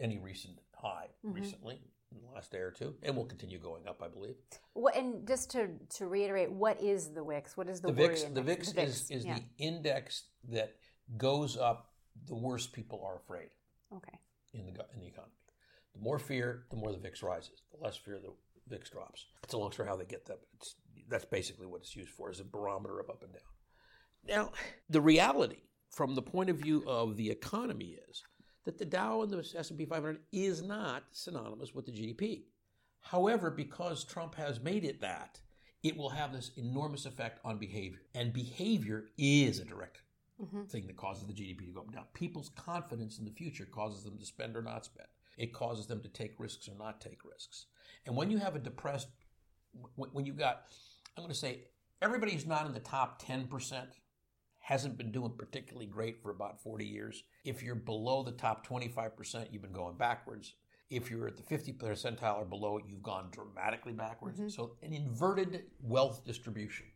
any 0.00 0.18
recent 0.18 0.58
high 0.74 1.08
mm-hmm. 1.24 1.34
recently 1.34 1.80
in 2.14 2.20
the 2.22 2.34
last 2.34 2.50
day 2.52 2.58
or 2.58 2.70
two, 2.70 2.94
and 3.02 3.16
will 3.16 3.26
continue 3.26 3.58
going 3.58 3.86
up, 3.88 4.00
I 4.02 4.08
believe. 4.08 4.36
What, 4.72 4.96
and 4.96 5.26
just 5.26 5.50
to, 5.52 5.68
to 5.96 6.06
reiterate, 6.06 6.50
what 6.50 6.80
is 6.80 7.12
the 7.12 7.24
WIX? 7.24 7.56
What 7.56 7.68
is 7.68 7.80
the, 7.80 7.88
the 7.88 7.92
VIX? 7.92 8.22
The 8.22 8.42
VIX, 8.42 8.68
the 8.72 8.80
VIX 8.80 8.90
is, 8.90 9.10
is 9.10 9.24
yeah. 9.24 9.34
the 9.36 9.64
index 9.64 10.24
that 10.48 10.76
goes 11.16 11.56
up 11.56 11.94
the 12.26 12.34
worse 12.34 12.66
people 12.66 13.02
are 13.04 13.16
afraid. 13.16 13.48
Okay. 13.94 14.18
In 14.52 14.66
the 14.66 14.72
in 14.94 15.00
the 15.00 15.06
economy, 15.06 15.32
the 15.94 16.00
more 16.00 16.18
fear, 16.18 16.64
the 16.70 16.76
more 16.76 16.92
the 16.92 16.98
VIX 16.98 17.22
rises. 17.22 17.62
The 17.72 17.84
less 17.84 17.96
fear, 17.96 18.18
the 18.22 18.32
VIX 18.68 18.88
drops. 18.90 19.26
It's 19.42 19.54
a 19.54 19.58
long 19.58 19.72
story 19.72 19.88
how 19.88 19.96
they 19.96 20.04
get 20.04 20.26
that. 20.26 20.38
It's, 20.54 20.76
that's 21.08 21.24
basically 21.24 21.66
what 21.66 21.82
it's 21.82 21.94
used 21.94 22.10
for, 22.10 22.30
as 22.30 22.40
a 22.40 22.44
barometer 22.44 23.00
of 23.00 23.10
up 23.10 23.22
and 23.22 23.32
down. 23.32 23.42
Now, 24.28 24.52
the 24.88 25.00
reality 25.00 25.62
from 25.90 26.14
the 26.14 26.22
point 26.22 26.50
of 26.50 26.56
view 26.56 26.82
of 26.86 27.16
the 27.16 27.30
economy 27.30 27.96
is 28.08 28.22
that 28.64 28.78
the 28.78 28.84
Dow 28.84 29.22
and 29.22 29.30
the 29.30 29.38
S&P 29.56 29.84
500 29.84 30.20
is 30.32 30.62
not 30.62 31.04
synonymous 31.12 31.74
with 31.74 31.86
the 31.86 31.92
GDP. 31.92 32.44
However, 33.00 33.50
because 33.50 34.04
Trump 34.04 34.34
has 34.36 34.60
made 34.60 34.84
it 34.84 35.00
that, 35.02 35.40
it 35.82 35.96
will 35.96 36.08
have 36.08 36.32
this 36.32 36.50
enormous 36.56 37.04
effect 37.04 37.38
on 37.44 37.58
behavior. 37.58 38.00
And 38.14 38.32
behavior 38.32 39.04
is 39.18 39.58
a 39.58 39.64
direct 39.66 40.00
mm-hmm. 40.42 40.64
thing 40.64 40.86
that 40.86 40.96
causes 40.96 41.26
the 41.26 41.34
GDP 41.34 41.66
to 41.66 41.72
go 41.72 41.80
up 41.80 41.86
and 41.86 41.94
down. 41.94 42.06
People's 42.14 42.48
confidence 42.56 43.18
in 43.18 43.26
the 43.26 43.30
future 43.30 43.66
causes 43.66 44.04
them 44.04 44.18
to 44.18 44.24
spend 44.24 44.56
or 44.56 44.62
not 44.62 44.86
spend. 44.86 45.08
It 45.36 45.52
causes 45.52 45.86
them 45.86 46.00
to 46.02 46.08
take 46.08 46.34
risks 46.38 46.68
or 46.68 46.74
not 46.78 47.00
take 47.00 47.24
risks. 47.24 47.66
And 48.06 48.16
when 48.16 48.30
you 48.30 48.38
have 48.38 48.56
a 48.56 48.60
depressed, 48.60 49.08
when 49.96 50.24
you've 50.24 50.38
got, 50.38 50.62
I'm 51.16 51.22
going 51.22 51.32
to 51.32 51.38
say, 51.38 51.64
everybody 52.00 52.32
who's 52.32 52.46
not 52.46 52.66
in 52.66 52.72
the 52.72 52.80
top 52.80 53.20
10% 53.22 53.48
hasn't 54.64 54.96
been 54.96 55.12
doing 55.12 55.30
particularly 55.36 55.84
great 55.84 56.22
for 56.22 56.30
about 56.30 56.58
40 56.62 56.86
years. 56.86 57.22
If 57.44 57.62
you're 57.62 57.74
below 57.74 58.22
the 58.22 58.32
top 58.32 58.66
25%, 58.66 59.52
you've 59.52 59.60
been 59.60 59.72
going 59.72 59.98
backwards. 59.98 60.54
If 60.88 61.10
you're 61.10 61.28
at 61.28 61.36
the 61.36 61.42
50 61.42 61.74
percentile 61.74 62.38
or 62.38 62.46
below 62.46 62.78
you've 62.78 63.02
gone 63.02 63.28
dramatically 63.30 63.92
backwards. 63.92 64.38
Mm-hmm. 64.38 64.48
So, 64.48 64.76
an 64.82 64.94
inverted 64.94 65.64
wealth 65.82 66.24
distribution 66.24 66.86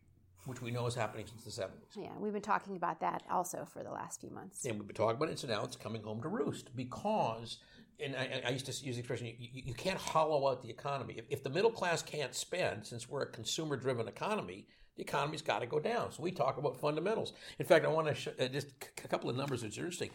which 0.45 0.61
we 0.61 0.71
know 0.71 0.87
is 0.87 0.95
happening 0.95 1.27
since 1.27 1.43
the 1.43 1.61
70s. 1.61 1.95
Yeah, 1.95 2.09
we've 2.17 2.33
been 2.33 2.41
talking 2.41 2.75
about 2.75 3.01
that 3.01 3.21
also 3.29 3.67
for 3.71 3.83
the 3.83 3.91
last 3.91 4.21
few 4.21 4.31
months. 4.31 4.65
And 4.65 4.79
we've 4.79 4.87
been 4.87 4.95
talking 4.95 5.17
about 5.17 5.29
it, 5.29 5.37
so 5.37 5.47
now 5.47 5.63
it's 5.63 5.75
coming 5.75 6.01
home 6.01 6.21
to 6.23 6.27
roost 6.27 6.75
because, 6.75 7.57
and 8.03 8.15
I, 8.15 8.41
I 8.47 8.49
used 8.49 8.65
to 8.65 8.71
use 8.71 8.95
the 8.95 8.99
expression, 8.99 9.27
you, 9.27 9.49
you, 9.53 9.73
can't 9.73 9.99
hollow 9.99 10.49
out 10.49 10.63
the 10.63 10.69
economy. 10.69 11.15
If, 11.17 11.25
if 11.29 11.43
the 11.43 11.49
middle 11.49 11.69
class 11.69 12.01
can't 12.01 12.33
spend, 12.33 12.87
since 12.87 13.07
we're 13.07 13.23
a 13.23 13.31
consumer 13.31 13.75
driven 13.75 14.07
economy, 14.07 14.65
the 14.99 15.05
economy's 15.05 15.41
got 15.41 15.59
to 15.59 15.65
go 15.65 15.79
down. 15.79 16.11
So 16.11 16.21
we 16.21 16.31
talk 16.31 16.57
about 16.57 16.79
fundamentals. 16.79 17.33
In 17.57 17.65
fact, 17.65 17.85
I 17.85 17.87
want 17.87 18.07
to 18.07 18.15
show, 18.15 18.31
uh, 18.39 18.47
just 18.49 18.67
a 19.03 19.07
couple 19.07 19.29
of 19.29 19.37
numbers 19.37 19.61
that's 19.61 19.77
interesting. 19.77 20.09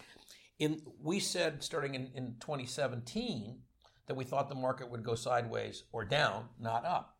In, 0.58 0.82
we 1.02 1.18
said 1.18 1.62
starting 1.64 1.94
in, 1.94 2.10
in 2.14 2.36
2017 2.40 3.58
that 4.06 4.14
we 4.14 4.24
thought 4.24 4.48
the 4.48 4.54
market 4.54 4.90
would 4.90 5.02
go 5.02 5.14
sideways 5.14 5.84
or 5.92 6.04
down, 6.04 6.50
not 6.60 6.84
up 6.84 7.14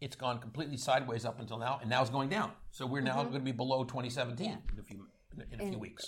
it's 0.00 0.16
gone 0.16 0.38
completely 0.38 0.76
sideways 0.76 1.24
up 1.24 1.40
until 1.40 1.58
now, 1.58 1.78
and 1.80 1.90
now 1.90 2.00
it's 2.00 2.10
going 2.10 2.28
down. 2.28 2.52
So 2.70 2.86
we're 2.86 3.02
now 3.02 3.16
mm-hmm. 3.16 3.30
going 3.30 3.40
to 3.40 3.44
be 3.44 3.52
below 3.52 3.84
2017 3.84 4.46
yeah. 4.46 4.56
in 4.72 4.78
a 4.78 4.82
few 4.82 5.06
in 5.52 5.60
a 5.60 5.70
few 5.70 5.78
weeks. 5.78 6.06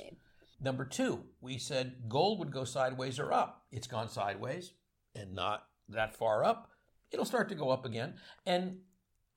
Number 0.60 0.84
two, 0.84 1.24
we 1.40 1.58
said 1.58 1.96
gold 2.08 2.38
would 2.38 2.52
go 2.52 2.64
sideways 2.64 3.18
or 3.18 3.32
up. 3.32 3.64
It's 3.70 3.86
gone 3.86 4.08
sideways 4.08 4.72
and 5.14 5.34
not 5.34 5.64
that 5.88 6.16
far 6.16 6.44
up. 6.44 6.70
It'll 7.10 7.24
start 7.24 7.48
to 7.50 7.54
go 7.54 7.70
up 7.70 7.84
again. 7.84 8.14
And 8.46 8.78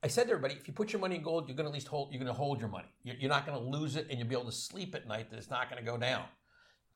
I 0.02 0.08
said 0.08 0.24
to 0.24 0.30
everybody, 0.30 0.54
if 0.54 0.68
you 0.68 0.74
put 0.74 0.92
your 0.92 1.00
money 1.00 1.16
in 1.16 1.22
gold, 1.22 1.48
you're 1.48 1.56
going 1.56 1.64
to 1.64 1.70
at 1.70 1.74
least 1.74 1.88
hold. 1.88 2.12
You're 2.12 2.22
going 2.22 2.32
to 2.32 2.38
hold 2.38 2.60
your 2.60 2.68
money. 2.68 2.88
You're 3.02 3.30
not 3.30 3.46
going 3.46 3.58
to 3.58 3.78
lose 3.78 3.96
it, 3.96 4.06
and 4.08 4.18
you'll 4.18 4.28
be 4.28 4.34
able 4.34 4.44
to 4.46 4.52
sleep 4.52 4.94
at 4.94 5.08
night 5.08 5.30
that 5.30 5.36
it's 5.36 5.50
not 5.50 5.70
going 5.70 5.82
to 5.82 5.90
go 5.90 5.96
down. 5.96 6.24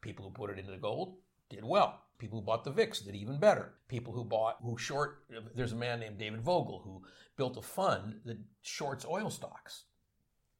People 0.00 0.24
who 0.24 0.30
put 0.30 0.50
it 0.50 0.58
into 0.58 0.76
gold 0.76 1.16
did 1.48 1.64
well. 1.64 2.02
People 2.18 2.38
who 2.38 2.44
bought 2.44 2.64
the 2.64 2.70
VIX 2.70 3.00
did 3.00 3.14
even 3.14 3.38
better. 3.38 3.72
People 3.88 4.12
who 4.12 4.24
bought, 4.24 4.58
who 4.62 4.76
short, 4.76 5.24
there's 5.56 5.72
a 5.72 5.76
man 5.76 6.00
named 6.00 6.18
David 6.18 6.42
Vogel 6.42 6.82
who 6.84 7.02
built 7.36 7.56
a 7.56 7.62
fund 7.62 8.20
that 8.26 8.38
shorts 8.62 9.06
oil 9.06 9.30
stocks. 9.30 9.84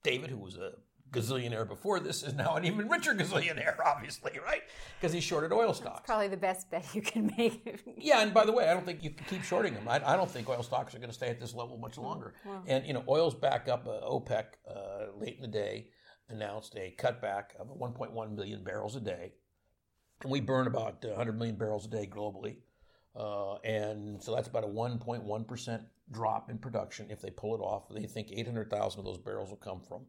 David, 0.03 0.31
who 0.31 0.39
was 0.39 0.57
a 0.57 0.73
gazillionaire 1.13 1.67
before 1.67 2.01
this, 2.01 2.23
is 2.23 2.35
now 2.35 2.57
an 2.57 2.65
even 2.65 2.89
richer 2.89 3.15
gazillionaire, 3.15 3.77
obviously, 3.87 4.39
right? 4.45 4.63
Because 5.01 5.13
he 5.13 5.21
shorted 5.21 5.53
oil 5.53 5.75
stocks. 5.75 6.01
That's 6.01 6.07
probably 6.07 6.29
the 6.29 6.37
best 6.37 6.71
bet 6.71 6.87
you 6.95 7.03
can 7.03 7.33
make. 7.37 7.83
yeah, 7.97 8.23
and 8.23 8.33
by 8.33 8.45
the 8.45 8.53
way, 8.53 8.69
I 8.69 8.75
don't 8.75 8.87
think 8.87 9.03
you 9.03 9.11
can 9.11 9.27
keep 9.27 9.43
shorting 9.43 9.75
them. 9.75 9.89
I, 9.89 10.01
I 10.05 10.17
don't 10.17 10.31
think 10.31 10.49
oil 10.49 10.63
stocks 10.63 10.95
are 10.95 10.99
going 10.99 11.11
to 11.11 11.15
stay 11.15 11.29
at 11.29 11.41
this 11.41 11.55
level 11.55 11.79
much 11.79 11.99
longer. 11.99 12.35
Wow. 12.45 12.63
And, 12.67 12.87
you 12.87 12.93
know, 12.93 13.05
oil's 13.09 13.35
back 13.35 13.69
up. 13.69 13.87
Uh, 13.87 14.09
OPEC, 14.09 14.45
uh, 14.69 15.19
late 15.19 15.37
in 15.37 15.43
the 15.43 15.49
day, 15.49 15.89
announced 16.29 16.75
a 16.77 16.95
cutback 16.99 17.57
of 17.59 17.69
1.1 17.69 18.37
million 18.37 18.63
barrels 18.63 18.97
a 18.97 19.01
day 19.01 19.33
and 20.23 20.31
we 20.31 20.41
burn 20.41 20.67
about 20.67 21.03
100 21.05 21.37
million 21.37 21.57
barrels 21.57 21.87
a 21.87 21.89
day 21.89 22.07
globally. 22.11 22.57
Uh, 23.17 23.57
and 23.59 24.23
so 24.23 24.35
that's 24.35 24.49
about 24.49 24.65
a 24.65 24.69
1.1% 24.69 25.85
drop 26.13 26.51
in 26.51 26.59
production 26.59 27.07
if 27.11 27.21
they 27.21 27.31
pull 27.31 27.55
it 27.55 27.59
off. 27.59 27.89
They 27.91 28.07
think 28.07 28.29
800,000 28.31 29.01
of 29.01 29.05
those 29.05 29.19
barrels 29.19 29.51
will 29.51 29.57
come 29.57 29.81
from 29.81 30.03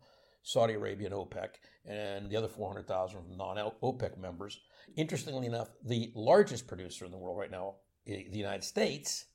Saudi 0.43 0.73
Arabia 0.73 1.07
and 1.07 1.15
OPEC, 1.15 1.49
and 1.85 2.29
the 2.29 2.35
other 2.35 2.47
400,000 2.47 3.21
from 3.21 3.37
non 3.37 3.57
OPEC 3.81 4.17
members. 4.17 4.59
Interestingly 4.95 5.47
enough, 5.47 5.69
the 5.85 6.11
largest 6.15 6.67
producer 6.67 7.05
in 7.05 7.11
the 7.11 7.17
world 7.17 7.37
right 7.37 7.51
now, 7.51 7.75
the 8.05 8.25
United 8.31 8.63
States, 8.63 9.25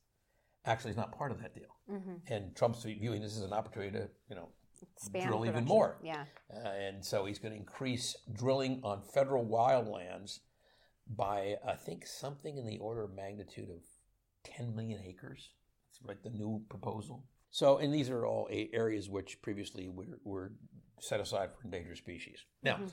actually 0.64 0.90
is 0.90 0.97
not 0.97 1.16
part 1.16 1.31
of 1.31 1.40
that 1.40 1.55
deal. 1.55 1.77
Mm-hmm. 1.90 2.33
And 2.33 2.57
Trump's 2.57 2.83
viewing 2.83 3.23
this 3.23 3.37
as 3.37 3.42
an 3.42 3.53
opportunity 3.53 3.92
to, 3.92 4.09
you 4.29 4.37
know, 4.37 4.49
Expand 4.97 5.27
drill 5.27 5.38
production. 5.38 5.62
even 5.62 5.69
more. 5.69 5.99
Yeah. 6.03 6.25
Uh, 6.55 6.69
and 6.69 7.05
so 7.05 7.25
he's 7.25 7.38
going 7.38 7.53
to 7.53 7.59
increase 7.59 8.16
drilling 8.33 8.81
on 8.83 9.03
federal 9.14 9.47
wildlands 9.47 10.40
by 11.09 11.57
I 11.66 11.75
think 11.75 12.07
something 12.07 12.59
in 12.59 12.66
the 12.66 12.79
order 12.79 13.05
of 13.05 13.14
magnitude 13.14 13.71
of 13.71 13.83
10 14.45 14.75
million 14.75 15.01
acres. 15.07 15.51
It's 15.90 16.01
like 16.07 16.23
the 16.23 16.31
new 16.31 16.62
proposal. 16.69 17.25
So, 17.51 17.79
and 17.79 17.95
these 17.95 18.11
are 18.11 18.27
all 18.27 18.49
areas 18.51 19.09
which 19.09 19.40
previously 19.40 19.88
were, 19.88 20.05
were 20.25 20.53
set 21.00 21.20
aside 21.20 21.50
for 21.52 21.64
endangered 21.64 21.96
species. 21.96 22.44
Now, 22.62 22.76
mm-hmm. 22.76 22.87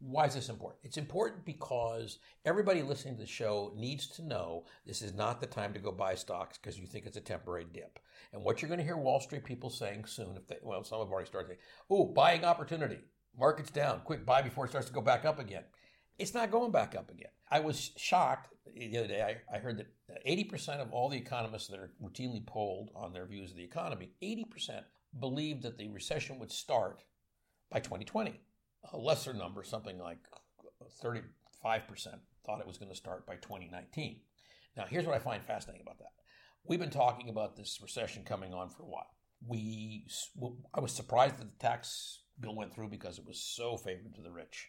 why 0.00 0.26
is 0.26 0.34
this 0.34 0.48
important? 0.48 0.80
It's 0.84 0.96
important 0.96 1.44
because 1.44 2.18
everybody 2.44 2.82
listening 2.82 3.16
to 3.16 3.22
the 3.22 3.26
show 3.26 3.72
needs 3.76 4.06
to 4.08 4.22
know 4.22 4.64
this 4.86 5.02
is 5.02 5.14
not 5.14 5.40
the 5.40 5.46
time 5.46 5.72
to 5.72 5.78
go 5.78 5.92
buy 5.92 6.14
stocks 6.14 6.58
because 6.58 6.78
you 6.78 6.86
think 6.86 7.06
it's 7.06 7.16
a 7.16 7.22
temporary 7.22 7.66
dip. 7.72 7.98
And 8.32 8.42
what 8.42 8.60
you're 8.60 8.68
going 8.68 8.78
to 8.78 8.84
hear 8.84 8.96
Wall 8.96 9.20
Street 9.20 9.44
people 9.44 9.70
saying 9.70 10.04
soon, 10.06 10.36
if 10.36 10.46
they, 10.46 10.56
well, 10.62 10.84
some 10.84 11.00
have 11.00 11.08
already 11.08 11.28
started 11.28 11.48
saying, 11.48 11.60
oh, 11.90 12.04
buying 12.06 12.44
opportunity, 12.44 12.98
market's 13.38 13.70
down, 13.70 14.00
quick 14.04 14.26
buy 14.26 14.42
before 14.42 14.66
it 14.66 14.70
starts 14.70 14.88
to 14.88 14.94
go 14.94 15.00
back 15.00 15.24
up 15.24 15.38
again. 15.38 15.64
It's 16.18 16.34
not 16.34 16.50
going 16.50 16.72
back 16.72 16.96
up 16.96 17.10
again. 17.10 17.30
I 17.50 17.60
was 17.60 17.92
shocked 17.96 18.52
the 18.76 18.98
other 18.98 19.08
day. 19.08 19.22
I, 19.22 19.56
I 19.56 19.58
heard 19.58 19.78
that 19.78 20.26
80% 20.26 20.80
of 20.80 20.92
all 20.92 21.08
the 21.08 21.16
economists 21.16 21.68
that 21.68 21.78
are 21.78 21.92
routinely 22.02 22.44
polled 22.44 22.90
on 22.94 23.12
their 23.12 23.26
views 23.26 23.50
of 23.50 23.56
the 23.56 23.64
economy, 23.64 24.10
80% 24.22 24.82
believed 25.18 25.62
that 25.62 25.78
the 25.78 25.88
recession 25.88 26.38
would 26.38 26.52
start 26.52 27.04
by 27.70 27.80
2020. 27.80 28.40
A 28.92 28.96
lesser 28.96 29.32
number, 29.32 29.62
something 29.62 29.98
like 29.98 30.18
35%, 31.04 31.22
thought 32.46 32.60
it 32.60 32.66
was 32.66 32.78
going 32.78 32.90
to 32.90 32.96
start 32.96 33.26
by 33.26 33.36
2019. 33.36 34.20
Now, 34.76 34.84
here's 34.88 35.04
what 35.04 35.16
I 35.16 35.18
find 35.18 35.42
fascinating 35.42 35.82
about 35.82 35.98
that. 35.98 36.12
We've 36.64 36.78
been 36.78 36.90
talking 36.90 37.28
about 37.28 37.56
this 37.56 37.78
recession 37.82 38.24
coming 38.24 38.54
on 38.54 38.68
for 38.68 38.82
a 38.82 38.86
while. 38.86 39.10
We, 39.46 40.06
I 40.74 40.80
was 40.80 40.92
surprised 40.92 41.38
that 41.38 41.44
the 41.50 41.58
tax 41.58 42.22
bill 42.40 42.54
went 42.54 42.74
through 42.74 42.88
because 42.88 43.18
it 43.18 43.26
was 43.26 43.40
so 43.40 43.76
favorable 43.76 44.12
to 44.16 44.22
the 44.22 44.30
rich. 44.30 44.68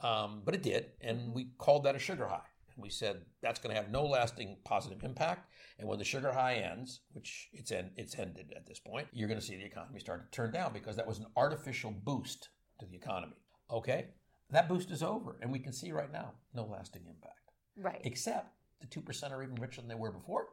Um, 0.00 0.42
but 0.44 0.54
it 0.54 0.62
did, 0.62 0.86
and 1.00 1.34
we 1.34 1.50
called 1.58 1.84
that 1.84 1.94
a 1.94 1.98
sugar 1.98 2.26
high. 2.26 2.40
We 2.80 2.90
said 2.90 3.22
that's 3.42 3.60
going 3.60 3.74
to 3.74 3.80
have 3.80 3.90
no 3.90 4.04
lasting 4.04 4.56
positive 4.64 5.02
impact. 5.04 5.50
And 5.78 5.88
when 5.88 5.98
the 5.98 6.04
sugar 6.04 6.32
high 6.32 6.54
ends, 6.54 7.00
which 7.12 7.48
it's 7.52 7.72
it's 7.96 8.18
ended 8.18 8.52
at 8.56 8.66
this 8.66 8.78
point, 8.78 9.08
you're 9.12 9.28
going 9.28 9.40
to 9.40 9.44
see 9.44 9.56
the 9.56 9.64
economy 9.64 10.00
start 10.00 10.30
to 10.30 10.36
turn 10.36 10.52
down 10.52 10.72
because 10.72 10.96
that 10.96 11.06
was 11.06 11.18
an 11.18 11.26
artificial 11.36 11.90
boost 11.90 12.48
to 12.78 12.86
the 12.86 12.96
economy. 12.96 13.36
Okay, 13.70 14.08
that 14.50 14.68
boost 14.68 14.90
is 14.90 15.02
over, 15.02 15.36
and 15.40 15.52
we 15.52 15.58
can 15.58 15.72
see 15.72 15.92
right 15.92 16.12
now 16.12 16.32
no 16.54 16.64
lasting 16.64 17.02
impact. 17.06 17.52
Right. 17.76 18.00
Except 18.04 18.52
the 18.80 18.86
two 18.86 19.00
percent 19.00 19.32
are 19.32 19.42
even 19.42 19.54
richer 19.56 19.80
than 19.80 19.88
they 19.88 19.94
were 19.94 20.12
before, 20.12 20.48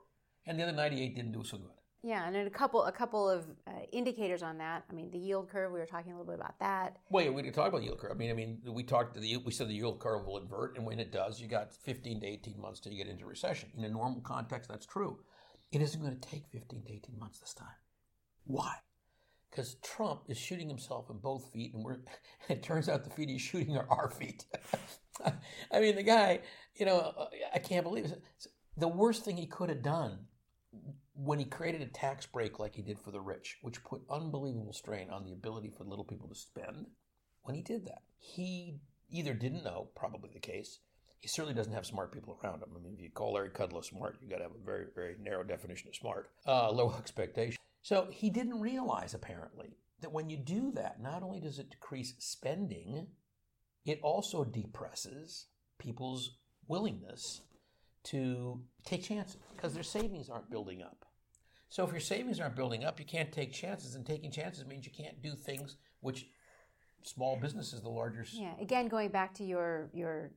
and 0.45 0.59
the 0.59 0.63
other 0.63 0.73
98 0.73 1.15
didn't 1.15 1.31
do 1.31 1.43
so 1.43 1.57
good. 1.57 1.71
Yeah, 2.03 2.27
and 2.27 2.35
a 2.35 2.49
couple 2.49 2.83
a 2.83 2.91
couple 2.91 3.27
of 3.27 3.45
uh, 3.65 3.71
indicators 3.91 4.43
on 4.43 4.57
that. 4.59 4.83
I 4.89 4.93
mean, 4.93 5.09
the 5.09 5.17
yield 5.17 5.49
curve. 5.49 5.71
We 5.71 5.79
were 5.79 5.85
talking 5.85 6.11
a 6.11 6.15
little 6.17 6.31
bit 6.31 6.39
about 6.39 6.59
that. 6.59 6.97
Well, 7.09 7.25
yeah, 7.25 7.31
we 7.31 7.41
did 7.41 7.53
talk 7.53 7.69
about 7.69 7.83
yield 7.83 7.99
curve. 7.99 8.11
I 8.11 8.13
mean, 8.13 8.29
I 8.29 8.33
mean, 8.33 8.59
we 8.65 8.83
talked 8.83 9.19
the 9.19 9.37
we 9.37 9.51
said 9.51 9.67
the 9.67 9.73
yield 9.73 9.99
curve 9.99 10.25
will 10.25 10.37
invert, 10.37 10.77
and 10.77 10.85
when 10.85 10.99
it 10.99 11.11
does, 11.11 11.41
you 11.41 11.47
got 11.47 11.73
15 11.73 12.21
to 12.21 12.27
18 12.27 12.61
months 12.61 12.79
till 12.79 12.91
you 12.91 13.03
get 13.03 13.11
into 13.11 13.25
recession. 13.25 13.69
In 13.75 13.83
a 13.83 13.89
normal 13.89 14.21
context, 14.21 14.69
that's 14.69 14.85
true. 14.85 15.19
It 15.71 15.81
isn't 15.81 15.99
going 15.99 16.17
to 16.17 16.29
take 16.29 16.47
15 16.47 16.83
to 16.83 16.91
18 16.91 17.19
months 17.19 17.39
this 17.39 17.53
time. 17.53 17.67
Why? 18.45 18.75
Because 19.49 19.75
Trump 19.83 20.21
is 20.29 20.37
shooting 20.37 20.69
himself 20.69 21.09
in 21.09 21.17
both 21.17 21.51
feet, 21.51 21.73
and 21.73 21.83
we're. 21.83 21.97
It 22.49 22.63
turns 22.63 22.87
out 22.87 23.03
the 23.03 23.09
feet 23.09 23.27
he's 23.27 23.41
shooting 23.41 23.75
are 23.75 23.87
our 23.89 24.09
feet. 24.09 24.45
I 25.25 25.79
mean, 25.81 25.95
the 25.95 26.03
guy. 26.03 26.41
You 26.75 26.85
know, 26.85 27.27
I 27.53 27.57
can't 27.57 27.83
believe 27.83 28.05
it. 28.05 28.21
The 28.77 28.87
worst 28.87 29.25
thing 29.25 29.35
he 29.35 29.47
could 29.47 29.69
have 29.69 29.81
done 29.81 30.19
when 31.17 31.39
he 31.39 31.45
created 31.45 31.81
a 31.81 31.87
tax 31.87 32.25
break 32.25 32.59
like 32.59 32.75
he 32.75 32.81
did 32.81 32.99
for 32.99 33.11
the 33.11 33.19
rich, 33.19 33.57
which 33.61 33.83
put 33.83 34.01
unbelievable 34.09 34.73
strain 34.73 35.09
on 35.09 35.25
the 35.25 35.33
ability 35.33 35.71
for 35.75 35.83
little 35.83 36.05
people 36.05 36.29
to 36.29 36.35
spend, 36.35 36.87
when 37.43 37.55
he 37.55 37.61
did 37.61 37.85
that, 37.85 38.03
he 38.19 38.79
either 39.09 39.33
didn't 39.33 39.63
know, 39.63 39.89
probably 39.95 40.29
the 40.33 40.39
case, 40.39 40.79
he 41.19 41.27
certainly 41.27 41.55
doesn't 41.55 41.73
have 41.73 41.85
smart 41.85 42.11
people 42.11 42.39
around 42.43 42.61
him. 42.61 42.69
I 42.75 42.79
mean, 42.79 42.93
if 42.93 43.01
you 43.01 43.09
call 43.09 43.33
Larry 43.33 43.49
Kudlow 43.49 43.83
smart, 43.83 44.17
you 44.21 44.29
got 44.29 44.37
to 44.37 44.43
have 44.43 44.51
a 44.51 44.65
very, 44.65 44.85
very 44.93 45.15
narrow 45.19 45.43
definition 45.43 45.87
of 45.89 45.95
smart, 45.95 46.29
uh, 46.45 46.71
low 46.71 46.93
expectation. 46.99 47.57
So 47.81 48.07
he 48.11 48.29
didn't 48.29 48.59
realize, 48.59 49.13
apparently, 49.13 49.77
that 50.01 50.11
when 50.11 50.29
you 50.29 50.37
do 50.37 50.71
that, 50.73 51.01
not 51.01 51.23
only 51.23 51.39
does 51.39 51.57
it 51.57 51.71
decrease 51.71 52.13
spending, 52.19 53.07
it 53.85 53.99
also 54.03 54.43
depresses 54.43 55.47
people's 55.79 56.37
willingness 56.67 57.41
to 58.03 58.61
take 58.85 59.03
chances 59.03 59.37
because 59.55 59.73
their 59.73 59.83
savings 59.83 60.29
aren't 60.29 60.51
building 60.51 60.81
up. 60.81 61.06
So 61.69 61.83
if 61.83 61.91
your 61.91 61.99
savings 61.99 62.39
aren't 62.39 62.55
building 62.55 62.83
up, 62.85 62.99
you 62.99 63.05
can't 63.05 63.31
take 63.31 63.51
chances, 63.51 63.95
and 63.95 64.05
taking 64.05 64.31
chances 64.31 64.65
means 64.65 64.85
you 64.85 64.91
can't 64.91 65.21
do 65.21 65.35
things 65.35 65.75
which 65.99 66.27
small 67.03 67.37
businesses, 67.37 67.81
the 67.81 67.89
larger. 67.89 68.25
Yeah. 68.31 68.53
Again, 68.61 68.87
going 68.87 69.09
back 69.09 69.33
to 69.35 69.43
your 69.43 69.89
your 69.93 70.31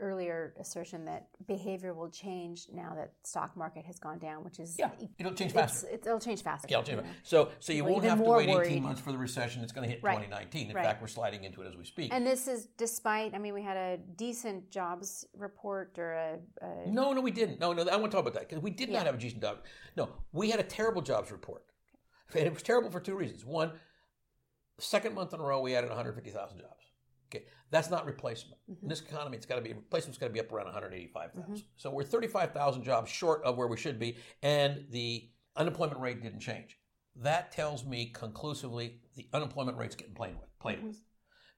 earlier 0.00 0.54
assertion 0.58 1.04
that 1.04 1.28
behavior 1.46 1.94
will 1.94 2.10
change 2.10 2.66
now 2.72 2.94
that 2.96 3.12
stock 3.22 3.56
market 3.56 3.84
has 3.84 3.98
gone 3.98 4.18
down, 4.18 4.42
which 4.44 4.58
is 4.58 4.76
yeah, 4.78 4.90
it'll 5.18 5.32
change 5.34 5.52
faster. 5.52 5.86
it's- 5.88 6.06
it'll 6.06 6.18
change 6.18 6.42
faster. 6.42 6.66
Yeah, 6.70 6.78
I'll 6.78 6.82
tell 6.82 6.94
you 6.94 7.00
you 7.02 7.06
about- 7.06 7.12
know. 7.12 7.20
So, 7.22 7.50
so 7.60 7.72
you 7.72 7.84
won't 7.84 8.04
have 8.04 8.18
to 8.18 8.24
wait 8.24 8.42
18 8.48 8.54
worried. 8.54 8.82
months 8.82 9.00
for 9.00 9.12
the 9.12 9.18
recession. 9.18 9.62
It's 9.62 9.72
going 9.72 9.88
to 9.88 9.94
hit 9.94 10.02
Right. 10.02 10.12
2019. 10.14 10.70
In 10.70 10.76
Right. 10.76 10.84
fact, 10.84 11.00
we're 11.02 11.08
sliding 11.08 11.44
into 11.44 11.62
it 11.62 11.68
as 11.68 11.76
we 11.76 11.84
speak. 11.84 12.12
And 12.12 12.26
this 12.26 12.48
is 12.48 12.66
despite, 12.76 13.34
I 13.34 13.38
mean, 13.38 13.54
we 13.54 13.62
had 13.62 13.76
a 13.76 13.98
decent 13.98 14.70
jobs 14.70 15.24
report 15.34 15.98
or 15.98 16.12
a, 16.12 16.38
a 16.62 16.86
no, 16.90 17.12
no, 17.12 17.20
we 17.20 17.30
didn't. 17.30 17.60
No, 17.60 17.72
no, 17.72 17.82
I 17.88 17.96
want 17.96 18.10
to 18.10 18.16
talk 18.16 18.22
about 18.26 18.34
that 18.34 18.48
because 18.48 18.62
we 18.62 18.70
did 18.70 18.88
Yeah. 18.88 18.98
not 18.98 19.06
have 19.06 19.14
a 19.16 19.18
decent 19.18 19.42
job. 19.42 19.58
No, 19.96 20.08
we 20.32 20.50
had 20.50 20.60
a 20.60 20.64
terrible 20.64 21.02
jobs 21.02 21.30
report. 21.30 21.64
And 22.34 22.46
it 22.46 22.52
was 22.54 22.62
terrible 22.62 22.90
for 22.90 22.98
two 23.00 23.14
reasons. 23.14 23.44
One, 23.44 23.72
second 24.78 25.14
month 25.14 25.34
in 25.34 25.40
a 25.40 25.42
row, 25.42 25.60
we 25.60 25.74
added 25.76 25.90
150,000 25.90 26.58
jobs. 26.60 26.81
Okay, 27.34 27.44
that's 27.70 27.90
not 27.90 28.04
replacement. 28.04 28.58
Mm-hmm. 28.70 28.84
In 28.84 28.88
this 28.88 29.00
economy, 29.00 29.36
it's 29.36 29.46
got 29.46 29.56
to 29.56 29.62
be 29.62 29.72
replacement's 29.72 30.18
got 30.18 30.26
to 30.26 30.32
be 30.32 30.40
up 30.40 30.52
around 30.52 30.66
185,000. 30.66 31.62
So 31.76 31.90
we're 31.90 32.02
35,000 32.04 32.82
jobs 32.82 33.10
short 33.10 33.42
of 33.44 33.56
where 33.56 33.68
we 33.68 33.76
should 33.76 33.98
be, 33.98 34.16
and 34.42 34.84
the 34.90 35.30
unemployment 35.56 36.00
rate 36.00 36.22
didn't 36.22 36.40
change. 36.40 36.78
That 37.16 37.52
tells 37.52 37.84
me 37.84 38.06
conclusively 38.06 39.00
the 39.16 39.28
unemployment 39.32 39.78
rate's 39.78 39.94
getting 39.94 40.14
played 40.14 40.34
with, 40.40 40.58
played 40.58 40.78
Mm-hmm. 40.78 40.88
with, 40.88 41.00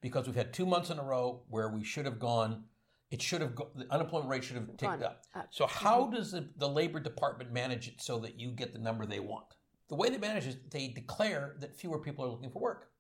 because 0.01 0.27
we've 0.27 0.37
had 0.37 0.53
two 0.53 0.67
months 0.67 0.91
in 0.91 0.99
a 0.99 1.03
row 1.03 1.43
where 1.49 1.69
we 1.71 1.83
should 1.83 2.05
have 2.05 2.19
gone. 2.19 2.65
It 3.11 3.23
should 3.23 3.41
have 3.41 3.55
go, 3.55 3.71
the 3.75 3.87
unemployment 3.93 4.31
rate 4.31 4.45
should 4.45 4.57
have 4.57 4.77
ticked 4.77 5.03
up. 5.03 5.23
So 5.51 5.67
how 5.67 6.07
does 6.09 6.33
the, 6.33 6.49
the 6.57 6.69
labor 6.69 6.99
department 7.01 7.53
manage 7.53 7.87
it 7.89 8.03
so 8.03 8.19
that 8.21 8.39
you 8.39 8.51
get 8.51 8.73
the 8.73 8.79
number 8.79 9.07
they 9.07 9.21
want? 9.21 9.47
The 9.89 9.95
way 9.95 10.09
they 10.11 10.19
manage 10.19 10.47
it, 10.47 10.71
they 10.71 10.89
declare 10.89 11.57
that 11.61 11.77
fewer 11.77 11.99
people 12.01 12.25
are 12.25 12.29
looking 12.29 12.51
for 12.51 12.61
work. 12.61 12.91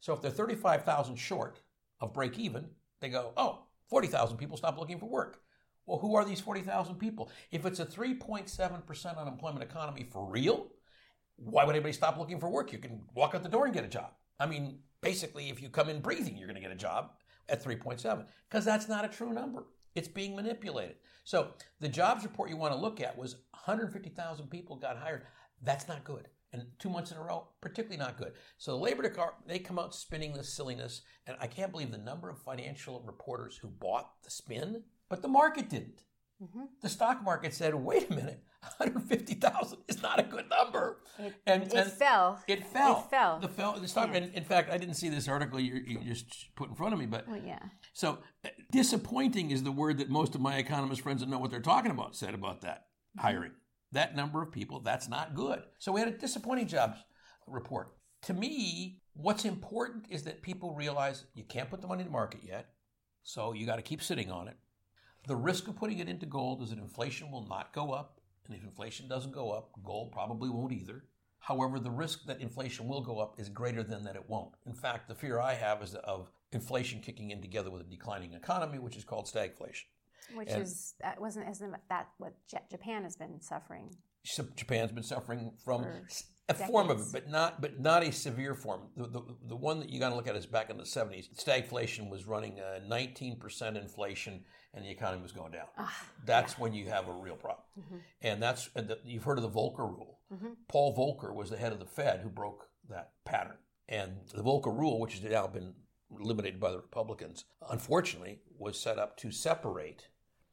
So 0.00 0.12
if 0.12 0.20
they're 0.20 0.30
35,000 0.30 1.16
short 1.16 1.60
of 2.00 2.12
break 2.12 2.38
even, 2.38 2.66
they 3.00 3.08
go, 3.08 3.32
oh, 3.36 3.64
40,000 3.88 4.36
people 4.36 4.56
stop 4.56 4.78
looking 4.78 4.98
for 4.98 5.06
work. 5.06 5.40
Well, 5.86 5.98
who 5.98 6.14
are 6.14 6.24
these 6.24 6.40
40,000 6.40 6.96
people? 6.96 7.30
If 7.50 7.66
it's 7.66 7.80
a 7.80 7.86
3.7% 7.86 9.18
unemployment 9.18 9.64
economy 9.64 10.06
for 10.10 10.24
real, 10.24 10.68
why 11.36 11.64
would 11.64 11.74
anybody 11.74 11.92
stop 11.92 12.18
looking 12.18 12.38
for 12.38 12.48
work? 12.48 12.72
You 12.72 12.78
can 12.78 13.02
walk 13.14 13.34
out 13.34 13.42
the 13.42 13.48
door 13.48 13.64
and 13.64 13.74
get 13.74 13.84
a 13.84 13.88
job. 13.88 14.12
I 14.38 14.46
mean, 14.46 14.80
basically, 15.00 15.48
if 15.48 15.60
you 15.60 15.68
come 15.68 15.88
in 15.88 16.00
breathing, 16.00 16.36
you're 16.36 16.46
going 16.46 16.54
to 16.56 16.60
get 16.60 16.70
a 16.70 16.76
job 16.76 17.12
at 17.48 17.64
3.7 17.64 18.24
because 18.48 18.64
that's 18.64 18.88
not 18.88 19.04
a 19.04 19.08
true 19.08 19.32
number. 19.32 19.64
It's 19.94 20.08
being 20.08 20.36
manipulated. 20.36 20.96
So 21.24 21.48
the 21.80 21.88
jobs 21.88 22.22
report 22.22 22.50
you 22.50 22.56
want 22.56 22.72
to 22.72 22.80
look 22.80 23.00
at 23.00 23.18
was 23.18 23.34
150,000 23.52 24.48
people 24.48 24.76
got 24.76 24.96
hired. 24.96 25.26
That's 25.62 25.88
not 25.88 26.04
good. 26.04 26.28
And 26.52 26.66
two 26.80 26.90
months 26.90 27.12
in 27.12 27.16
a 27.16 27.22
row, 27.22 27.48
particularly 27.60 27.96
not 27.96 28.16
good. 28.18 28.32
So 28.58 28.72
the 28.72 28.78
labor 28.78 29.02
department, 29.04 29.46
they 29.46 29.60
come 29.60 29.78
out 29.78 29.94
spinning 29.94 30.32
this 30.32 30.52
silliness, 30.52 31.02
and 31.26 31.36
I 31.40 31.46
can't 31.46 31.70
believe 31.70 31.92
the 31.92 31.98
number 31.98 32.28
of 32.28 32.38
financial 32.42 33.00
reporters 33.06 33.56
who 33.56 33.68
bought 33.68 34.10
the 34.24 34.30
spin, 34.30 34.82
but 35.08 35.22
the 35.22 35.28
market 35.28 35.68
didn't. 35.68 36.02
Mhm. 36.42 36.68
The 36.80 36.88
stock 36.88 37.22
market 37.22 37.52
said, 37.54 37.74
"Wait 37.74 38.10
a 38.10 38.14
minute, 38.14 38.42
150,000 38.78 39.78
is 39.88 40.02
not 40.02 40.18
a 40.18 40.22
good 40.22 40.48
number," 40.48 41.02
It, 41.18 41.34
and 41.46 41.62
it 41.64 41.72
and 41.74 41.92
fell. 41.92 42.42
it 42.48 42.66
fell. 42.66 43.00
It 43.04 43.10
fell. 43.10 43.38
The 43.40 43.48
fell. 43.48 43.78
The 43.78 43.86
stock. 43.88 44.08
Yeah. 44.08 44.16
And 44.16 44.34
in 44.34 44.44
fact, 44.44 44.70
I 44.70 44.78
didn't 44.78 44.94
see 44.94 45.08
this 45.10 45.28
article 45.28 45.60
you, 45.60 45.74
you 45.86 45.98
just 46.00 46.54
put 46.56 46.68
in 46.70 46.74
front 46.74 46.94
of 46.94 46.98
me, 46.98 47.06
but 47.06 47.28
Well, 47.28 47.36
yeah. 47.44 47.60
so 47.92 48.22
uh, 48.44 48.48
disappointing 48.72 49.50
is 49.50 49.62
the 49.62 49.72
word 49.72 49.98
that 49.98 50.08
most 50.08 50.34
of 50.34 50.40
my 50.40 50.56
economist 50.56 51.02
friends 51.02 51.20
that 51.20 51.28
know 51.28 51.38
what 51.38 51.50
they're 51.50 51.60
talking 51.60 51.90
about 51.90 52.16
said 52.16 52.34
about 52.34 52.62
that 52.62 52.86
hiring. 53.18 53.52
That 53.92 54.14
number 54.14 54.42
of 54.42 54.52
people, 54.52 54.80
that's 54.80 55.08
not 55.08 55.34
good. 55.34 55.62
So 55.78 55.92
we 55.92 56.00
had 56.00 56.08
a 56.08 56.18
disappointing 56.18 56.68
jobs 56.68 56.98
report. 57.46 57.96
To 58.22 58.34
me, 58.34 59.00
what's 59.14 59.44
important 59.44 60.06
is 60.10 60.22
that 60.24 60.42
people 60.42 60.74
realize 60.74 61.24
you 61.34 61.44
can't 61.44 61.70
put 61.70 61.80
the 61.80 61.88
money 61.88 62.02
in 62.02 62.06
the 62.06 62.12
market 62.12 62.40
yet, 62.44 62.70
so 63.22 63.52
you 63.52 63.66
got 63.66 63.76
to 63.76 63.82
keep 63.82 64.02
sitting 64.02 64.30
on 64.30 64.48
it. 64.48 64.56
The 65.26 65.36
risk 65.36 65.68
of 65.68 65.76
putting 65.76 65.98
it 65.98 66.08
into 66.08 66.26
gold 66.26 66.62
is 66.62 66.70
that 66.70 66.78
inflation 66.78 67.30
will 67.30 67.46
not 67.46 67.72
go 67.72 67.92
up, 67.92 68.20
and 68.46 68.56
if 68.56 68.62
inflation 68.62 69.08
doesn't 69.08 69.32
go 69.32 69.50
up, 69.50 69.70
gold 69.84 70.12
probably 70.12 70.48
won't 70.48 70.72
either. 70.72 71.04
However, 71.40 71.78
the 71.78 71.90
risk 71.90 72.26
that 72.26 72.40
inflation 72.40 72.86
will 72.86 73.00
go 73.00 73.18
up 73.18 73.40
is 73.40 73.48
greater 73.48 73.82
than 73.82 74.04
that 74.04 74.16
it 74.16 74.28
won't. 74.28 74.54
In 74.66 74.74
fact, 74.74 75.08
the 75.08 75.14
fear 75.14 75.40
I 75.40 75.54
have 75.54 75.82
is 75.82 75.94
of 75.94 76.30
inflation 76.52 77.00
kicking 77.00 77.30
in 77.30 77.40
together 77.40 77.70
with 77.70 77.82
a 77.82 77.90
declining 77.90 78.34
economy, 78.34 78.78
which 78.78 78.96
is 78.96 79.04
called 79.04 79.26
stagflation. 79.26 79.84
Which 80.34 80.48
And- 80.50 80.62
is 80.62 80.94
that 81.00 81.20
wasn't 81.20 81.48
isn't 81.48 81.74
that 81.88 82.08
what 82.18 82.34
Ja- 82.52 82.60
Japan 82.70 83.02
has 83.04 83.16
been 83.16 83.40
suffering? 83.40 83.90
Japan's 84.56 84.92
been 84.92 85.02
suffering 85.02 85.52
from 85.64 85.82
For 85.82 86.02
a 86.50 86.54
form 86.54 86.90
of 86.90 87.00
it, 87.00 87.06
but 87.12 87.28
not 87.28 87.60
but 87.60 87.80
not 87.80 88.02
a 88.02 88.12
severe 88.12 88.54
form. 88.54 88.82
The, 88.96 89.06
the, 89.08 89.22
the 89.48 89.56
one 89.56 89.80
that 89.80 89.88
you 89.90 89.98
got 89.98 90.10
to 90.10 90.14
look 90.14 90.28
at 90.28 90.36
is 90.36 90.46
back 90.46 90.68
in 90.68 90.76
the 90.76 90.84
70s. 90.84 91.28
Stagflation 91.34 92.10
was 92.10 92.26
running 92.26 92.60
uh, 92.60 92.80
19% 92.86 93.76
inflation, 93.80 94.44
and 94.74 94.84
the 94.84 94.90
economy 94.90 95.22
was 95.22 95.32
going 95.32 95.52
down. 95.52 95.66
Ah, 95.78 96.06
That's 96.26 96.58
when 96.58 96.74
you 96.74 96.86
have 96.88 97.08
a 97.08 97.12
real 97.12 97.36
problem. 97.36 97.64
Mhm. 97.78 98.00
And 98.20 98.42
that's 98.42 98.68
and 98.74 98.88
the, 98.88 98.98
you've 99.04 99.24
heard 99.24 99.38
of 99.38 99.42
the 99.42 99.50
Volcker 99.50 99.88
rule. 99.88 100.18
Mhm. 100.32 100.56
Paul 100.68 100.94
Volcker 100.94 101.34
was 101.34 101.48
the 101.50 101.56
head 101.56 101.72
of 101.72 101.78
the 101.78 101.86
Fed 101.86 102.20
who 102.20 102.28
broke 102.28 102.68
that 102.90 103.12
pattern. 103.24 103.56
And 103.88 104.18
the 104.34 104.42
Volcker 104.42 104.76
rule, 104.76 105.00
which 105.00 105.14
has 105.18 105.22
now 105.30 105.46
been 105.46 105.74
eliminated 106.10 106.60
by 106.60 106.70
the 106.72 106.76
Republicans, 106.78 107.44
unfortunately, 107.70 108.40
was 108.58 108.78
set 108.78 108.98
up 108.98 109.16
to 109.18 109.30
separate 109.32 110.08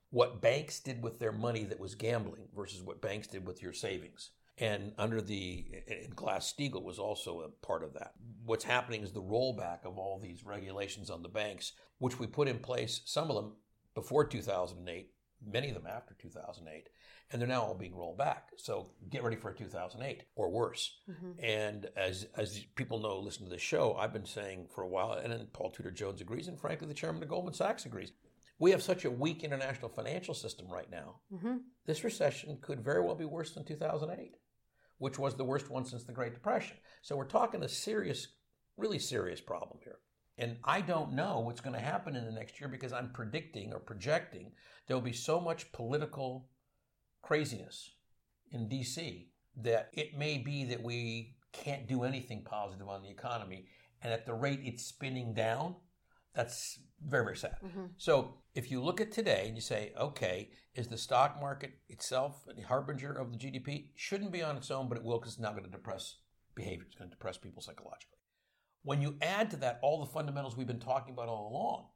what 0.10 0.42
banks 0.42 0.80
did 0.80 1.04
with 1.04 1.20
their 1.20 1.32
money 1.32 1.64
that 1.66 1.80
was 1.80 1.96
gambling 1.96 2.48
versus 2.56 2.82
what 2.82 3.02
banks 3.02 3.28
did 3.28 3.46
with 3.46 3.62
your 3.62 3.74
savings. 3.74 4.32
And 4.60 4.94
under 4.98 5.22
the 5.22 5.84
Glass 6.16 6.52
Steagall 6.52 6.84
was 6.84 6.98
also 6.98 7.42
a 7.42 7.50
part 7.66 7.84
of 7.84 7.94
that. 7.94 8.14
What's 8.44 8.64
happening 8.64 9.04
is 9.04 9.12
the 9.12 9.22
rollback 9.22 9.86
of 9.86 10.00
all 10.00 10.20
these 10.20 10.46
regulations 10.46 11.12
on 11.12 11.22
the 11.22 11.30
banks, 11.30 11.74
which 12.00 12.20
we 12.20 12.26
put 12.26 12.48
in 12.48 12.58
place, 12.58 13.02
some 13.06 13.30
of 13.30 13.36
them 13.36 13.54
before 13.94 14.26
2008, 14.26 15.12
many 15.46 15.70
of 15.70 15.76
them 15.76 15.86
after 15.86 16.16
2008, 16.16 16.90
and 17.30 17.40
they're 17.40 17.48
now 17.48 17.62
all 17.62 17.76
being 17.76 17.96
rolled 17.96 18.18
back. 18.18 18.50
So 18.58 18.90
get 19.12 19.22
ready 19.22 19.36
for 19.36 19.52
a 19.52 19.56
2008 19.56 20.24
or 20.36 20.50
worse. 20.50 21.02
Mhm. 21.08 21.36
And 21.44 21.92
as 21.96 22.28
as 22.36 22.66
people 22.76 23.00
know, 23.00 23.20
listen 23.20 23.44
to 23.44 23.50
this 23.52 23.62
show, 23.62 23.96
I've 23.96 24.14
been 24.14 24.26
saying 24.26 24.70
for 24.70 24.82
a 24.82 24.88
while, 24.88 25.14
and 25.14 25.32
then 25.32 25.46
Paul 25.54 25.70
Tudor 25.70 25.92
Jones 25.92 26.22
agrees, 26.22 26.48
and 26.48 26.60
frankly, 26.60 26.88
the 26.88 26.94
chairman 26.96 27.22
of 27.22 27.30
Goldman 27.30 27.54
Sachs 27.54 27.86
agrees. 27.86 28.12
We 28.60 28.72
have 28.72 28.82
such 28.82 29.06
a 29.06 29.12
weak 29.12 29.44
international 29.44 29.90
financial 29.90 30.34
system 30.34 30.68
right 30.68 30.90
now. 30.90 31.22
Mhm. 31.32 31.64
This 31.86 32.04
recession 32.04 32.60
could 32.60 32.84
very 32.84 33.02
well 33.02 33.16
be 33.16 33.26
worse 33.26 33.54
than 33.54 33.66
2008, 33.66 34.38
which 34.98 35.20
was 35.20 35.36
the 35.36 35.46
worst 35.46 35.70
one 35.70 35.86
since 35.86 36.04
the 36.04 36.14
Great 36.14 36.34
Depression. 36.34 36.78
So 37.02 37.16
we're 37.16 37.26
talking 37.26 37.64
a 37.64 37.70
serious, 37.70 38.28
really 38.76 39.00
serious 39.00 39.42
problem 39.42 39.80
here. 39.84 40.00
And 40.40 40.60
I 40.64 40.82
don't 40.82 41.14
know 41.14 41.40
what's 41.40 41.62
going 41.62 41.76
to 41.76 41.80
happen 41.80 42.16
in 42.16 42.26
the 42.26 42.32
next 42.32 42.60
year 42.60 42.70
because 42.70 42.94
I'm 42.94 43.12
predicting 43.12 43.74
or 43.74 43.80
projecting 43.80 44.56
there'll 44.86 45.02
be 45.02 45.14
so 45.14 45.40
much 45.40 45.72
political 45.72 46.50
craziness 47.22 47.96
in 48.52 48.70
DC 48.70 49.32
that 49.58 49.90
it 49.94 50.18
may 50.18 50.38
be 50.38 50.64
that 50.66 50.82
we 50.82 51.36
can't 51.52 51.88
do 51.88 52.04
anything 52.04 52.44
positive 52.44 52.88
on 52.88 53.02
the 53.02 53.10
economy. 53.10 53.68
And 54.02 54.14
at 54.14 54.26
the 54.26 54.34
rate 54.34 54.62
it's 54.64 54.86
spinning 54.86 55.34
down, 55.34 55.76
that's 56.38 56.80
very, 57.04 57.24
very 57.26 57.36
sad. 57.36 57.58
Mhm. 57.64 57.90
So 57.98 58.44
if 58.54 58.70
you 58.70 58.80
look 58.80 59.02
at 59.02 59.12
today 59.12 59.48
and 59.48 59.58
you 59.58 59.62
say, 59.62 59.92
okay, 59.98 60.52
is 60.76 60.88
the 60.88 60.98
stock 60.98 61.42
market 61.42 61.72
itself 61.90 62.48
a 62.56 62.62
harbinger 62.62 63.12
of 63.12 63.32
the 63.32 63.38
GDP? 63.38 63.92
Shouldn't 63.96 64.32
be 64.32 64.44
on 64.44 64.56
its 64.56 64.70
own, 64.70 64.88
but 64.88 65.00
it 65.00 65.04
will 65.04 65.18
because 65.18 65.34
it's 65.34 65.42
not 65.42 65.54
going 65.54 65.64
to 65.64 65.70
depress 65.70 66.18
behavior. 66.54 66.86
It's 66.86 66.96
going 66.96 67.10
to 67.10 67.16
depress 67.16 67.38
people 67.40 67.64
psychologically. 67.64 68.20
When 68.84 69.02
you 69.02 69.18
add 69.20 69.50
to 69.52 69.58
that 69.58 69.80
all 69.82 70.00
the 70.00 70.12
fundamentals 70.12 70.56
we've 70.56 70.68
been 70.68 70.80
talking 70.80 71.16
about 71.16 71.28
all 71.28 71.50
along, 71.52 71.88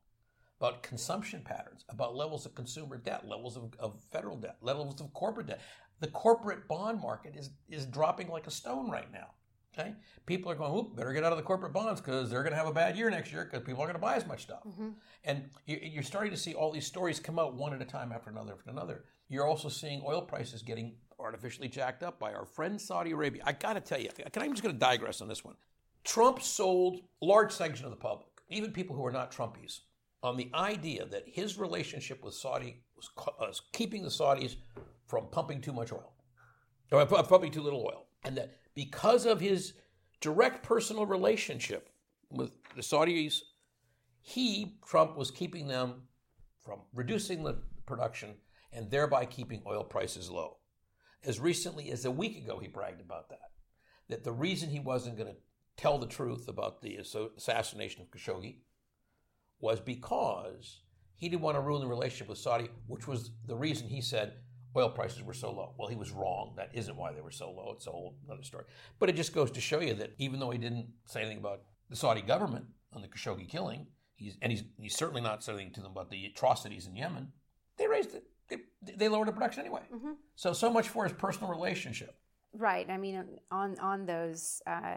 about 0.60 0.82
consumption 0.82 1.43
patterns, 1.43 1.86
about 1.89 2.15
levels 2.15 2.47
of 2.47 2.56
consumer 2.56 2.97
debt, 2.97 3.27
levels 3.27 3.58
of, 3.58 3.75
of 3.77 4.01
federal 4.12 4.38
debt, 4.38 4.58
levels 4.62 4.99
of 5.01 5.13
corporate 5.13 5.47
debt. 5.47 5.62
The 5.99 6.08
corporate 6.08 6.67
bond 6.67 6.99
market 6.99 7.36
is, 7.36 7.51
is 7.69 7.86
dropping 7.86 8.27
like 8.30 8.47
a 8.47 8.51
stone 8.51 8.89
right 8.89 9.12
now. 9.12 9.36
Okay, 9.73 9.95
people 10.25 10.51
are 10.51 10.55
going, 10.55 10.73
"Oop, 10.73 10.95
better 10.97 11.13
get 11.13 11.23
out 11.23 11.31
of 11.31 11.38
the 11.38 11.43
corporate 11.43 11.71
bonds 11.71 12.01
because 12.01 12.29
they're 12.29 12.43
going 12.43 12.51
to 12.51 12.57
have 12.57 12.67
a 12.67 12.73
bad 12.73 12.97
year 12.97 13.10
next 13.10 13.31
year 13.31 13.45
because 13.45 13.65
people 13.65 13.81
aren't 13.81 13.93
going 13.93 14.01
to 14.01 14.05
buy 14.05 14.15
as 14.15 14.25
much 14.27 14.41
stuff." 14.43 14.63
Mhm. 14.65 14.95
And 15.23 15.49
you- 15.65 15.77
you're 15.81 16.03
starting 16.03 16.31
to 16.31 16.38
see 16.38 16.53
all 16.53 16.71
these 16.71 16.86
stories 16.86 17.19
come 17.21 17.39
out 17.39 17.53
one 17.53 17.73
at 17.73 17.81
a 17.81 17.86
time 17.86 18.12
after 18.12 18.29
another 18.29 18.53
after 18.53 18.69
another. 18.69 19.05
You're 19.29 19.47
also 19.47 19.69
seeing 19.69 20.01
oil 20.05 20.23
prices 20.23 20.62
getting 20.62 20.97
artificially 21.17 21.69
jacked 21.69 22.03
up 22.03 22.19
by 22.19 22.34
our 22.34 22.45
friend 22.45 22.81
Saudi 22.81 23.12
Arabia. 23.12 23.43
I 23.45 23.53
got 23.53 23.73
to 23.73 23.79
tell 23.81 23.99
you, 23.99 24.10
can 24.10 24.25
I, 24.41 24.45
I'm 24.45 24.51
just 24.51 24.63
going 24.63 24.75
to 24.75 24.79
digress 24.79 25.21
on 25.21 25.29
this 25.29 25.43
one. 25.45 25.55
Trump 26.03 26.41
sold 26.41 26.99
a 27.21 27.25
large 27.25 27.51
section 27.53 27.86
of 27.86 27.91
the 27.91 27.97
public, 27.97 28.41
even 28.49 28.73
people 28.73 28.95
who 28.95 29.05
are 29.05 29.12
not 29.12 29.31
Trumpies, 29.31 29.81
on 30.23 30.36
the 30.36 30.49
idea 30.53 31.05
that 31.05 31.27
his 31.27 31.57
relationship 31.57 32.23
with 32.23 32.34
Saudi 32.34 32.84
was, 32.97 33.10
was 33.39 33.62
keeping 33.71 34.01
the 34.03 34.10
Saudis 34.10 34.57
from 35.07 35.27
pumping 35.29 35.62
too 35.62 35.71
much 35.73 35.91
oil, 35.93 36.12
or 36.91 37.05
pumping 37.05 37.51
too 37.51 37.62
little 37.62 37.86
oil, 37.86 38.07
and 38.23 38.36
that 38.38 38.53
because 38.73 39.25
of 39.25 39.39
his 39.39 39.73
direct 40.19 40.63
personal 40.63 41.05
relationship 41.05 41.89
with 42.29 42.51
the 42.75 42.81
Saudis, 42.81 43.41
he, 44.21 44.77
Trump, 44.88 45.17
was 45.17 45.31
keeping 45.31 45.67
them 45.67 46.03
from 46.63 46.79
reducing 46.93 47.43
the 47.43 47.57
production 47.86 48.36
and 48.71 48.89
thereby 48.89 49.25
keeping 49.25 49.63
oil 49.67 49.84
prices 49.84 50.29
low. 50.29 50.57
As 51.23 51.39
recently 51.39 51.91
as 51.91 52.05
a 52.05 52.12
week 52.12 52.38
ago, 52.38 52.60
he 52.60 52.67
bragged 52.67 53.01
about 53.01 53.29
that. 53.29 53.51
That 54.10 54.23
the 54.23 54.31
reason 54.31 54.69
he 54.69 54.79
wasn't 54.79 55.17
going 55.17 55.34
to 55.34 55.39
tell 55.77 55.97
the 55.97 56.07
truth 56.07 56.47
about 56.47 56.81
the 56.81 56.97
assassination 56.97 58.01
of 58.01 58.12
Khashoggi 58.12 58.60
was 59.60 59.79
because 59.79 60.81
He 61.21 61.29
didn't 61.29 61.43
want 61.43 61.55
to 61.55 61.62
ruin 61.62 61.81
the 61.81 61.88
relationship 61.88 62.29
with 62.29 62.39
Saudi, 62.39 62.67
which 62.88 63.07
was 63.07 63.29
the 63.45 63.55
reason 63.55 63.88
he 63.88 64.01
said 64.01 64.34
oil 64.75 64.89
prices 64.89 65.23
were 65.23 65.34
so 65.34 65.51
low. 65.51 65.73
Well, 65.77 65.88
he 65.88 65.95
was 65.95 66.12
wrong. 66.12 66.53
That 66.57 66.69
isn't 66.73 66.95
why 66.95 67.12
they 67.13 67.21
were 67.21 67.31
so 67.31 67.51
low. 67.51 67.73
It's 67.75 67.88
a 67.88 67.91
whole 67.91 68.15
other 68.31 68.43
story. 68.43 68.65
But 68.99 69.10
it 69.10 69.15
just 69.15 69.34
goes 69.34 69.51
to 69.51 69.62
show 69.62 69.79
you 69.79 69.93
that 69.95 70.12
even 70.17 70.39
though 70.39 70.51
he 70.51 70.57
didn't 70.57 70.88
say 71.05 71.21
anything 71.21 71.39
about 71.39 71.62
the 71.89 71.95
Saudi 71.95 72.21
government 72.21 72.65
on 72.93 73.01
the 73.01 73.07
Khashoggi 73.07 73.47
killing, 73.47 73.88
he's, 74.15 74.38
and 74.41 74.51
he's, 74.51 74.63
he's 74.79 74.95
certainly 74.95 75.21
not 75.21 75.43
saying 75.43 75.57
anything 75.57 75.73
to 75.75 75.81
them 75.81 75.91
about 75.91 76.10
the 76.10 76.25
atrocities 76.25 76.88
in 76.88 76.95
Yemen, 76.95 77.31
they 77.77 77.88
raised 77.88 78.15
it. 78.15 78.23
They, 78.49 78.57
they 78.95 79.07
lowered 79.07 79.27
the 79.27 79.34
production 79.34 79.62
anyway. 79.62 79.84
Mm-hmm. 79.93 80.12
So, 80.36 80.53
so 80.53 80.69
much 80.69 80.89
for 80.89 81.03
his 81.03 81.13
personal 81.13 81.49
relationship. 81.49 82.15
Right. 82.53 82.89
I 82.89 82.97
mean, 82.97 83.23
on, 83.51 83.77
on 83.79 84.05
those. 84.05 84.62
Uh... 84.65 84.95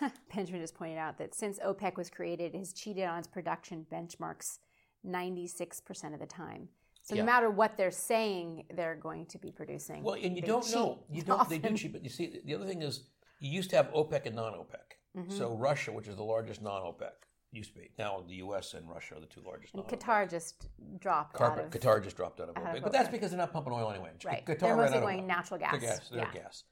Benjamin 0.34 0.60
just 0.60 0.74
pointed 0.74 0.98
out 0.98 1.18
that 1.18 1.34
since 1.34 1.58
OPEC 1.58 1.96
was 1.96 2.10
created, 2.10 2.54
it 2.54 2.58
has 2.58 2.72
cheated 2.72 3.04
on 3.04 3.18
its 3.18 3.26
production 3.26 3.84
benchmarks 3.92 4.58
96% 5.06 6.14
of 6.14 6.20
the 6.20 6.26
time. 6.26 6.68
So 7.08 7.14
yeah. 7.14 7.22
no 7.22 7.26
matter 7.26 7.48
what 7.48 7.78
they're 7.78 7.90
saying, 7.90 8.64
they're 8.76 8.94
going 8.94 9.24
to 9.26 9.38
be 9.38 9.50
producing. 9.50 10.02
Well, 10.02 10.16
and 10.22 10.36
you 10.36 10.42
don't 10.42 10.70
know. 10.74 10.98
You 11.10 11.22
don't. 11.22 11.40
Often. 11.40 11.62
They 11.62 11.68
do 11.70 11.74
cheat, 11.74 11.92
but 11.94 12.04
you 12.04 12.10
see, 12.10 12.38
the 12.44 12.54
other 12.54 12.66
thing 12.66 12.82
is, 12.82 13.04
you 13.40 13.50
used 13.50 13.70
to 13.70 13.76
have 13.76 13.90
OPEC 13.92 14.26
and 14.26 14.36
non-OPEC. 14.36 15.16
Mm-hmm. 15.16 15.30
So 15.30 15.54
Russia, 15.54 15.90
which 15.90 16.06
is 16.06 16.16
the 16.16 16.22
largest 16.22 16.60
non-OPEC, 16.60 17.12
used 17.50 17.72
to 17.72 17.80
be. 17.80 17.88
Now 17.98 18.22
the 18.28 18.34
U.S. 18.34 18.74
and 18.74 18.86
Russia 18.86 19.16
are 19.16 19.20
the 19.20 19.26
two 19.26 19.40
largest. 19.40 19.72
And 19.72 19.84
Qatar 19.84 20.28
just 20.28 20.68
dropped 21.00 21.32
Carpet, 21.32 21.64
out 21.64 21.74
of. 21.74 21.80
Qatar 21.80 22.04
just 22.04 22.14
dropped 22.14 22.42
out 22.42 22.50
of 22.50 22.56
OPEC, 22.56 22.82
but 22.82 22.92
that's 22.92 23.08
because 23.08 23.30
they're 23.30 23.38
not 23.38 23.54
pumping 23.54 23.72
oil 23.72 23.90
anyway. 23.90 24.10
Right. 24.22 24.44
Qatar 24.44 24.58
they're 24.58 24.76
mostly 24.76 25.00
going 25.00 25.26
natural 25.26 25.58
gas. 25.58 25.80
Gas. 25.80 26.10
They're 26.10 26.28
yeah. 26.34 26.42
gas. 26.42 26.64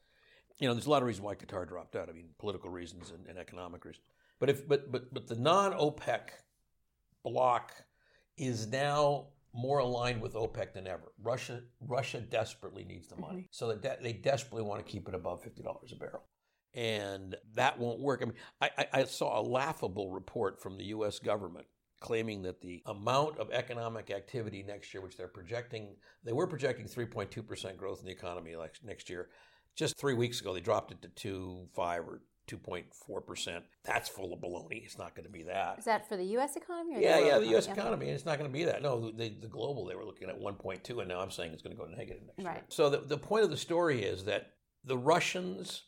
You 0.59 0.68
know, 0.68 0.75
there's 0.75 0.85
a 0.85 0.90
lot 0.90 1.01
of 1.01 1.09
reasons 1.09 1.25
why 1.25 1.35
Qatar 1.35 1.66
dropped 1.66 1.96
out. 1.96 2.11
I 2.11 2.12
mean, 2.12 2.29
political 2.38 2.68
reasons 2.68 3.11
and, 3.11 3.27
and 3.27 3.38
economic 3.38 3.87
reasons. 3.87 4.05
But 4.38 4.51
if 4.51 4.68
but 4.68 4.92
but 4.92 5.14
but 5.14 5.27
the 5.29 5.37
non-OPEC 5.37 6.29
bloc 7.25 7.72
is 8.37 8.66
now 8.66 9.29
more 9.57 9.79
aligned 9.79 10.21
with 10.21 10.35
OPEC 10.35 10.73
than 10.75 10.87
ever. 10.87 11.12
Russia 11.23 11.62
Russia 11.81 12.21
desperately 12.21 12.85
needs 12.85 13.09
the 13.09 13.16
money, 13.16 13.40
mm-hmm. 13.40 13.47
so 13.51 13.69
that 13.69 13.83
de- 13.83 14.03
they 14.03 14.12
desperately 14.12 14.62
want 14.62 14.85
to 14.85 14.90
keep 14.90 15.09
it 15.09 15.14
above 15.14 15.42
fifty 15.42 15.62
dollars 15.62 15.92
a 15.92 15.97
barrel, 15.97 16.23
and 16.75 17.35
that 17.55 17.79
won't 17.79 18.01
work. 18.01 18.21
I 18.23 18.27
mean, 18.27 18.35
I, 18.61 18.71
I, 18.79 18.87
I 18.92 19.05
saw 19.05 19.40
a 19.40 19.42
laughable 19.42 20.11
report 20.11 20.61
from 20.61 20.77
the 20.77 20.85
U.S. 20.85 21.19
government 21.19 21.66
claiming 22.01 22.42
that 22.42 22.61
the 22.61 22.83
amount 22.87 23.38
of 23.38 23.51
economic 23.51 24.11
activity 24.11 24.62
next 24.62 24.92
year, 24.92 25.03
which 25.03 25.16
they're 25.16 25.29
projecting, 25.29 25.97
they 26.25 26.33
were 26.33 26.47
projecting 26.47 26.87
3.2% 26.87 27.77
growth 27.77 28.01
in 28.01 28.07
the 28.07 28.12
economy 28.12 28.55
next 28.85 29.09
year. 29.09 29.31
Just 29.75 29.97
three 29.99 30.14
weeks 30.14 30.40
ago, 30.40 30.55
they 30.55 30.61
dropped 30.61 30.92
it 30.92 31.03
to 31.03 31.09
two, 31.09 31.69
five, 31.75 32.03
or 32.03 32.21
2.4%. 32.47 33.63
That's 33.85 34.09
full 34.09 34.33
of 34.33 34.41
baloney. 34.41 34.85
It's 34.85 34.99
not 34.99 35.15
going 35.15 35.27
to 35.27 35.33
be 35.33 35.43
that. 35.45 35.79
Is 35.79 35.85
that 35.85 36.09
for 36.09 36.17
the 36.17 36.25
U.S. 36.25 36.57
economy? 36.57 37.03
yeah, 37.03 37.21
the 37.21 37.27
yeah, 37.27 37.39
the 37.39 37.47
U.S. 37.49 37.67
economy. 37.67 38.07
And 38.07 38.15
it's 38.15 38.25
not 38.25 38.39
going 38.39 38.51
to 38.51 38.53
be 38.53 38.65
that. 38.65 38.83
No, 38.83 39.11
the, 39.11 39.29
the 39.29 39.49
global, 39.49 39.85
they 39.87 39.95
were 39.95 40.05
looking 40.05 40.29
at 40.29 40.41
1.2, 40.41 40.99
and 41.01 41.09
now 41.09 41.21
I'm 41.21 41.31
saying 41.31 41.53
it's 41.53 41.63
going 41.63 41.77
to 41.77 41.83
go 41.83 41.89
negative 41.89 42.23
next 42.27 42.47
right. 42.47 42.57
year. 42.57 42.65
So 42.69 42.91
the, 42.91 42.99
the 42.99 43.19
point 43.19 43.45
of 43.45 43.51
the 43.51 43.57
story 43.57 44.03
is 44.03 44.25
that 44.25 44.53
the 44.85 44.97
Russians, 44.97 45.83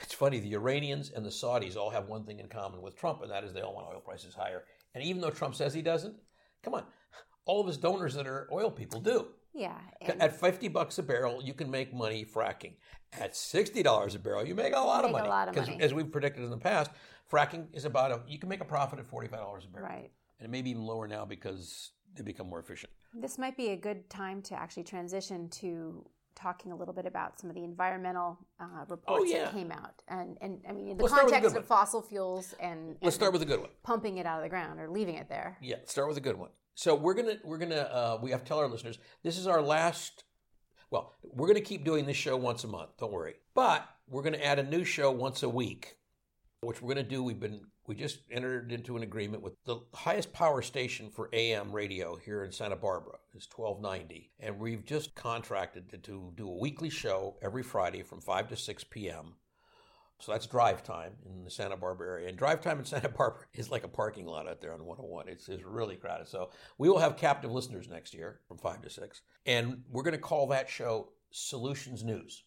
it's 0.00 0.14
funny, 0.14 0.40
the 0.40 0.54
Iranians 0.54 1.10
and 1.10 1.24
the 1.24 1.30
Saudis 1.30 1.76
all 1.76 1.90
have 1.90 2.08
one 2.08 2.24
thing 2.24 2.40
in 2.40 2.48
common 2.48 2.82
with 2.82 2.96
Trump, 2.96 3.22
and 3.22 3.30
that 3.30 3.44
is 3.44 3.52
they 3.52 3.60
all 3.60 3.74
want 3.74 3.86
oil 3.88 4.00
prices 4.00 4.34
higher. 4.34 4.64
And 4.94 5.04
even 5.04 5.20
though 5.20 5.30
Trump 5.30 5.54
says 5.54 5.72
he 5.72 5.82
doesn't, 5.82 6.16
come 6.62 6.74
on, 6.74 6.84
all 7.44 7.60
of 7.60 7.66
his 7.66 7.78
donors 7.78 8.14
that 8.14 8.26
are 8.26 8.48
oil 8.52 8.70
people 8.70 9.00
do. 9.00 9.26
Yeah. 9.58 9.76
At 10.20 10.38
50 10.38 10.68
bucks 10.68 10.98
a 10.98 11.02
barrel, 11.02 11.42
you 11.42 11.54
can 11.54 11.70
make 11.70 11.92
money 11.92 12.24
fracking. 12.24 12.74
At 13.12 13.32
$60 13.32 14.14
a 14.14 14.18
barrel, 14.18 14.46
you 14.46 14.54
make 14.54 14.74
a 14.74 14.80
lot 14.80 15.04
of 15.04 15.10
money. 15.10 15.28
Because 15.50 15.68
as 15.80 15.94
we've 15.94 16.10
predicted 16.10 16.44
in 16.44 16.50
the 16.50 16.56
past, 16.56 16.90
fracking 17.30 17.66
is 17.72 17.84
about 17.84 18.12
a, 18.12 18.20
you 18.28 18.38
can 18.38 18.48
make 18.48 18.60
a 18.60 18.66
profit 18.66 18.98
at 18.98 19.10
$45 19.10 19.24
a 19.24 19.30
barrel. 19.30 19.64
Right. 19.74 20.10
And 20.38 20.46
it 20.46 20.50
may 20.50 20.62
be 20.62 20.70
even 20.70 20.82
lower 20.82 21.08
now 21.08 21.24
because 21.24 21.90
they 22.14 22.22
become 22.22 22.48
more 22.48 22.60
efficient. 22.60 22.92
This 23.14 23.38
might 23.38 23.56
be 23.56 23.70
a 23.70 23.76
good 23.76 24.08
time 24.10 24.42
to 24.42 24.54
actually 24.54 24.84
transition 24.84 25.48
to 25.50 26.04
talking 26.38 26.70
a 26.70 26.76
little 26.76 26.94
bit 26.94 27.06
about 27.06 27.40
some 27.40 27.50
of 27.50 27.56
the 27.56 27.64
environmental 27.64 28.38
uh, 28.60 28.84
reports 28.88 29.22
oh, 29.22 29.24
yeah. 29.24 29.44
that 29.44 29.52
came 29.52 29.72
out, 29.72 30.02
and 30.06 30.38
and 30.40 30.60
I 30.68 30.72
mean 30.72 30.88
in 30.88 30.96
the 30.96 31.02
let's 31.02 31.14
context 31.14 31.56
of 31.56 31.64
fossil 31.64 32.00
fuels 32.00 32.54
and, 32.60 32.96
let's 33.02 33.16
start 33.16 33.32
with 33.32 33.42
a 33.42 33.44
good 33.44 33.60
one, 33.60 33.70
pumping 33.82 34.18
it 34.18 34.26
out 34.26 34.38
of 34.38 34.44
the 34.44 34.48
ground 34.48 34.78
or 34.78 34.88
leaving 34.88 35.16
it 35.16 35.28
there. 35.28 35.58
Yeah, 35.60 35.76
start 35.84 36.06
with 36.08 36.16
a 36.16 36.20
good 36.20 36.36
one. 36.36 36.50
So 36.78 36.94
we're 36.94 37.14
gonna 37.14 37.38
we're 37.42 37.58
gonna 37.58 37.74
uh, 37.74 38.18
we 38.22 38.30
have 38.30 38.44
to 38.44 38.46
tell 38.46 38.60
our 38.60 38.68
listeners 38.68 39.00
this 39.24 39.36
is 39.36 39.48
our 39.48 39.60
last. 39.60 40.22
Well, 40.92 41.16
we're 41.24 41.48
gonna 41.48 41.60
keep 41.60 41.84
doing 41.84 42.06
this 42.06 42.16
show 42.16 42.36
once 42.36 42.62
a 42.62 42.68
month. 42.68 42.90
Don't 43.00 43.10
worry, 43.10 43.34
but 43.52 43.84
we're 44.08 44.22
gonna 44.22 44.36
add 44.36 44.60
a 44.60 44.62
new 44.62 44.84
show 44.84 45.10
once 45.10 45.42
a 45.42 45.48
week, 45.48 45.96
which 46.60 46.80
we're 46.80 46.94
gonna 46.94 47.02
do. 47.02 47.24
We've 47.24 47.40
been 47.40 47.62
we 47.88 47.96
just 47.96 48.20
entered 48.30 48.70
into 48.70 48.96
an 48.96 49.02
agreement 49.02 49.42
with 49.42 49.54
the 49.64 49.80
highest 49.92 50.32
power 50.32 50.62
station 50.62 51.10
for 51.10 51.28
AM 51.32 51.72
radio 51.72 52.14
here 52.14 52.44
in 52.44 52.52
Santa 52.52 52.76
Barbara 52.76 53.18
is 53.34 53.48
1290, 53.52 54.30
and 54.38 54.60
we've 54.60 54.84
just 54.84 55.16
contracted 55.16 55.90
to, 55.90 55.98
to 55.98 56.32
do 56.36 56.48
a 56.48 56.60
weekly 56.60 56.90
show 56.90 57.38
every 57.42 57.64
Friday 57.64 58.04
from 58.04 58.20
5 58.20 58.50
to 58.50 58.56
6 58.56 58.84
p.m. 58.84 59.34
So 60.20 60.32
that's 60.32 60.46
drive 60.46 60.82
time 60.82 61.12
in 61.26 61.44
the 61.44 61.50
Santa 61.50 61.76
Barbara 61.76 62.08
area. 62.08 62.28
And 62.28 62.36
drive 62.36 62.60
time 62.60 62.78
in 62.80 62.84
Santa 62.84 63.08
Barbara 63.16 63.40
is 63.54 63.70
like 63.70 63.84
a 63.84 63.88
parking 63.88 64.26
lot 64.26 64.48
out 64.48 64.60
there 64.60 64.72
on 64.72 64.84
101. 64.84 65.28
It's, 65.28 65.48
it's 65.48 65.62
really 65.62 65.96
crowded. 65.96 66.26
So 66.26 66.50
we 66.76 66.88
will 66.88 66.98
have 66.98 67.16
captive 67.16 67.52
listeners 67.52 67.88
next 67.88 68.14
year 68.14 68.40
from 68.48 68.58
5 68.58 68.82
to 68.82 68.90
6. 68.90 69.20
And 69.46 69.82
we're 69.90 70.02
going 70.02 70.12
to 70.12 70.18
call 70.18 70.48
that 70.48 70.68
show 70.68 71.10
Solutions 71.30 72.02
News. 72.02 72.44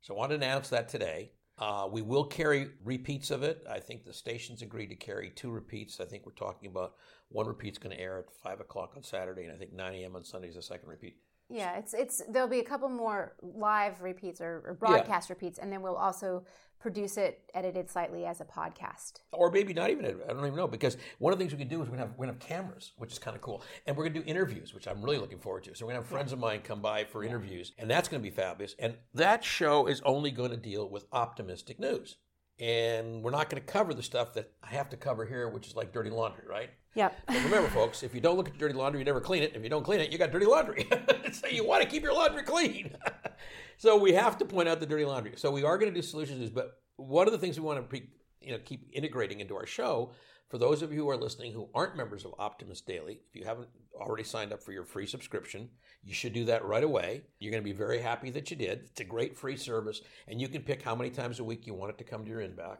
So 0.00 0.14
I 0.14 0.18
want 0.18 0.30
to 0.30 0.36
announce 0.36 0.68
that 0.70 0.88
today. 0.88 1.32
Uh, 1.58 1.86
we 1.90 2.00
will 2.00 2.24
carry 2.24 2.70
repeats 2.82 3.30
of 3.30 3.42
it. 3.42 3.62
I 3.70 3.78
think 3.78 4.04
the 4.04 4.14
stations 4.14 4.62
agreed 4.62 4.88
to 4.88 4.96
carry 4.96 5.30
two 5.30 5.50
repeats. 5.50 6.00
I 6.00 6.06
think 6.06 6.24
we're 6.24 6.32
talking 6.32 6.70
about 6.70 6.94
one 7.28 7.46
repeat's 7.46 7.78
going 7.78 7.94
to 7.94 8.02
air 8.02 8.18
at 8.18 8.34
5 8.42 8.60
o'clock 8.60 8.94
on 8.96 9.02
Saturday, 9.02 9.44
and 9.44 9.52
I 9.52 9.56
think 9.56 9.74
9 9.74 9.94
a.m. 9.94 10.16
on 10.16 10.24
Sunday 10.24 10.48
is 10.48 10.54
the 10.56 10.62
second 10.62 10.88
repeat. 10.88 11.18
Yeah, 11.50 11.78
it's 11.78 11.94
it's 11.94 12.22
there'll 12.28 12.48
be 12.48 12.60
a 12.60 12.64
couple 12.64 12.88
more 12.88 13.34
live 13.42 14.00
repeats 14.00 14.40
or, 14.40 14.62
or 14.64 14.74
broadcast 14.74 15.28
yeah. 15.28 15.34
repeats, 15.34 15.58
and 15.58 15.72
then 15.72 15.82
we'll 15.82 15.96
also 15.96 16.44
produce 16.80 17.18
it 17.18 17.42
edited 17.52 17.90
slightly 17.90 18.24
as 18.24 18.40
a 18.40 18.44
podcast. 18.44 19.20
Or 19.32 19.50
maybe 19.50 19.74
not 19.74 19.90
even, 19.90 20.06
I 20.06 20.32
don't 20.32 20.38
even 20.38 20.56
know, 20.56 20.66
because 20.66 20.96
one 21.18 21.32
of 21.32 21.38
the 21.38 21.44
things 21.44 21.52
we 21.52 21.58
can 21.58 21.68
do 21.68 21.82
is 21.82 21.88
we're 21.88 21.96
gonna 21.96 22.08
have, 22.08 22.16
we're 22.16 22.26
gonna 22.26 22.38
have 22.38 22.48
cameras, 22.48 22.92
which 22.96 23.12
is 23.12 23.18
kind 23.18 23.36
of 23.36 23.42
cool. 23.42 23.62
And 23.86 23.96
we're 23.96 24.04
gonna 24.04 24.20
do 24.20 24.26
interviews, 24.26 24.72
which 24.72 24.88
I'm 24.88 25.02
really 25.02 25.18
looking 25.18 25.38
forward 25.38 25.64
to. 25.64 25.74
So 25.74 25.84
we're 25.84 25.92
gonna 25.92 26.02
have 26.02 26.10
friends 26.10 26.30
yeah. 26.30 26.36
of 26.36 26.40
mine 26.40 26.60
come 26.62 26.80
by 26.80 27.04
for 27.04 27.22
yeah. 27.22 27.30
interviews, 27.30 27.72
and 27.78 27.90
that's 27.90 28.08
gonna 28.08 28.22
be 28.22 28.30
fabulous. 28.30 28.74
And 28.78 28.94
that 29.12 29.44
show 29.44 29.86
is 29.86 30.00
only 30.02 30.30
gonna 30.30 30.56
deal 30.56 30.88
with 30.88 31.04
optimistic 31.12 31.78
news. 31.78 32.16
And 32.58 33.22
we're 33.22 33.30
not 33.30 33.50
gonna 33.50 33.60
cover 33.60 33.92
the 33.92 34.02
stuff 34.02 34.32
that 34.34 34.50
I 34.62 34.68
have 34.68 34.88
to 34.90 34.96
cover 34.96 35.26
here, 35.26 35.48
which 35.48 35.66
is 35.66 35.76
like 35.76 35.92
dirty 35.92 36.10
laundry, 36.10 36.44
right? 36.48 36.70
Yep. 36.94 37.20
remember, 37.28 37.68
folks, 37.68 38.02
if 38.02 38.14
you 38.14 38.20
don't 38.20 38.36
look 38.36 38.48
at 38.48 38.58
your 38.58 38.68
dirty 38.68 38.78
laundry, 38.78 39.00
you 39.00 39.04
never 39.04 39.20
clean 39.20 39.42
it. 39.42 39.52
If 39.54 39.62
you 39.62 39.68
don't 39.68 39.84
clean 39.84 40.00
it, 40.00 40.10
you 40.10 40.18
got 40.18 40.32
dirty 40.32 40.46
laundry. 40.46 40.88
so 41.32 41.46
you 41.46 41.64
want 41.64 41.82
to 41.82 41.88
keep 41.88 42.02
your 42.02 42.12
laundry 42.12 42.42
clean. 42.42 42.96
so 43.76 43.96
we 43.96 44.12
have 44.12 44.38
to 44.38 44.44
point 44.44 44.68
out 44.68 44.80
the 44.80 44.86
dirty 44.86 45.04
laundry. 45.04 45.34
So 45.36 45.50
we 45.50 45.62
are 45.62 45.78
going 45.78 45.92
to 45.92 45.94
do 45.94 46.06
solutions 46.06 46.50
but 46.50 46.78
one 46.96 47.26
of 47.26 47.32
the 47.32 47.38
things 47.38 47.58
we 47.58 47.64
want 47.64 47.78
to 47.78 47.82
pre, 47.82 48.08
you 48.40 48.52
know 48.52 48.58
keep 48.64 48.88
integrating 48.92 49.40
into 49.40 49.54
our 49.54 49.66
show 49.66 50.12
for 50.50 50.58
those 50.58 50.82
of 50.82 50.92
you 50.92 51.02
who 51.02 51.08
are 51.08 51.16
listening 51.16 51.52
who 51.52 51.68
aren't 51.74 51.96
members 51.96 52.24
of 52.24 52.34
Optimist 52.36 52.84
Daily, 52.84 53.20
if 53.30 53.36
you 53.36 53.44
haven't 53.44 53.68
already 53.94 54.24
signed 54.24 54.52
up 54.52 54.60
for 54.60 54.72
your 54.72 54.84
free 54.84 55.06
subscription, 55.06 55.68
you 56.02 56.12
should 56.12 56.32
do 56.32 56.44
that 56.46 56.64
right 56.64 56.82
away. 56.82 57.22
You're 57.38 57.52
going 57.52 57.62
to 57.62 57.70
be 57.70 57.76
very 57.76 58.00
happy 58.00 58.30
that 58.30 58.50
you 58.50 58.56
did. 58.56 58.80
It's 58.90 59.00
a 59.00 59.04
great 59.04 59.38
free 59.38 59.56
service, 59.56 60.00
and 60.26 60.40
you 60.40 60.48
can 60.48 60.62
pick 60.62 60.82
how 60.82 60.96
many 60.96 61.10
times 61.10 61.38
a 61.38 61.44
week 61.44 61.68
you 61.68 61.74
want 61.74 61.92
it 61.92 61.98
to 61.98 62.04
come 62.04 62.24
to 62.24 62.30
your 62.30 62.40
inbox. 62.40 62.78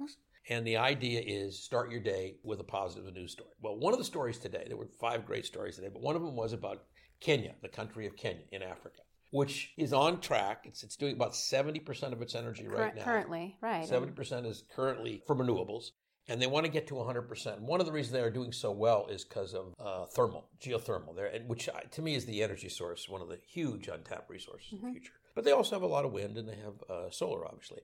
And 0.48 0.66
the 0.66 0.79
idea 0.79 1.22
is 1.24 1.62
start 1.62 1.90
your 1.90 2.00
day 2.00 2.37
with 2.42 2.61
a 2.61 2.64
positive 2.64 3.12
news 3.14 3.33
story. 3.33 3.50
Well, 3.61 3.76
one 3.76 3.92
of 3.92 3.98
the 3.98 4.05
stories 4.05 4.38
today, 4.38 4.64
there 4.66 4.76
were 4.76 4.88
five 4.98 5.26
great 5.26 5.46
stories 5.46 5.76
today, 5.76 5.90
but 5.92 6.03
one 6.03 6.16
of 6.16 6.22
them 6.22 6.35
was 6.35 6.53
about 6.53 6.85
Kenya, 7.20 7.55
the 7.62 7.68
country 7.68 8.07
of 8.07 8.16
Kenya 8.16 8.44
in 8.50 8.62
Africa 8.62 9.00
which 9.31 9.72
is 9.76 9.92
on 9.92 10.20
track. 10.20 10.64
It's, 10.64 10.83
it's 10.83 10.96
doing 10.96 11.14
about 11.14 11.33
70% 11.33 12.12
of 12.12 12.20
its 12.20 12.35
energy 12.35 12.64
Cur- 12.64 12.76
right 12.76 12.96
now. 12.96 13.05
Currently, 13.05 13.57
right. 13.61 13.88
70% 13.88 14.46
is 14.46 14.64
currently 14.74 15.22
from 15.26 15.38
renewables. 15.38 15.90
And 16.29 16.40
they 16.40 16.46
want 16.46 16.64
to 16.64 16.70
get 16.70 16.87
to 16.88 16.94
100%. 16.94 17.61
One 17.61 17.81
of 17.81 17.87
the 17.87 17.92
reasons 17.92 18.12
they 18.12 18.20
are 18.20 18.31
doing 18.31 18.53
so 18.53 18.70
well 18.70 19.09
is 19.11 19.24
because 19.24 19.53
of 19.53 19.74
uh, 19.81 20.07
thermal, 20.07 20.48
geothermal, 20.61 21.16
there, 21.16 21.33
which 21.46 21.68
uh, 21.68 21.81
to 21.90 22.03
me 22.03 22.14
is 22.14 22.24
the 22.24 22.42
energy 22.42 22.68
source, 22.68 23.09
one 23.09 23.20
of 23.20 23.29
the 23.29 23.38
huge 23.48 23.88
untapped 23.88 24.31
resources 24.31 24.68
mm-hmm. 24.72 24.86
in 24.86 24.95
the 24.95 25.01
future. 25.01 25.14
But 25.34 25.45
they 25.45 25.51
also 25.51 25.74
have 25.74 25.82
a 25.82 25.88
lot 25.88 26.05
of 26.05 26.12
wind 26.12 26.36
and 26.36 26.49
they 26.49 26.57
have 26.57 26.74
uh, 26.88 27.11
solar, 27.11 27.47
obviously. 27.47 27.80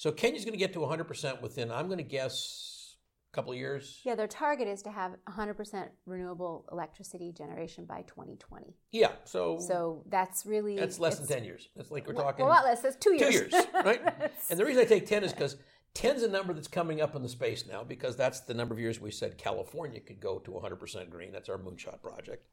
So 0.00 0.10
Kenya's 0.10 0.46
going 0.46 0.54
to 0.54 0.58
get 0.58 0.72
to 0.72 0.78
100% 0.78 1.42
within, 1.42 1.70
I'm 1.70 1.88
going 1.88 1.98
to 1.98 2.02
guess, 2.02 2.96
a 3.30 3.34
couple 3.34 3.52
of 3.52 3.58
years. 3.58 4.00
Yeah, 4.02 4.14
their 4.14 4.26
target 4.26 4.66
is 4.66 4.80
to 4.84 4.90
have 4.90 5.12
100% 5.28 5.88
renewable 6.06 6.64
electricity 6.72 7.32
generation 7.32 7.84
by 7.84 8.00
2020. 8.06 8.78
Yeah, 8.92 9.10
so 9.24 9.58
so 9.58 10.02
that's 10.08 10.46
really 10.46 10.78
that's 10.78 10.98
less 10.98 11.18
than 11.18 11.28
10 11.28 11.44
years. 11.44 11.68
That's 11.76 11.90
like 11.90 12.06
we're 12.06 12.14
talking 12.14 12.46
a 12.46 12.48
lot 12.48 12.64
less. 12.64 12.80
That's 12.80 12.96
two 12.96 13.12
years. 13.12 13.34
Two 13.34 13.56
years, 13.56 13.66
right? 13.84 14.00
and 14.48 14.58
the 14.58 14.64
reason 14.64 14.80
I 14.80 14.86
take 14.86 15.06
10 15.06 15.22
is 15.22 15.34
because 15.34 15.58
10 15.92 16.16
is 16.16 16.22
a 16.22 16.28
number 16.28 16.54
that's 16.54 16.66
coming 16.66 17.02
up 17.02 17.14
in 17.14 17.22
the 17.22 17.28
space 17.28 17.66
now 17.70 17.84
because 17.84 18.16
that's 18.16 18.40
the 18.40 18.54
number 18.54 18.72
of 18.72 18.80
years 18.80 19.02
we 19.02 19.10
said 19.10 19.36
California 19.36 20.00
could 20.00 20.18
go 20.18 20.38
to 20.38 20.50
100% 20.52 21.10
green. 21.10 21.30
That's 21.30 21.50
our 21.50 21.58
moonshot 21.58 22.00
project. 22.00 22.46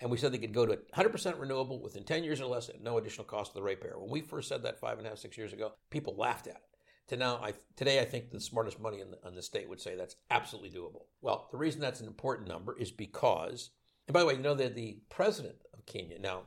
And 0.00 0.10
we 0.10 0.16
said 0.16 0.32
they 0.32 0.38
could 0.38 0.54
go 0.54 0.64
to 0.64 0.78
100% 0.96 1.38
renewable 1.38 1.82
within 1.82 2.04
10 2.04 2.24
years 2.24 2.40
or 2.40 2.46
less 2.46 2.70
at 2.70 2.82
no 2.82 2.96
additional 2.96 3.26
cost 3.26 3.50
to 3.50 3.58
the 3.58 3.62
ratepayer. 3.62 3.98
When 3.98 4.08
we 4.08 4.22
first 4.22 4.48
said 4.48 4.62
that 4.62 4.80
five 4.80 4.96
and 4.96 5.06
a 5.06 5.10
half, 5.10 5.18
six 5.18 5.36
years 5.36 5.52
ago, 5.52 5.72
people 5.90 6.16
laughed 6.16 6.46
at 6.46 6.54
it 6.54 6.62
to 7.10 7.16
now, 7.16 7.36
I, 7.42 7.52
today, 7.76 8.00
I 8.00 8.04
think 8.04 8.30
the 8.30 8.40
smartest 8.40 8.80
money 8.80 9.00
in 9.00 9.10
the, 9.10 9.28
in 9.28 9.34
the 9.34 9.42
state 9.42 9.68
would 9.68 9.80
say 9.80 9.94
that's 9.94 10.16
absolutely 10.30 10.70
doable. 10.70 11.02
Well, 11.20 11.48
the 11.52 11.58
reason 11.58 11.80
that's 11.80 12.00
an 12.00 12.06
important 12.06 12.48
number 12.48 12.76
is 12.78 12.90
because, 12.90 13.70
And 14.08 14.12
by 14.14 14.20
the 14.20 14.26
way, 14.26 14.34
you 14.34 14.40
know 14.42 14.54
that 14.54 14.74
the 14.74 14.98
president 15.10 15.56
of 15.74 15.84
Kenya, 15.86 16.18
now, 16.18 16.42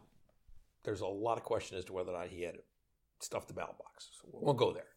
there's 0.84 1.01
a 1.01 1.07
lot 1.07 1.38
of 1.38 1.43
question 1.43 1.78
as 1.78 1.86
to 1.86 1.93
whether 1.93 2.11
or 2.11 2.18
not 2.18 2.28
he 2.28 2.41
had 2.41 2.57
stuffed 3.20 3.47
the 3.47 3.53
ballot 3.53 3.78
box. 3.78 4.09
So 4.20 4.28
we 4.34 4.45
won't 4.45 4.57
go 4.57 4.74
there. 4.74 4.88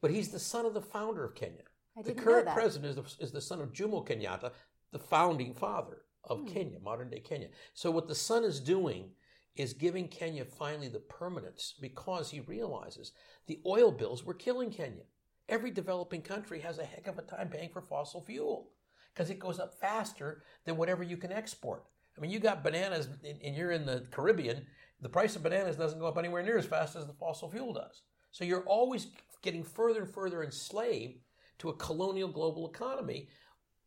But 0.00 0.10
he's 0.10 0.28
the 0.28 0.38
son 0.38 0.66
of 0.66 0.74
the 0.74 0.82
founder 0.82 1.24
of 1.24 1.34
Kenya. 1.34 1.62
I 1.96 2.02
The 2.02 2.12
current 2.12 2.46
that. 2.46 2.54
president 2.54 2.98
is 2.98 3.16
the, 3.16 3.24
is 3.24 3.32
the 3.32 3.40
son 3.40 3.60
of 3.60 3.72
Jomo 3.72 4.06
Kenyatta, 4.06 4.50
the 4.92 4.98
founding 4.98 5.54
father 5.54 5.98
of 6.24 6.40
Hmm. 6.40 6.46
Kenya, 6.46 6.78
modern 6.80 7.10
day 7.10 7.20
Kenya. 7.20 7.48
So 7.74 7.90
what 7.90 8.08
the 8.08 8.14
son 8.14 8.44
is 8.44 8.60
doing 8.60 9.10
is 9.56 9.74
giving 9.74 10.08
Kenya 10.08 10.44
finally 10.44 10.88
the 10.88 11.00
permanence 11.00 11.74
because 11.80 12.30
he 12.30 12.40
realizes 12.40 13.12
the 13.46 13.60
oil 13.66 13.90
bills 13.90 14.24
were 14.24 14.34
killing 14.34 14.70
Kenya. 14.70 15.04
Every 15.48 15.70
developing 15.70 16.22
country 16.22 16.60
has 16.60 16.78
a 16.78 16.84
heck 16.84 17.06
of 17.06 17.18
a 17.18 17.22
time 17.22 17.48
paying 17.48 17.70
for 17.70 17.82
fossil 17.82 18.22
fuel 18.22 18.70
because 19.12 19.30
it 19.30 19.38
goes 19.38 19.58
up 19.58 19.74
faster 19.80 20.42
than 20.64 20.76
whatever 20.76 21.02
you 21.02 21.16
can 21.16 21.32
export. 21.32 21.84
I 22.16 22.20
mean, 22.20 22.30
you 22.30 22.38
got 22.38 22.62
bananas 22.62 23.08
and 23.24 23.56
you're 23.56 23.72
in 23.72 23.86
the 23.86 24.06
Caribbean, 24.10 24.66
the 25.00 25.08
price 25.08 25.34
of 25.34 25.42
bananas 25.42 25.76
doesn't 25.76 25.98
go 25.98 26.06
up 26.06 26.16
anywhere 26.16 26.42
near 26.42 26.56
as 26.56 26.66
fast 26.66 26.94
as 26.94 27.06
the 27.06 27.12
fossil 27.12 27.50
fuel 27.50 27.72
does. 27.72 28.02
So 28.30 28.44
you're 28.44 28.64
always 28.64 29.08
getting 29.42 29.64
further 29.64 30.02
and 30.02 30.14
further 30.14 30.44
enslaved 30.44 31.18
to 31.58 31.70
a 31.70 31.76
colonial 31.76 32.28
global 32.28 32.70
economy. 32.70 33.28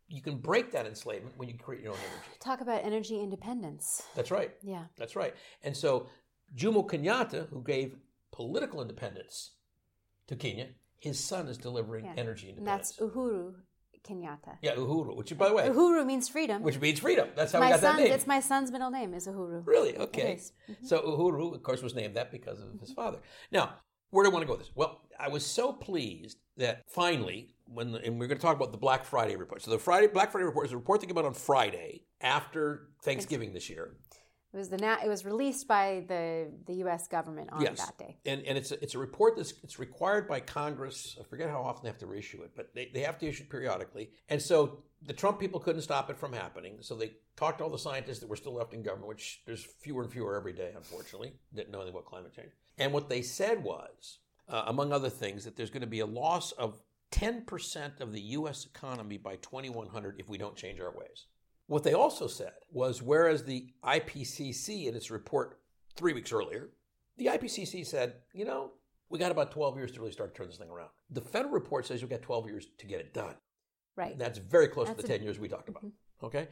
You 0.08 0.22
can 0.22 0.38
break 0.38 0.72
that 0.72 0.86
enslavement 0.86 1.36
when 1.38 1.47
you 1.47 1.58
create 1.58 1.82
your 1.82 1.93
own 1.93 1.99
energy. 1.99 2.38
Talk 2.39 2.62
about 2.62 2.84
energy 2.84 3.20
independence. 3.20 4.03
That's 4.16 4.30
right. 4.30 4.51
Yeah. 4.62 4.84
That's 4.97 5.16
right. 5.16 5.34
And 5.64 5.76
so 5.76 6.10
Jomo 6.56 6.88
Kenyatta, 6.88 7.49
who 7.49 7.64
gave 7.64 7.95
political 8.36 8.81
independence 8.81 9.51
to 10.27 10.36
Kenya, 10.36 10.67
his 10.99 11.19
son 11.23 11.47
is 11.47 11.57
delivering 11.57 12.05
Yeah. 12.05 12.13
energy 12.17 12.49
And 12.57 12.67
that's. 12.67 12.97
Uhuru 12.97 13.53
Kenyatta. 14.03 14.57
yeah, 14.61 14.75
Uhuru, 14.75 15.15
which 15.15 15.36
by 15.38 15.49
the 15.49 15.55
way, 15.55 15.67
Uhuru 15.67 16.05
means 16.05 16.29
freedom. 16.29 16.61
which 16.61 16.79
means 16.79 16.99
freedom. 16.99 17.29
That's 17.36 17.53
how 17.53 17.59
my 17.59 17.67
we 17.67 17.71
got 17.71 17.79
son, 17.79 17.95
that 17.97 18.03
name. 18.03 18.11
it's 18.11 18.27
my 18.27 18.39
son's 18.39 18.71
middle 18.71 18.91
name 18.91 19.13
is 19.15 19.25
Uhuru. 19.27 19.65
Really? 19.65 19.97
Okay. 19.97 20.36
Mm-hmm. 20.69 20.86
So 20.86 21.01
Uhuru, 21.01 21.55
of 21.55 21.63
course, 21.63 21.81
was 21.81 21.95
named 21.95 22.15
that 22.15 22.29
because 22.31 22.59
of 22.61 22.79
his 22.79 22.91
father. 22.91 23.19
Now, 23.51 23.75
where 24.11 24.23
do 24.23 24.29
I 24.29 24.33
want 24.33 24.43
to 24.43 24.47
go 24.47 24.53
with 24.53 24.61
this? 24.61 24.71
Well, 24.75 25.01
I 25.19 25.29
was 25.29 25.43
so 25.45 25.71
pleased 25.73 26.38
that 26.57 26.83
finally, 26.88 27.55
when 27.65 27.93
the, 27.93 27.99
and 28.05 28.19
we're 28.19 28.27
going 28.27 28.38
to 28.38 28.41
talk 28.41 28.55
about 28.55 28.71
the 28.71 28.77
Black 28.77 29.05
Friday 29.05 29.36
report. 29.38 29.61
So 29.63 29.71
the 29.71 29.79
Friday 29.79 30.07
Black 30.07 30.31
Friday 30.31 30.45
report 30.45 30.67
is 30.67 30.73
a 30.73 30.77
report 30.77 30.99
that 31.01 31.07
came 31.07 31.17
out 31.17 31.25
on 31.25 31.33
Friday 31.33 32.03
after 32.21 32.89
Thanksgiving 33.01 33.53
this 33.53 33.69
year. 33.71 33.95
It 34.56 34.58
was 34.58 34.70
the 34.70 34.78
na- 34.78 34.99
it 35.03 35.10
was 35.10 35.26
released 35.26 35.68
by 35.68 36.06
the 36.08 36.47
the 36.66 36.76
U.S. 36.76 37.10
government 37.10 37.49
on 37.51 37.62
yes, 37.62 37.86
that 37.86 37.97
day. 37.97 38.16
and 38.26 38.41
and 38.43 38.58
it's 38.58 38.72
a, 38.72 38.82
it's 38.82 38.95
a 38.95 38.97
report 38.97 39.36
that's 39.36 39.53
it's 39.64 39.80
required 39.80 40.30
by 40.30 40.39
Congress. 40.39 41.18
I 41.20 41.24
forget 41.26 41.49
how 41.49 41.62
often 41.62 41.84
they 41.84 41.89
have 41.89 41.97
to 41.97 42.06
reissue 42.06 42.41
it, 42.41 42.51
but 42.56 42.74
they, 42.74 42.89
they 42.93 43.01
have 43.01 43.18
to 43.20 43.28
issue 43.28 43.43
it 43.43 43.49
periodically. 43.49 44.12
And 44.30 44.41
so 44.41 44.84
the 45.06 45.12
Trump 45.12 45.41
people 45.41 45.60
couldn't 45.60 45.82
stop 45.82 46.10
it 46.10 46.18
from 46.18 46.32
happening. 46.32 46.78
So 46.80 46.95
they 46.95 47.12
talked 47.36 47.58
to 47.58 47.66
all 47.66 47.70
the 47.70 47.78
scientists 47.78 48.20
that 48.20 48.30
were 48.30 48.38
still 48.38 48.53
left 48.53 48.74
in 48.74 48.82
government, 48.82 49.10
which 49.10 49.41
there's 49.45 49.68
fewer 49.82 50.03
and 50.03 50.12
fewer 50.12 50.38
every 50.38 50.53
day, 50.53 50.72
unfortunately. 50.74 51.34
Didn't 51.53 51.72
know 51.72 51.80
anything 51.80 51.95
about 51.95 52.06
climate 52.06 52.34
change. 52.34 52.51
And 52.78 52.93
what 52.93 53.10
they 53.10 53.24
said 53.24 53.62
was, 53.62 54.20
uh, 54.47 54.64
among 54.68 54.93
other 54.93 55.10
things, 55.10 55.43
that 55.43 55.58
there's 55.58 55.70
going 55.70 55.82
to 55.82 55.88
be 55.88 55.99
a 55.99 56.06
loss 56.06 56.53
of 56.53 56.80
10% 57.12 57.99
of 57.99 58.14
the 58.14 58.22
U.S. 58.22 58.66
economy 58.66 59.18
by 59.18 59.36
2100 59.36 60.16
if 60.18 60.30
we 60.30 60.38
don't 60.38 60.56
change 60.56 60.80
our 60.80 60.91
ways. 60.97 61.26
What 61.68 61.84
they 61.84 61.93
also 61.93 62.28
said 62.28 62.53
was 62.72 63.01
whereas 63.01 63.43
the 63.43 63.68
IPCC 63.84 64.86
in 64.88 64.95
its 64.95 65.09
report 65.09 65.59
three 65.95 66.13
weeks 66.13 66.32
earlier, 66.32 66.70
the 67.18 67.28
IPCC 67.28 67.86
said, 67.86 68.16
you 68.34 68.45
know, 68.45 68.72
we 69.09 69.18
got 69.20 69.32
about 69.32 69.51
12 69.51 69.78
years 69.78 69.91
to 69.93 69.99
really 69.99 70.11
start 70.11 70.34
to 70.34 70.38
turn 70.38 70.47
this 70.47 70.57
thing 70.57 70.70
around. 70.70 70.89
The 71.09 71.22
federal 71.22 71.53
report 71.53 71.86
says 71.86 72.01
we've 72.01 72.09
got 72.09 72.22
12 72.22 72.47
years 72.47 72.68
to 72.78 72.86
get 72.86 72.99
it 72.99 73.13
done. 73.13 73.36
Right. 73.95 74.11
And 74.11 74.20
that's 74.22 74.38
very 74.39 74.68
close 74.68 74.88
That's 74.88 74.99
to 75.01 75.05
a- 75.05 75.07
the 75.07 75.18
10 75.18 75.24
years 75.24 75.39
we 75.39 75.47
talked 75.47 75.70
about. 75.70 75.86
Mhm. 75.86 75.91
Okay? 76.24 76.47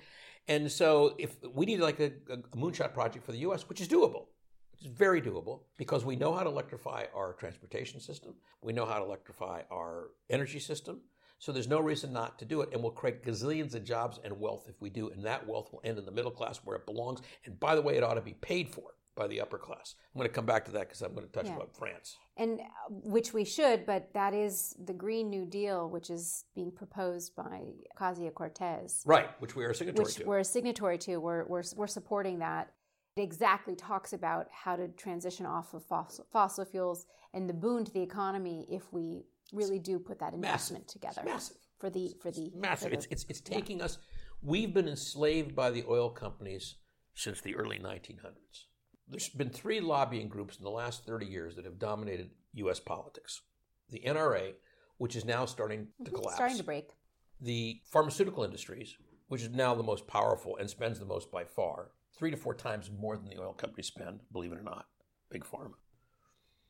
And 0.47 0.71
so 0.71 1.15
if 1.19 1.35
we 1.53 1.65
need 1.65 1.79
like 1.79 1.99
a, 1.99 2.11
a, 2.29 2.33
a 2.33 2.57
moonshot 2.57 2.93
project 2.93 3.25
for 3.25 3.31
the 3.31 3.39
US, 3.39 3.67
which 3.69 3.81
is 3.81 3.87
doable, 3.87 4.27
which 4.71 4.81
is 4.81 4.87
very 4.87 5.21
doable 5.21 5.61
because 5.77 6.03
we 6.05 6.15
know 6.15 6.33
how 6.33 6.43
to 6.43 6.49
electrify 6.49 7.05
our 7.15 7.33
transportation 7.33 7.99
system, 7.99 8.35
we 8.61 8.73
know 8.73 8.85
how 8.85 8.97
to 8.99 9.05
electrify 9.05 9.63
our 9.71 10.09
energy 10.29 10.59
system. 10.59 11.01
So 11.43 11.51
there's 11.51 11.67
no 11.67 11.81
reason 11.81 12.13
not 12.13 12.39
to 12.39 12.45
do 12.45 12.61
it, 12.61 12.69
and 12.71 12.81
we'll 12.81 12.93
create 12.93 13.21
gazillions 13.21 13.75
of 13.75 13.83
jobs 13.83 14.17
and 14.23 14.39
wealth 14.39 14.67
if 14.69 14.79
we 14.81 14.89
do, 14.89 15.09
and 15.09 15.21
that 15.25 15.45
wealth 15.45 15.73
will 15.73 15.81
end 15.83 15.97
in 15.99 16.05
the 16.05 16.11
middle 16.11 16.31
class 16.31 16.61
where 16.63 16.77
it 16.77 16.85
belongs. 16.85 17.19
And 17.43 17.59
by 17.59 17.75
the 17.75 17.81
way, 17.81 17.97
it 17.97 18.03
ought 18.03 18.13
to 18.13 18.21
be 18.21 18.35
paid 18.35 18.69
for 18.69 18.91
by 19.13 19.27
the 19.27 19.41
upper 19.41 19.57
class. 19.57 19.95
I'm 20.15 20.19
going 20.19 20.29
to 20.29 20.33
come 20.33 20.45
back 20.45 20.63
to 20.65 20.71
that 20.71 20.87
because 20.87 21.01
I'm 21.01 21.13
going 21.13 21.27
to 21.27 21.33
touch 21.33 21.47
Yeah. 21.47 21.57
about 21.57 21.75
France. 21.75 22.15
and 22.37 22.61
uh, 22.61 22.63
which 22.89 23.33
we 23.33 23.43
should, 23.43 23.85
but 23.85 24.13
that 24.13 24.33
is 24.33 24.73
the 24.85 24.93
Green 24.93 25.29
New 25.29 25.45
Deal, 25.45 25.89
which 25.89 26.09
is 26.09 26.45
being 26.55 26.71
proposed 26.71 27.35
by 27.35 27.63
Ocasio 27.99 28.33
Cortez, 28.33 29.03
Right, 29.05 29.29
which 29.41 29.53
we 29.53 29.65
are 29.65 29.71
a 29.71 29.75
signatory 29.75 30.05
which 30.05 30.15
to. 30.15 30.23
we're 30.23 30.39
a 30.39 30.45
signatory 30.45 30.97
to. 30.99 31.17
We're, 31.17 31.43
we're 31.43 31.63
we're 31.75 31.87
supporting 31.87 32.39
that. 32.39 32.71
It 33.17 33.21
exactly 33.21 33.75
talks 33.75 34.13
about 34.13 34.47
how 34.49 34.77
to 34.77 34.87
transition 34.87 35.45
off 35.45 35.73
of 35.73 35.83
fossil, 35.83 36.25
fossil 36.31 36.63
fuels 36.63 37.05
and 37.33 37.49
the 37.49 37.53
boon 37.53 37.83
to 37.83 37.91
the 37.91 38.01
economy 38.01 38.65
if 38.71 38.93
we 38.93 39.25
really 39.51 39.79
do 39.79 39.99
put 39.99 40.19
that 40.19 40.33
investment 40.33 40.87
together 40.87 41.21
It's 41.21 41.31
massive. 41.31 41.57
for 41.79 41.89
the 41.89 42.15
for 42.21 42.31
the 42.31 42.51
massive. 42.55 42.89
for 42.91 42.95
the- 42.97 42.97
It's, 42.97 43.07
it's, 43.11 43.25
it's 43.29 43.41
taking 43.41 43.81
us, 43.81 43.97
we've 44.41 44.73
been 44.73 44.87
enslaved 44.87 45.55
by 45.55 45.69
the 45.71 45.83
oil 45.89 46.09
companies 46.09 46.75
since 47.13 47.41
the 47.41 47.55
early 47.55 47.77
1900s. 47.79 48.65
There's 49.07 49.29
been 49.29 49.49
three 49.49 49.79
lobbying 49.81 50.29
groups 50.29 50.57
in 50.57 50.63
the 50.63 50.69
last 50.71 51.05
30 51.05 51.25
years 51.25 51.55
that 51.55 51.65
have 51.65 51.77
dominated 51.77 52.31
U.S. 52.53 52.79
politics 52.79 53.41
the 53.89 54.01
NRA, 54.05 54.53
which 54.97 55.15
is 55.15 55.23
now 55.25 55.45
starting 55.45 55.87
to 56.03 56.09
Mhm, 56.09 56.15
collapse, 56.15 56.35
starting 56.35 56.57
to 56.57 56.63
break. 56.63 56.89
the 57.41 57.81
pharmaceutical 57.85 58.43
industries, 58.43 58.95
which 59.27 59.41
is 59.41 59.49
now 59.49 59.75
the 59.75 59.83
most 59.83 60.07
powerful 60.07 60.57
and 60.57 60.67
spends 60.69 60.97
the 60.99 61.05
most 61.05 61.29
by 61.31 61.43
far, 61.43 61.91
three 62.17 62.31
to 62.31 62.37
four 62.37 62.55
times 62.55 62.89
more 62.89 63.17
than 63.17 63.27
the 63.27 63.37
oil 63.39 63.53
companies 63.53 63.87
spend, 63.87 64.21
believe 64.31 64.51
it 64.51 64.57
or 64.57 64.63
not, 64.63 64.87
big 65.29 65.43
pharma. 65.43 65.73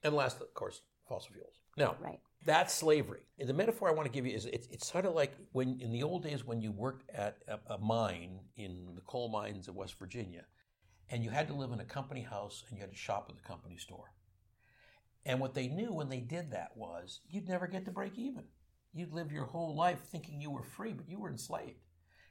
And 0.03 0.15
last, 0.15 0.41
of 0.41 0.53
course, 0.53 0.81
fossil 1.07 1.31
fuels. 1.33 1.61
Now, 1.77 1.95
Right. 2.01 2.19
That's 2.45 2.73
slavery. 2.73 3.21
And 3.39 3.47
the 3.47 3.53
metaphor 3.53 3.89
I 3.89 3.93
want 3.93 4.05
to 4.05 4.11
give 4.11 4.25
you 4.25 4.35
is 4.35 4.45
it's, 4.45 4.67
it's 4.67 4.91
sort 4.91 5.05
of 5.05 5.13
like 5.13 5.33
when 5.51 5.79
in 5.79 5.91
the 5.91 6.03
old 6.03 6.23
days 6.23 6.45
when 6.45 6.61
you 6.61 6.71
worked 6.71 7.09
at 7.11 7.37
a, 7.47 7.73
a 7.73 7.77
mine 7.77 8.39
in 8.55 8.93
the 8.95 9.01
coal 9.01 9.29
mines 9.29 9.67
of 9.67 9.75
West 9.75 9.97
Virginia, 9.99 10.45
and 11.09 11.23
you 11.23 11.29
had 11.29 11.47
to 11.47 11.53
live 11.53 11.71
in 11.71 11.79
a 11.79 11.85
company 11.85 12.21
house 12.21 12.63
and 12.67 12.77
you 12.77 12.81
had 12.81 12.91
to 12.91 12.97
shop 12.97 13.27
at 13.29 13.35
the 13.35 13.47
company 13.47 13.77
store. 13.77 14.13
And 15.25 15.39
what 15.39 15.53
they 15.53 15.67
knew 15.67 15.93
when 15.93 16.09
they 16.09 16.19
did 16.19 16.51
that 16.51 16.75
was 16.75 17.21
you'd 17.29 17.47
never 17.47 17.67
get 17.67 17.85
to 17.85 17.91
break 17.91 18.17
even. 18.17 18.43
You'd 18.93 19.13
live 19.13 19.31
your 19.31 19.45
whole 19.45 19.75
life 19.75 19.99
thinking 19.99 20.39
you 20.39 20.51
were 20.51 20.63
free, 20.63 20.93
but 20.93 21.09
you 21.09 21.19
were 21.19 21.29
enslaved 21.29 21.79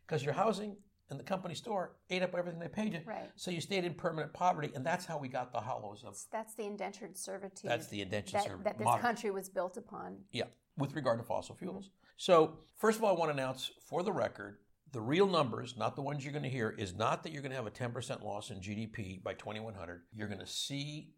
because 0.07 0.25
your 0.25 0.35
housing 0.35 0.77
and 1.11 1.19
the 1.19 1.25
company 1.25 1.55
store 1.55 1.97
ate 2.11 2.23
up 2.23 2.35
everything 2.35 2.61
they 2.61 2.69
paid 2.69 2.93
you. 2.93 3.01
Right. 3.05 3.31
So 3.37 3.51
you 3.51 3.61
stayed 3.61 3.85
in 3.85 3.95
permanent 3.95 4.33
poverty, 4.33 4.71
and 4.75 4.85
that's 4.85 5.05
how 5.05 5.19
we 5.19 5.29
got 5.29 5.53
the 5.53 5.61
hollows 5.61 6.05
of. 6.07 6.17
That's 6.31 6.55
the 6.55 6.65
indentured 6.65 7.17
servitude. 7.17 7.71
That's 7.71 7.89
the 7.89 8.01
indentured 8.03 8.35
that, 8.35 8.45
servitude. 8.45 8.67
that 8.67 8.79
this 8.79 8.85
modern. 8.85 9.03
country 9.03 9.31
was 9.31 9.49
built 9.49 9.77
upon. 9.77 10.19
Yeah, 10.33 10.45
with 10.77 10.95
regard 10.95 11.19
to 11.19 11.25
fossil 11.25 11.55
fuels. 11.55 11.87
Mm-hmm. 11.87 11.97
So, 12.17 12.59
first 12.77 12.99
of 12.99 13.05
all, 13.05 13.15
I 13.15 13.19
want 13.19 13.31
to 13.31 13.35
announce 13.35 13.71
for 13.89 14.03
the 14.03 14.13
record 14.13 14.59
the 14.93 15.01
real 15.01 15.27
numbers, 15.27 15.75
not 15.77 15.97
the 15.97 16.03
ones 16.03 16.23
you're 16.23 16.33
going 16.33 16.45
to 16.45 16.51
hear, 16.51 16.75
is 16.79 16.95
not 16.95 17.23
that 17.23 17.33
you're 17.33 17.43
going 17.43 17.51
to 17.51 17.57
have 17.57 17.67
a 17.67 17.71
10% 17.71 18.23
loss 18.23 18.51
in 18.51 18.59
GDP 18.59 19.23
by 19.23 19.33
2100. 19.35 20.03
You're 20.15 20.29
going 20.29 20.41
to 20.41 20.47
see 20.47 21.15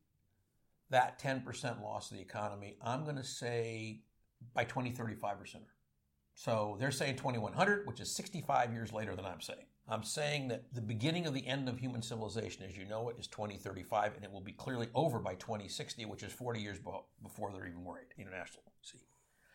that 0.91 1.20
10% 1.20 1.82
loss 1.82 2.11
of 2.11 2.16
the 2.16 2.22
economy, 2.22 2.76
I'm 2.80 3.05
going 3.05 3.16
to 3.16 3.24
say 3.24 4.03
by 4.55 4.64
2035 4.64 5.41
or 5.41 5.47
sooner. 5.47 5.64
So 6.35 6.76
they're 6.78 6.91
saying 6.91 7.16
2100, 7.16 7.87
which 7.87 8.01
is 8.01 8.14
65 8.14 8.72
years 8.72 8.93
later 8.93 9.16
than 9.16 9.24
I'm 9.24 9.41
saying. 9.41 9.66
I'm 9.87 10.03
saying 10.03 10.49
that 10.49 10.72
the 10.72 10.80
beginning 10.80 11.26
of 11.26 11.35
the 11.35 11.47
end 11.47 11.68
of 11.68 11.78
human 11.78 12.01
civilization, 12.01 12.64
as 12.66 12.76
you 12.76 12.87
know 12.87 13.11
it, 13.11 13.16
is 13.18 13.26
2035, 13.26 14.14
and 14.16 14.24
it 14.24 14.32
will 14.32 14.41
be 14.41 14.53
clearly 14.53 14.89
over 14.95 15.18
by 15.18 15.35
2060, 15.35 16.07
which 16.07 16.22
is 16.22 16.32
40 16.32 16.61
years 16.61 16.78
before 17.22 17.53
they're 17.53 17.66
even 17.66 17.85
worried. 17.85 18.07
International 18.16 18.62
Sea. 18.80 19.07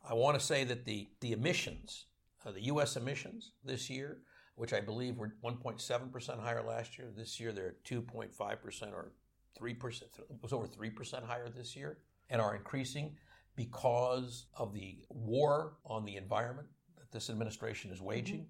I 0.07 0.13
want 0.13 0.39
to 0.39 0.45
say 0.45 0.63
that 0.63 0.85
the 0.85 1.09
the 1.19 1.33
emissions, 1.33 2.05
uh, 2.45 2.51
the 2.51 2.65
U.S. 2.65 2.95
emissions 2.95 3.53
this 3.63 3.89
year, 3.89 4.19
which 4.55 4.71
I 4.71 4.81
believe 4.81 5.17
were 5.17 5.33
1.7 5.43 6.11
percent 6.11 6.39
higher 6.39 6.63
last 6.63 6.97
year, 6.97 7.07
this 7.15 7.39
year 7.39 7.51
they're 7.51 7.75
2.5 7.85 8.61
percent 8.61 8.91
or 8.93 9.11
three 9.57 9.73
percent. 9.73 10.11
It 10.17 10.37
was 10.41 10.53
over 10.53 10.67
three 10.67 10.91
percent 10.91 11.25
higher 11.25 11.49
this 11.49 11.75
year, 11.75 11.97
and 12.29 12.39
are 12.39 12.55
increasing 12.55 13.17
because 13.55 14.45
of 14.55 14.73
the 14.73 14.99
war 15.09 15.73
on 15.85 16.05
the 16.05 16.15
environment 16.15 16.67
that 16.97 17.11
this 17.11 17.29
administration 17.29 17.91
is 17.91 17.99
waging, 17.99 18.45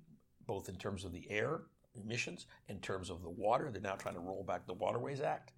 both 0.50 0.68
in 0.68 0.76
terms 0.76 1.06
of 1.06 1.14
the 1.14 1.30
air 1.30 1.62
emissions, 1.94 2.48
in 2.70 2.80
terms 2.80 3.12
of 3.12 3.22
the 3.22 3.30
water. 3.30 3.70
They're 3.72 3.82
now 3.82 3.96
trying 3.96 4.16
to 4.16 4.20
roll 4.20 4.44
back 4.44 4.66
the 4.66 4.74
Waterways 4.74 5.22
Act 5.22 5.54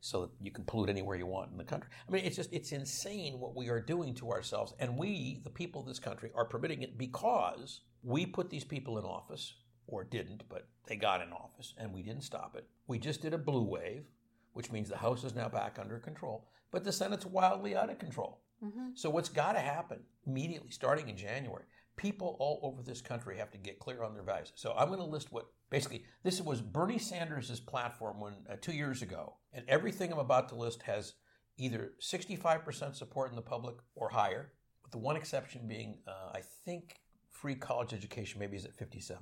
so 0.00 0.20
that 0.22 0.30
you 0.40 0.52
can 0.52 0.64
pollute 0.64 0.88
anywhere 0.88 1.16
you 1.16 1.26
want 1.26 1.50
in 1.50 1.58
the 1.58 1.64
country. 1.64 1.90
I 2.08 2.12
mean, 2.12 2.24
it's 2.24 2.36
just, 2.36 2.52
it's 2.52 2.70
insane 2.70 3.40
what 3.40 3.56
we 3.56 3.68
are 3.70 3.80
doing 3.80 4.14
to 4.14 4.30
ourselves. 4.30 4.72
And 4.78 4.96
we, 4.96 5.40
the 5.42 5.50
people 5.50 5.80
of 5.80 5.88
this 5.88 5.98
country, 5.98 6.30
are 6.36 6.44
permitting 6.44 6.82
it 6.82 6.96
because 6.96 7.80
we 8.04 8.24
put 8.24 8.48
these 8.48 8.62
people 8.62 8.98
in 8.98 9.04
office, 9.04 9.54
or 9.88 10.04
didn't, 10.04 10.44
but 10.48 10.68
they 10.86 10.96
got 10.96 11.22
in 11.22 11.32
office, 11.32 11.74
and 11.78 11.92
we 11.92 12.02
didn't 12.02 12.22
stop 12.22 12.54
it. 12.56 12.68
We 12.86 13.00
just 13.00 13.22
did 13.22 13.34
a 13.34 13.38
blue 13.38 13.64
wave, 13.64 14.04
which 14.52 14.70
means 14.70 14.88
the 14.88 14.96
House 14.96 15.24
is 15.24 15.34
now 15.34 15.48
back 15.48 15.78
under 15.80 15.98
control, 15.98 16.48
but 16.70 16.84
the 16.84 16.92
Senate's 16.92 17.26
wildly 17.26 17.74
out 17.74 17.90
of 17.90 17.98
control. 17.98 18.42
Mm-hmm. 18.62 18.90
So 18.94 19.10
what's 19.10 19.28
got 19.28 19.52
to 19.54 19.60
happen 19.60 20.00
immediately, 20.24 20.70
starting 20.70 21.08
in 21.08 21.16
January, 21.16 21.64
people 21.96 22.36
all 22.38 22.60
over 22.62 22.82
this 22.82 23.00
country 23.00 23.38
have 23.38 23.50
to 23.50 23.58
get 23.58 23.78
clear 23.78 24.02
on 24.02 24.14
their 24.14 24.22
values. 24.22 24.52
So 24.54 24.74
I'm 24.76 24.88
going 24.88 25.00
to 25.00 25.04
list 25.04 25.32
what 25.32 25.46
basically 25.70 26.04
this 26.22 26.40
was 26.40 26.60
Bernie 26.60 26.98
Sanders' 26.98 27.60
platform 27.60 28.20
when 28.20 28.34
uh, 28.50 28.56
two 28.60 28.72
years 28.72 29.02
ago, 29.02 29.36
and 29.52 29.64
everything 29.68 30.12
I'm 30.12 30.18
about 30.18 30.48
to 30.50 30.54
list 30.54 30.82
has 30.82 31.14
either 31.58 31.92
65% 32.00 32.94
support 32.94 33.30
in 33.30 33.36
the 33.36 33.42
public 33.42 33.76
or 33.94 34.10
higher, 34.10 34.52
with 34.82 34.92
the 34.92 34.98
one 34.98 35.16
exception 35.16 35.66
being 35.66 35.98
uh, 36.06 36.32
I 36.34 36.42
think 36.64 36.96
free 37.30 37.54
college 37.54 37.92
education 37.92 38.40
maybe 38.40 38.56
is 38.56 38.64
at 38.64 38.76
57%, 38.76 39.20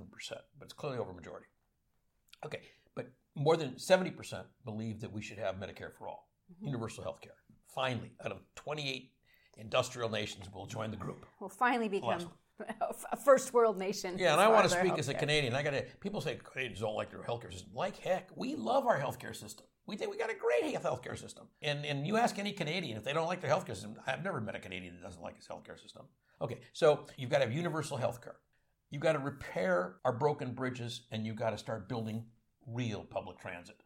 but 0.58 0.64
it's 0.64 0.72
clearly 0.72 0.98
over 0.98 1.12
majority. 1.12 1.46
Okay, 2.44 2.60
but 2.94 3.10
more 3.34 3.56
than 3.56 3.70
70% 3.72 4.44
believe 4.64 5.00
that 5.00 5.12
we 5.12 5.22
should 5.22 5.38
have 5.38 5.56
Medicare 5.56 5.92
for 5.96 6.08
all, 6.08 6.28
mm-hmm. 6.52 6.66
universal 6.66 7.02
health 7.02 7.20
care. 7.20 7.36
Finally, 7.74 8.12
out 8.24 8.32
of 8.32 8.38
28 8.56 9.10
industrial 9.58 10.08
nations 10.08 10.46
will 10.52 10.66
join 10.66 10.90
the 10.90 10.96
group. 10.96 11.26
Will 11.40 11.48
finally 11.48 11.88
become 11.88 12.30
a 13.10 13.16
first 13.24 13.52
world 13.52 13.78
nation. 13.78 14.16
Yeah, 14.18 14.32
and 14.32 14.40
I 14.40 14.48
want 14.48 14.68
to 14.68 14.70
speak 14.70 14.98
as 14.98 15.08
a 15.08 15.14
Canadian. 15.14 15.54
I 15.54 15.62
got 15.62 15.70
to. 15.70 15.82
People 16.00 16.20
say 16.20 16.38
Canadians 16.42 16.80
don't 16.80 16.94
like 16.94 17.10
their 17.10 17.20
healthcare 17.20 17.52
system. 17.52 17.70
Like 17.74 17.96
heck, 17.98 18.28
we 18.36 18.54
love 18.54 18.86
our 18.86 18.98
healthcare 18.98 19.34
system. 19.34 19.66
We 19.86 19.96
think 19.96 20.10
we 20.10 20.16
got 20.16 20.30
a 20.30 20.34
great 20.34 20.74
healthcare 20.76 21.18
system. 21.18 21.48
And 21.62 21.84
and 21.84 22.06
you 22.06 22.16
ask 22.16 22.38
any 22.38 22.52
Canadian 22.52 22.96
if 22.96 23.04
they 23.04 23.12
don't 23.12 23.26
like 23.26 23.40
their 23.40 23.50
healthcare 23.50 23.74
system. 23.74 23.96
I've 24.06 24.24
never 24.24 24.40
met 24.40 24.54
a 24.54 24.60
Canadian 24.60 24.94
that 24.94 25.02
doesn't 25.02 25.22
like 25.22 25.36
his 25.36 25.46
healthcare 25.46 25.80
system. 25.80 26.06
Okay, 26.40 26.60
so 26.72 27.06
you've 27.16 27.30
got 27.30 27.38
to 27.38 27.44
have 27.44 27.54
universal 27.54 27.98
healthcare. 27.98 28.36
You've 28.90 29.02
got 29.02 29.12
to 29.12 29.18
repair 29.18 29.96
our 30.04 30.12
broken 30.12 30.52
bridges, 30.52 31.02
and 31.10 31.26
you've 31.26 31.36
got 31.36 31.50
to 31.50 31.58
start 31.58 31.88
building 31.88 32.26
real 32.66 33.02
public 33.04 33.38
transit 33.38 33.82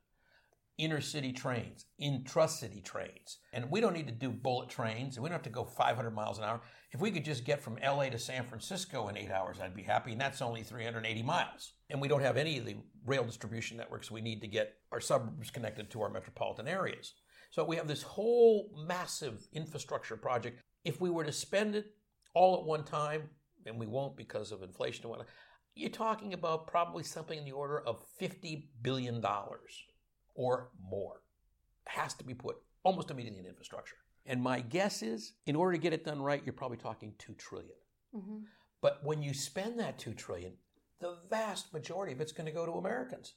inner 0.78 1.00
city 1.00 1.32
trains, 1.32 1.86
intra-city 1.98 2.80
trains. 2.80 3.38
And 3.52 3.70
we 3.70 3.80
don't 3.80 3.92
need 3.92 4.06
to 4.06 4.12
do 4.12 4.30
bullet 4.30 4.68
trains, 4.68 5.16
and 5.16 5.24
we 5.24 5.28
don't 5.28 5.34
have 5.34 5.42
to 5.42 5.50
go 5.50 5.64
500 5.64 6.10
miles 6.12 6.38
an 6.38 6.44
hour. 6.44 6.60
If 6.90 7.00
we 7.00 7.10
could 7.10 7.24
just 7.24 7.44
get 7.44 7.60
from 7.60 7.78
LA 7.84 8.08
to 8.08 8.18
San 8.18 8.44
Francisco 8.44 9.08
in 9.08 9.16
eight 9.16 9.30
hours, 9.30 9.58
I'd 9.60 9.76
be 9.76 9.82
happy, 9.82 10.12
and 10.12 10.20
that's 10.20 10.40
only 10.40 10.62
380 10.62 11.22
miles. 11.22 11.72
And 11.90 12.00
we 12.00 12.08
don't 12.08 12.22
have 12.22 12.38
any 12.38 12.58
of 12.58 12.64
the 12.64 12.76
rail 13.04 13.24
distribution 13.24 13.76
networks 13.76 14.10
we 14.10 14.22
need 14.22 14.40
to 14.40 14.46
get 14.46 14.74
our 14.90 15.00
suburbs 15.00 15.50
connected 15.50 15.90
to 15.90 16.00
our 16.00 16.08
metropolitan 16.08 16.66
areas. 16.66 17.12
So 17.50 17.62
we 17.62 17.76
have 17.76 17.88
this 17.88 18.02
whole 18.02 18.70
massive 18.86 19.46
infrastructure 19.52 20.16
project. 20.16 20.62
If 20.84 20.98
we 21.00 21.10
were 21.10 21.24
to 21.24 21.32
spend 21.32 21.74
it 21.74 21.94
all 22.34 22.58
at 22.58 22.64
one 22.64 22.84
time, 22.84 23.28
and 23.66 23.78
we 23.78 23.86
won't 23.86 24.16
because 24.16 24.50
of 24.50 24.62
inflation 24.62 25.04
and 25.04 25.10
whatnot, 25.10 25.28
you're 25.74 25.90
talking 25.90 26.32
about 26.32 26.66
probably 26.66 27.04
something 27.04 27.38
in 27.38 27.44
the 27.44 27.52
order 27.52 27.80
of 27.80 28.02
$50 28.20 28.66
billion 28.82 29.22
or 30.34 30.70
more. 30.82 31.22
has 31.86 32.14
to 32.14 32.24
be 32.24 32.34
put 32.34 32.56
almost 32.82 33.10
immediately 33.10 33.40
in 33.40 33.46
infrastructure. 33.46 33.96
And 34.28 34.42
my 34.42 34.60
guess 34.60 35.02
is, 35.02 35.32
in 35.46 35.56
order 35.56 35.72
to 35.72 35.78
get 35.78 35.94
it 35.94 36.04
done 36.04 36.20
right, 36.20 36.42
you're 36.44 36.52
probably 36.52 36.76
talking 36.76 37.14
two 37.18 37.32
trillion. 37.34 37.74
Mm-hmm. 38.14 38.38
But 38.82 39.00
when 39.02 39.22
you 39.22 39.32
spend 39.32 39.80
that 39.80 39.98
two 39.98 40.12
trillion, 40.12 40.52
the 41.00 41.16
vast 41.30 41.72
majority 41.72 42.12
of 42.12 42.20
it's 42.20 42.32
going 42.32 42.46
to 42.46 42.52
go 42.52 42.66
to 42.66 42.72
Americans. 42.72 43.34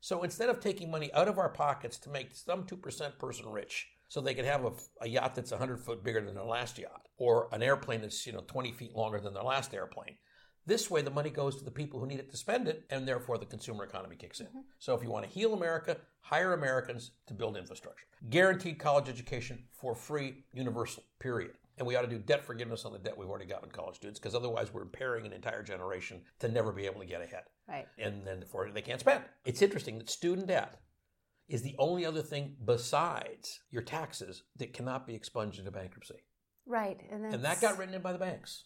So 0.00 0.22
instead 0.22 0.50
of 0.50 0.60
taking 0.60 0.90
money 0.90 1.10
out 1.14 1.28
of 1.28 1.38
our 1.38 1.48
pockets 1.48 1.98
to 2.00 2.10
make 2.10 2.36
some 2.36 2.64
2% 2.64 3.18
person 3.18 3.48
rich, 3.48 3.88
so 4.08 4.20
they 4.20 4.34
could 4.34 4.44
have 4.44 4.66
a, 4.66 4.72
a, 5.00 5.08
yacht 5.08 5.34
that's 5.34 5.50
100 5.50 5.80
foot 5.80 6.04
bigger 6.04 6.20
than 6.20 6.34
their 6.34 6.44
last 6.44 6.78
yacht, 6.78 7.08
or 7.16 7.48
an 7.52 7.62
airplane 7.62 8.02
that's 8.02 8.26
you 8.26 8.32
know 8.32 8.44
20 8.46 8.72
feet 8.72 8.94
longer 8.94 9.18
than 9.18 9.32
their 9.32 9.42
last 9.42 9.72
airplane, 9.72 10.16
this 10.66 10.90
way, 10.90 11.02
the 11.02 11.10
money 11.10 11.30
goes 11.30 11.56
to 11.56 11.64
the 11.64 11.70
people 11.70 12.00
who 12.00 12.06
need 12.06 12.20
it 12.20 12.30
to 12.30 12.36
spend 12.36 12.68
it, 12.68 12.84
and 12.90 13.06
therefore 13.06 13.38
the 13.38 13.46
consumer 13.46 13.84
economy 13.84 14.16
kicks 14.16 14.40
in. 14.40 14.46
Mm-hmm. 14.46 14.60
So, 14.78 14.94
if 14.94 15.02
you 15.02 15.10
want 15.10 15.24
to 15.24 15.30
heal 15.30 15.54
America, 15.54 15.98
hire 16.20 16.54
Americans 16.54 17.12
to 17.26 17.34
build 17.34 17.56
infrastructure. 17.56 18.06
Guaranteed 18.30 18.78
college 18.78 19.08
education 19.08 19.64
for 19.70 19.94
free, 19.94 20.44
universal, 20.52 21.04
period. 21.18 21.52
And 21.76 21.86
we 21.86 21.96
ought 21.96 22.02
to 22.02 22.08
do 22.08 22.18
debt 22.18 22.44
forgiveness 22.44 22.84
on 22.84 22.92
the 22.92 22.98
debt 22.98 23.18
we've 23.18 23.28
already 23.28 23.46
got 23.46 23.64
in 23.64 23.70
college 23.70 23.96
students, 23.96 24.20
because 24.20 24.34
otherwise 24.34 24.72
we're 24.72 24.82
impairing 24.82 25.26
an 25.26 25.32
entire 25.32 25.62
generation 25.62 26.22
to 26.38 26.48
never 26.48 26.72
be 26.72 26.86
able 26.86 27.00
to 27.00 27.06
get 27.06 27.20
ahead. 27.20 27.42
Right. 27.68 27.86
And 27.98 28.26
then 28.26 28.40
therefore 28.40 28.70
they 28.72 28.82
can't 28.82 29.00
spend. 29.00 29.24
It's 29.44 29.60
interesting 29.60 29.98
that 29.98 30.08
student 30.08 30.46
debt 30.46 30.80
is 31.48 31.62
the 31.62 31.74
only 31.78 32.06
other 32.06 32.22
thing 32.22 32.56
besides 32.64 33.60
your 33.70 33.82
taxes 33.82 34.44
that 34.56 34.72
cannot 34.72 35.06
be 35.06 35.14
expunged 35.14 35.58
into 35.58 35.70
bankruptcy. 35.70 36.22
Right. 36.66 37.00
And, 37.10 37.26
and 37.26 37.44
that 37.44 37.60
got 37.60 37.76
written 37.76 37.94
in 37.94 38.02
by 38.02 38.12
the 38.12 38.18
banks. 38.18 38.64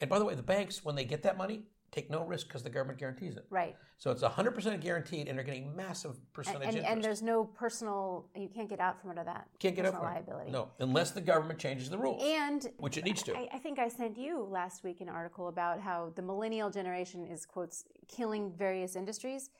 And 0.00 0.10
by 0.10 0.18
the 0.18 0.24
way, 0.24 0.34
the 0.34 0.42
banks, 0.42 0.84
when 0.84 0.94
they 0.94 1.04
get 1.04 1.22
that 1.22 1.36
money, 1.36 1.64
take 1.94 2.10
no 2.10 2.24
risk 2.24 2.48
because 2.48 2.62
the 2.62 2.70
government 2.70 2.98
guarantees 2.98 3.36
it. 3.36 3.46
Right. 3.50 3.76
So 3.98 4.10
it's 4.10 4.22
100% 4.22 4.80
guaranteed, 4.80 5.28
and 5.28 5.38
they're 5.38 5.44
getting 5.44 5.74
massive 5.76 6.16
percentage 6.32 6.62
and, 6.62 6.70
and, 6.70 6.78
interest. 6.78 6.92
And 6.92 7.04
there's 7.04 7.22
no 7.22 7.44
personal, 7.44 8.26
you 8.34 8.48
can't 8.48 8.68
get 8.68 8.80
out 8.80 9.00
from 9.00 9.10
under 9.10 9.22
that. 9.24 9.46
Can't 9.60 9.76
get 9.76 9.86
out 9.86 9.94
from 9.94 10.02
liability. 10.02 10.50
No, 10.50 10.70
unless 10.80 11.12
the 11.12 11.20
government 11.20 11.58
changes 11.58 11.88
the 11.88 11.98
rules. 11.98 12.22
And 12.24 12.68
which 12.78 12.96
it 12.96 13.04
needs 13.04 13.22
to. 13.24 13.36
I, 13.36 13.48
I, 13.54 13.58
think 13.58 13.78
I 13.78 13.88
sent 13.88 14.18
you 14.18 14.42
last 14.50 14.82
week 14.82 15.00
an 15.00 15.08
article 15.08 15.48
about 15.48 15.80
how 15.80 16.12
the 16.16 16.22
millennial 16.22 16.68
generation 16.68 17.24
is 17.24 17.46
quotes 17.46 17.84
killing 18.08 18.52
various 18.52 18.96
industries. 18.96 19.50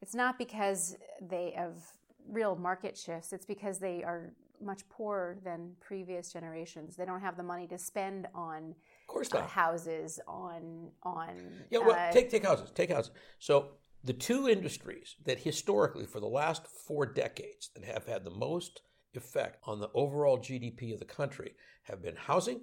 It's 0.00 0.14
not 0.14 0.38
because 0.38 0.96
they 1.20 1.52
have 1.56 1.74
real 2.28 2.54
market 2.54 2.96
shifts. 2.96 3.32
It's 3.32 3.44
because 3.44 3.78
they 3.78 4.04
are 4.04 4.32
much 4.62 4.88
poorer 4.88 5.38
than 5.42 5.72
previous 5.80 6.32
generations. 6.32 6.94
They 6.96 7.04
don't 7.04 7.20
have 7.20 7.36
the 7.36 7.42
money 7.42 7.66
to 7.66 7.78
spend 7.78 8.28
on 8.34 8.74
course 9.10 9.32
not. 9.32 9.42
Uh, 9.42 9.46
houses 9.46 10.20
on 10.26 10.90
on. 11.02 11.36
Yeah, 11.70 11.80
well, 11.80 11.96
uh, 11.96 12.12
take 12.12 12.30
take 12.30 12.44
houses. 12.44 12.70
Take 12.74 12.90
houses. 12.90 13.12
So 13.38 13.70
the 14.02 14.12
two 14.12 14.48
industries 14.48 15.16
that 15.26 15.40
historically, 15.40 16.06
for 16.06 16.20
the 16.20 16.26
last 16.26 16.66
four 16.66 17.06
decades, 17.06 17.70
that 17.74 17.84
have 17.84 18.06
had 18.06 18.24
the 18.24 18.30
most 18.30 18.82
effect 19.14 19.58
on 19.64 19.80
the 19.80 19.90
overall 19.92 20.38
GDP 20.38 20.92
of 20.92 21.00
the 21.00 21.04
country 21.04 21.54
have 21.82 22.02
been 22.02 22.16
housing 22.16 22.60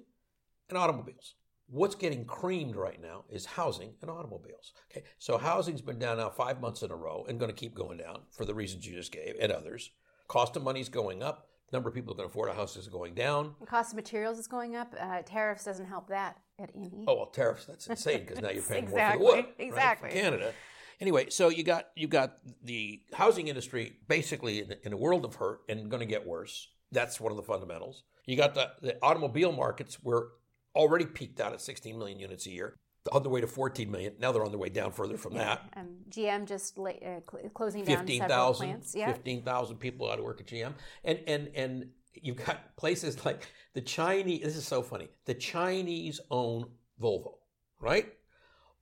and 0.68 0.78
automobiles. 0.78 1.34
What's 1.70 1.94
getting 1.94 2.24
creamed 2.24 2.76
right 2.76 3.00
now 3.00 3.24
is 3.28 3.44
housing 3.44 3.92
and 4.00 4.10
automobiles. 4.10 4.72
Okay, 4.90 5.04
so 5.18 5.36
housing's 5.36 5.82
been 5.82 5.98
down 5.98 6.16
now 6.16 6.30
five 6.30 6.62
months 6.62 6.82
in 6.82 6.90
a 6.90 6.96
row 6.96 7.26
and 7.28 7.38
going 7.38 7.50
to 7.50 7.56
keep 7.56 7.74
going 7.74 7.98
down 7.98 8.22
for 8.30 8.46
the 8.46 8.54
reasons 8.54 8.86
you 8.86 8.94
just 8.94 9.12
gave 9.12 9.34
and 9.38 9.52
others. 9.52 9.90
Cost 10.28 10.56
of 10.56 10.62
money's 10.62 10.88
going 10.88 11.22
up 11.22 11.48
number 11.72 11.88
of 11.88 11.94
people 11.94 12.14
who 12.14 12.18
can 12.18 12.26
afford 12.26 12.50
a 12.50 12.54
house 12.54 12.76
is 12.76 12.88
going 12.88 13.14
down. 13.14 13.54
The 13.60 13.66
cost 13.66 13.92
of 13.92 13.96
materials 13.96 14.38
is 14.38 14.46
going 14.46 14.76
up. 14.76 14.94
Uh, 14.98 15.22
tariffs 15.22 15.64
doesn't 15.64 15.86
help 15.86 16.08
that 16.08 16.36
at 16.58 16.70
any. 16.74 17.04
Oh 17.06 17.14
well, 17.14 17.26
tariffs 17.26 17.66
that's 17.66 17.86
insane 17.86 18.20
because 18.20 18.40
now 18.40 18.50
you're 18.50 18.62
paying 18.62 18.84
exactly, 18.84 19.20
more 19.20 19.36
for 19.36 19.42
the 19.42 19.48
wood, 19.48 19.54
exactly. 19.58 20.08
Right, 20.08 20.22
Canada. 20.22 20.52
Anyway, 21.00 21.30
so 21.30 21.48
you 21.48 21.62
got 21.62 21.88
you 21.94 22.08
got 22.08 22.38
the 22.62 23.00
housing 23.12 23.48
industry 23.48 23.98
basically 24.08 24.60
in, 24.60 24.74
in 24.84 24.92
a 24.92 24.96
world 24.96 25.24
of 25.24 25.36
hurt 25.36 25.60
and 25.68 25.90
going 25.90 26.00
to 26.00 26.06
get 26.06 26.26
worse. 26.26 26.68
That's 26.90 27.20
one 27.20 27.30
of 27.30 27.36
the 27.36 27.42
fundamentals. 27.42 28.04
You 28.26 28.36
got 28.36 28.54
the, 28.54 28.70
the 28.82 28.96
automobile 29.02 29.52
markets 29.52 30.02
were 30.02 30.28
already 30.74 31.06
peaked 31.06 31.40
out 31.40 31.52
at 31.52 31.60
16 31.60 31.98
million 31.98 32.18
units 32.18 32.46
a 32.46 32.50
year 32.50 32.76
on 33.12 33.22
the 33.22 33.28
way 33.28 33.40
to 33.40 33.46
14 33.46 33.90
million. 33.90 34.14
Now 34.18 34.32
they're 34.32 34.44
on 34.44 34.50
their 34.50 34.58
way 34.58 34.68
down 34.68 34.92
further 34.92 35.16
from 35.16 35.34
yeah. 35.34 35.44
that. 35.44 35.72
Um, 35.76 35.88
GM 36.10 36.46
just 36.46 36.78
uh, 36.78 36.82
cl- 36.82 37.50
closing 37.54 37.84
15, 37.84 38.20
down 38.20 38.28
several 38.28 38.54
000, 38.54 38.66
plants. 38.68 38.94
Yeah. 38.94 39.12
15,000 39.12 39.76
people 39.76 40.10
out 40.10 40.18
of 40.18 40.24
work 40.24 40.40
at 40.40 40.46
GM. 40.46 40.74
And, 41.04 41.20
and, 41.26 41.48
and 41.54 41.88
you've 42.14 42.44
got 42.44 42.76
places 42.76 43.24
like 43.24 43.46
the 43.74 43.80
Chinese, 43.80 44.42
this 44.42 44.56
is 44.56 44.66
so 44.66 44.82
funny, 44.82 45.08
the 45.24 45.34
Chinese 45.34 46.20
own 46.30 46.66
Volvo, 47.00 47.34
right? 47.80 48.12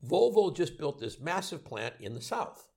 Volvo 0.05 0.55
just 0.55 0.79
built 0.79 1.01
this 1.01 1.21
massive 1.21 1.64
plant 1.64 1.95
in 2.01 2.14
the 2.14 2.21
South. 2.21 2.69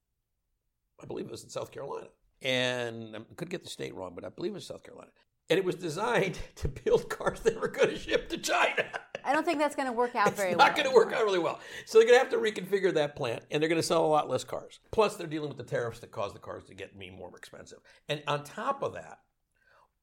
I 1.02 1.06
believe 1.06 1.26
it 1.26 1.32
was 1.32 1.44
in 1.44 1.50
South 1.50 1.72
Carolina. 1.72 2.08
And 2.42 3.16
I 3.16 3.20
could 3.36 3.50
get 3.50 3.64
the 3.64 3.70
state 3.70 3.96
wrong, 3.96 4.14
but 4.16 4.24
I 4.24 4.30
believe 4.30 4.52
it 4.52 4.56
was 4.56 4.66
South 4.66 4.84
Carolina. 4.84 5.12
And 5.50 5.58
it 5.58 5.66
was 5.66 5.76
designed 5.76 6.38
to 6.56 6.68
build 6.68 7.10
cars 7.10 7.42
that 7.42 7.60
were 7.60 7.68
going 7.68 7.90
to 7.90 7.98
ship 7.98 8.30
to 8.30 8.38
China. 8.38 8.86
I 9.24 9.34
don't 9.34 9.46
think 9.46 9.60
that's 9.60 9.76
going 9.76 9.88
to 9.88 9.94
work 9.94 10.16
out 10.16 10.28
it's 10.28 10.38
very 10.38 10.56
well. 10.56 10.68
It's 10.68 10.78
not 10.78 10.84
going 10.84 10.90
to 10.90 10.96
work 10.96 11.14
out 11.14 11.24
really 11.24 11.40
well. 11.40 11.60
So 11.86 11.98
they're 11.98 12.08
going 12.08 12.20
to 12.20 12.24
have 12.24 12.32
to 12.32 12.38
reconfigure 12.38 12.94
that 12.94 13.16
plant, 13.16 13.44
and 13.52 13.62
they're 13.62 13.70
going 13.70 13.82
to 13.82 13.88
sell 13.88 14.06
a 14.06 14.08
lot 14.08 14.30
less 14.30 14.44
cars. 14.44 14.80
Plus, 14.92 15.16
they're 15.16 15.28
dealing 15.28 15.50
with 15.50 15.58
the 15.58 15.64
tariffs 15.64 16.00
that 16.00 16.12
cause 16.12 16.34
the 16.34 16.40
cars 16.40 16.64
to 16.66 16.74
get 16.74 16.96
me 16.96 17.10
more 17.10 17.32
expensive. 17.36 17.80
And 18.08 18.22
on 18.28 18.44
top 18.44 18.84
of 18.84 18.94
that, 18.94 19.20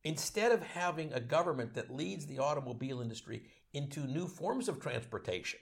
instead 0.04 0.52
of 0.52 0.62
having 0.62 1.12
a 1.12 1.20
government 1.20 1.74
that 1.74 1.94
leads 1.94 2.26
the 2.26 2.38
automobile 2.38 3.00
industry 3.00 3.42
into 3.72 4.06
new 4.06 4.26
forms 4.26 4.68
of 4.68 4.80
transportation, 4.80 5.60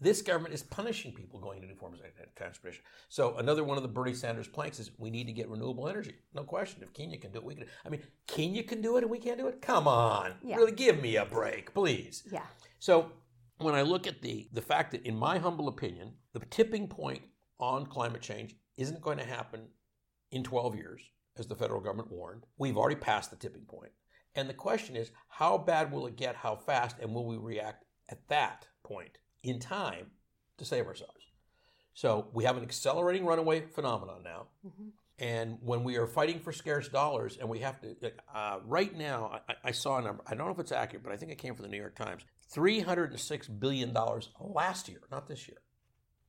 this 0.00 0.20
government 0.20 0.52
is 0.52 0.62
punishing 0.62 1.12
people 1.12 1.40
going 1.40 1.62
to 1.62 1.66
new 1.66 1.74
forms 1.74 2.00
of 2.00 2.34
transportation. 2.34 2.82
So 3.08 3.36
another 3.38 3.64
one 3.64 3.78
of 3.78 3.82
the 3.82 3.88
Bernie 3.88 4.12
Sanders 4.12 4.46
planks 4.46 4.78
is 4.78 4.90
we 4.98 5.10
need 5.10 5.26
to 5.26 5.32
get 5.32 5.48
renewable 5.48 5.88
energy. 5.88 6.16
No 6.34 6.44
question. 6.44 6.82
If 6.82 6.92
Kenya 6.92 7.18
can 7.18 7.32
do 7.32 7.38
it, 7.38 7.44
we 7.44 7.54
can. 7.54 7.66
I 7.84 7.88
mean, 7.88 8.02
Kenya 8.26 8.62
can 8.62 8.82
do 8.82 8.98
it 8.98 9.02
and 9.02 9.10
we 9.10 9.18
can't 9.18 9.38
do 9.38 9.48
it. 9.48 9.62
Come 9.62 9.88
on, 9.88 10.34
yeah. 10.42 10.56
really 10.56 10.72
give 10.72 11.00
me 11.00 11.16
a 11.16 11.24
break, 11.24 11.72
please. 11.72 12.24
Yeah. 12.30 12.44
So 12.78 13.12
when 13.58 13.74
I 13.74 13.82
look 13.82 14.06
at 14.06 14.22
the 14.22 14.48
the 14.52 14.62
fact 14.62 14.92
that, 14.92 15.06
in 15.06 15.16
my 15.16 15.38
humble 15.38 15.68
opinion, 15.68 16.12
the 16.32 16.40
tipping 16.50 16.88
point 16.88 17.22
on 17.58 17.86
climate 17.86 18.22
change 18.22 18.54
isn't 18.76 19.00
going 19.00 19.18
to 19.18 19.24
happen 19.24 19.68
in 20.30 20.42
12 20.42 20.76
years, 20.76 21.00
as 21.38 21.46
the 21.46 21.54
federal 21.54 21.80
government 21.80 22.10
warned. 22.10 22.44
We've 22.58 22.76
already 22.76 22.96
passed 22.96 23.30
the 23.30 23.36
tipping 23.36 23.64
point. 23.64 23.92
And 24.34 24.48
the 24.48 24.54
question 24.54 24.96
is, 24.96 25.10
how 25.28 25.56
bad 25.56 25.90
will 25.90 26.06
it 26.06 26.16
get? 26.16 26.36
How 26.36 26.56
fast? 26.56 26.96
And 27.00 27.14
will 27.14 27.26
we 27.26 27.38
react 27.38 27.84
at 28.10 28.28
that 28.28 28.66
point? 28.82 29.16
in 29.46 29.60
time 29.60 30.06
to 30.58 30.64
save 30.64 30.86
ourselves. 30.86 31.12
So 31.94 32.28
we 32.32 32.44
have 32.44 32.56
an 32.56 32.62
accelerating 32.62 33.24
runaway 33.24 33.62
phenomenon 33.62 34.22
now. 34.22 34.48
Mm-hmm. 34.66 34.88
And 35.18 35.56
when 35.62 35.82
we 35.82 35.96
are 35.96 36.06
fighting 36.06 36.40
for 36.40 36.52
scarce 36.52 36.88
dollars, 36.88 37.38
and 37.40 37.48
we 37.48 37.60
have 37.60 37.80
to, 37.80 37.96
uh, 38.34 38.58
right 38.66 38.94
now, 38.94 39.40
I, 39.48 39.54
I, 39.64 39.70
saw 39.70 39.96
a 39.96 40.02
number. 40.02 40.22
I 40.26 40.34
don't 40.34 40.46
know 40.46 40.52
if 40.52 40.58
it's 40.58 40.72
accurate, 40.72 41.02
but 41.02 41.12
I 41.12 41.16
think 41.16 41.32
it 41.32 41.38
came 41.38 41.54
from 41.54 41.62
the 41.62 41.70
New 41.70 41.78
York 41.78 41.96
Times. 41.96 42.22
Three 42.52 42.80
hundred 42.80 43.12
and 43.12 43.20
six 43.20 43.48
billion 43.48 43.94
dollars 43.94 44.28
last 44.38 44.88
year, 44.88 45.00
not 45.10 45.26
this 45.26 45.48
year. 45.48 45.56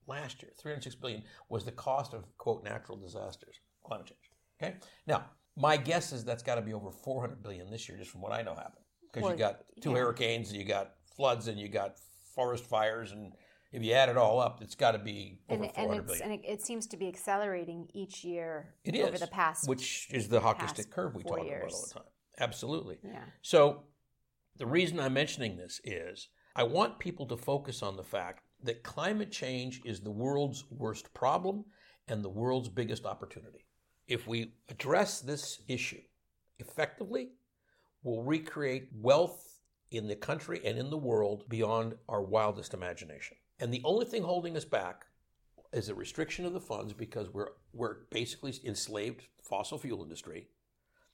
Last 0.08 0.42
year, 0.42 0.52
three 0.58 0.72
hundred 0.72 0.84
six 0.84 0.96
billion 0.96 1.24
was 1.50 1.66
the 1.66 1.72
cost 1.72 2.14
of 2.14 2.24
quote 2.38 2.64
natural 2.64 2.98
disasters, 2.98 3.60
climate 3.84 4.08
change. 4.08 4.32
Okay. 4.62 4.78
Now, 5.06 5.26
my 5.58 5.76
guess 5.76 6.14
is 6.14 6.24
that's 6.24 6.44
got 6.44 6.56
to 6.56 6.62
be 6.62 6.74
over 6.74 6.92
four 6.92 7.20
hundred 7.20 7.44
billion 7.44 7.70
this 7.70 7.90
year, 7.90 7.98
just 7.98 8.12
from 8.12 8.22
what 8.22 8.32
I 8.32 8.42
know 8.42 8.56
happened, 8.56 8.86
because 9.14 9.30
you 9.30 9.38
got 9.38 9.66
two 9.82 9.92
yeah. 9.92 9.98
hurricanes, 9.98 10.50
and 10.50 10.58
you 10.58 10.66
got 10.66 10.94
floods, 11.14 11.50
and 11.50 11.60
you 11.60 11.68
got 11.68 11.96
forest 12.34 12.64
fires, 12.64 13.12
and 13.12 13.34
if 13.72 13.84
you 13.84 13.93
add 13.93 14.09
it 14.09 14.18
all 14.18 14.39
up, 14.39 14.61
it's 14.61 14.76
got 14.76 14.91
to 14.91 14.99
be 14.99 15.39
over 15.49 15.63
and, 15.63 15.74
400 15.74 16.09
and, 16.09 16.22
and 16.22 16.34
it, 16.34 16.41
it, 16.47 16.61
seems 16.61 16.88
to 16.88 16.97
be 16.97 17.07
accelerating 17.07 17.88
each 17.93 18.24
year 18.24 18.74
it 18.84 18.95
over 18.95 19.15
is, 19.15 19.20
the 19.20 19.28
past, 19.28 19.68
which 19.68 20.07
is 20.11 20.30
the 20.30 20.39
hockey 20.39 20.68
stick 20.68 20.89
curve 20.89 21.13
we 21.15 21.24
talk 21.24 21.43
years. 21.43 21.63
about 21.63 21.74
all 21.74 21.88
the 21.88 21.93
time. 21.93 22.03
Absolutely. 22.39 22.97
Yeah. 23.03 23.20
So 23.41 23.84
the 24.57 24.65
reason 24.65 24.99
I'm 24.99 25.13
mentioning 25.13 25.57
this 25.57 25.82
is 25.84 26.30
I 26.55 26.63
want 26.63 26.99
people 26.99 27.26
to 27.28 27.38
focus 27.38 27.84
on 27.84 27.97
the 27.97 28.03
fact 28.03 28.43
that 28.63 28.84
climate 28.84 29.32
change 29.32 29.82
is 29.86 29.99
the 29.99 30.11
world's 30.11 30.63
worst 30.72 31.13
problem 31.13 31.65
and 32.07 32.24
the 32.24 32.30
world's 32.30 32.70
biggest 32.70 33.05
opportunity. 33.05 33.65
If 34.07 34.28
we 34.28 34.53
address 34.70 35.20
this 35.20 35.59
issue 35.68 36.01
effectively, 36.59 37.30
we'll 38.03 38.24
recreate 38.24 38.88
wealth 38.93 39.59
in 39.91 40.07
the 40.07 40.15
country 40.15 40.61
and 40.65 40.78
in 40.78 40.89
the 40.89 40.97
world 40.97 41.43
beyond 41.49 41.95
our 42.09 42.22
wildest 42.22 42.74
imagination. 42.74 43.38
And 43.60 43.74
the 43.74 43.82
only 43.84 44.05
thing 44.05 44.24
holding 44.24 44.55
us 44.55 44.66
back 44.66 45.05
is 45.74 45.89
a 45.89 45.95
restriction 45.95 46.45
of 46.45 46.53
the 46.53 46.62
funds 46.62 46.93
because 46.93 47.30
we're 47.30 47.49
we're 47.74 48.05
basically 48.12 48.53
enslaved 48.64 49.28
fossil 49.41 49.78
fuel 49.78 50.03
industry 50.03 50.47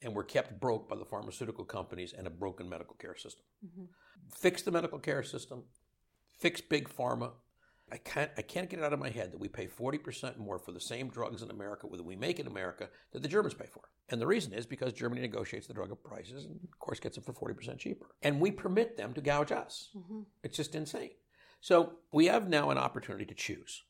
and 0.01 0.13
we're 0.13 0.23
kept 0.23 0.59
broke 0.59 0.89
by 0.89 0.95
the 0.95 1.05
pharmaceutical 1.05 1.65
companies 1.65 2.13
and 2.15 2.27
a 2.27 2.29
broken 2.29 2.69
medical 2.69 2.95
care 2.95 3.15
system. 3.15 3.45
Mm-hmm. 3.65 3.83
Fix 4.29 4.61
the 4.61 4.71
medical 4.71 4.99
care 4.99 5.23
system, 5.23 5.63
fix 6.37 6.61
big 6.61 6.89
pharma. 6.89 7.31
I 7.91 7.97
can't 7.97 8.31
I 8.37 8.41
can't 8.41 8.69
get 8.69 8.79
it 8.79 8.85
out 8.85 8.93
of 8.93 8.99
my 8.99 9.09
head 9.09 9.31
that 9.31 9.39
we 9.39 9.47
pay 9.47 9.67
40% 9.67 10.37
more 10.37 10.59
for 10.59 10.71
the 10.71 10.79
same 10.79 11.09
drugs 11.09 11.41
in 11.41 11.51
America 11.51 11.87
that 11.91 12.03
we 12.03 12.15
make 12.15 12.39
in 12.39 12.47
America 12.47 12.89
that 13.11 13.21
the 13.21 13.27
Germans 13.27 13.53
pay 13.53 13.67
for. 13.71 13.83
And 14.09 14.21
the 14.21 14.27
reason 14.27 14.53
is 14.53 14.65
because 14.65 14.93
Germany 14.93 15.21
negotiates 15.21 15.67
the 15.67 15.73
drug 15.73 15.95
prices 16.03 16.45
and 16.45 16.59
of 16.63 16.79
course 16.79 16.99
gets 16.99 17.15
them 17.15 17.23
for 17.23 17.33
40% 17.33 17.77
cheaper. 17.77 18.07
And 18.21 18.39
we 18.39 18.51
permit 18.51 18.97
them 18.97 19.13
to 19.13 19.21
gouge 19.21 19.51
us. 19.51 19.89
Mm-hmm. 19.95 20.21
It's 20.43 20.57
just 20.57 20.75
insane. 20.75 21.11
So 21.64 21.93
we 22.11 22.26
have 22.26 22.49
now 22.49 22.72
an 22.72 22.78
opportunity 22.78 23.24
to 23.24 23.34
choose. 23.34 23.84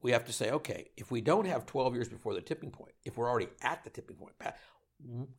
We 0.00 0.12
have 0.12 0.24
to 0.24 0.32
say, 0.32 0.50
okay, 0.50 0.92
if 0.96 1.10
we 1.10 1.20
don't 1.20 1.44
have 1.44 1.66
12 1.66 1.94
years 1.94 2.08
before 2.08 2.32
the 2.32 2.40
tipping 2.40 2.70
point, 2.70 2.94
if 3.04 3.18
we're 3.18 3.28
already 3.28 3.48
at 3.60 3.84
the 3.84 3.90
tipping 3.90 4.16
point, 4.16 4.32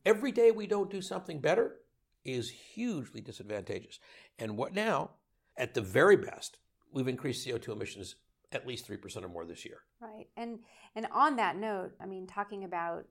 every 0.06 0.30
day 0.30 0.52
we 0.52 0.68
don't 0.68 0.88
do 0.88 1.02
something 1.02 1.40
better 1.40 1.78
is 2.24 2.48
hugely 2.48 3.20
disadvantageous. 3.20 3.98
And 4.38 4.56
what 4.56 4.72
now, 4.72 5.10
at 5.56 5.74
the 5.74 5.80
very 5.80 6.14
best, 6.16 6.58
we've 6.92 7.08
increased 7.08 7.44
CO2 7.44 7.70
emissions 7.70 8.14
at 8.52 8.64
least 8.64 8.88
3% 8.88 9.24
or 9.24 9.28
more 9.28 9.44
this 9.44 9.64
year. 9.64 9.80
Right. 10.00 10.28
And 10.36 10.60
and 10.94 11.08
on 11.12 11.34
that 11.36 11.56
note, 11.56 11.90
I 12.00 12.06
mean 12.06 12.28
talking 12.28 12.62
about 12.62 13.04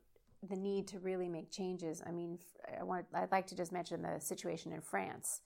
the 0.48 0.56
need 0.56 0.88
to 0.88 1.00
really 1.00 1.28
make 1.28 1.52
changes. 1.52 2.02
I 2.08 2.12
mean, 2.12 2.40
I 2.80 2.84
want 2.84 3.08
I'd 3.14 3.32
like 3.32 3.48
to 3.48 3.56
just 3.56 3.74
mention 3.74 4.04
the 4.04 4.22
situation 4.22 4.72
in 4.72 4.80
France 4.80 5.42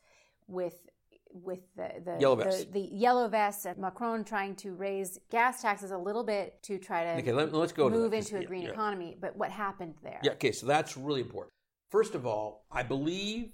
with 0.48 0.88
with 1.34 1.60
the 1.76 1.90
the 2.04 2.18
yellow. 2.20 2.36
The, 2.36 2.68
the, 2.72 2.90
yellow 2.92 3.28
vests 3.28 3.66
and 3.66 3.78
Macron 3.78 4.24
trying 4.24 4.56
to 4.58 4.74
raise 4.74 5.20
gas 5.30 5.62
taxes 5.62 5.92
a 5.92 5.98
little 5.98 6.24
bit 6.24 6.62
to 6.64 6.78
try 6.78 7.04
to 7.04 7.20
okay, 7.20 7.32
let, 7.32 7.54
us 7.54 7.72
go 7.72 7.90
move 7.90 8.12
to 8.12 8.18
into 8.18 8.38
a 8.38 8.46
green 8.46 8.64
yeah. 8.64 8.70
economy. 8.70 9.18
But 9.20 9.36
what 9.36 9.52
happened 9.52 9.96
there? 10.04 10.20
Yeah, 10.24 10.32
okay, 10.34 10.52
so 10.52 10.66
that's 10.66 10.98
really 10.98 11.22
important. 11.22 11.54
First 11.90 12.16
of 12.16 12.26
all, 12.26 12.66
I 12.72 12.84
believe 12.84 13.52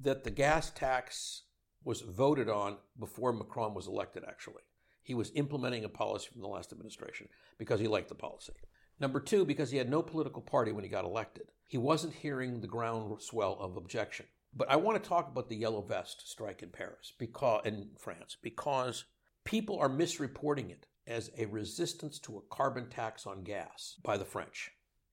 that 0.00 0.24
the 0.24 0.30
gas 0.30 0.70
tax 0.70 1.42
was 1.84 2.00
voted 2.00 2.48
on 2.48 2.76
before 2.98 3.32
Macron 3.32 3.74
was 3.74 3.86
elected, 3.86 4.24
actually. 4.26 4.62
He 5.02 5.14
was 5.14 5.32
implementing 5.34 5.84
a 5.84 5.88
policy 5.88 6.28
from 6.32 6.42
the 6.42 6.48
last 6.48 6.72
administration 6.72 7.28
because 7.58 7.80
he 7.80 7.88
liked 7.88 8.08
the 8.08 8.14
policy. 8.14 8.52
Number 9.00 9.18
two, 9.18 9.44
because 9.44 9.70
he 9.70 9.78
had 9.78 9.90
no 9.90 10.02
political 10.02 10.42
party 10.42 10.70
when 10.70 10.84
he 10.84 10.90
got 10.90 11.04
elected. 11.04 11.50
He 11.66 11.78
wasn't 11.78 12.14
hearing 12.14 12.60
the 12.60 12.68
groundswell 12.68 13.56
of 13.58 13.76
objection. 13.76 14.26
But 14.54 14.70
I 14.70 14.76
want 14.76 15.02
to 15.02 15.08
talk 15.08 15.28
about 15.28 15.48
the 15.48 15.56
yellow 15.56 15.80
vest 15.80 16.28
strike 16.30 16.62
in 16.62 16.68
Paris 16.68 17.12
because 17.18 17.62
in 17.64 17.90
France 17.98 18.36
because 18.42 19.04
people 19.44 19.78
are 19.78 19.88
misreporting 19.88 20.70
it 20.70 20.86
as 21.06 21.30
a 21.38 21.46
resistance 21.46 22.18
to 22.20 22.36
a 22.36 22.54
carbon 22.54 22.88
tax 22.88 23.26
on 23.26 23.42
gas 23.42 23.96
by 24.02 24.16
the 24.16 24.24
French. 24.24 24.70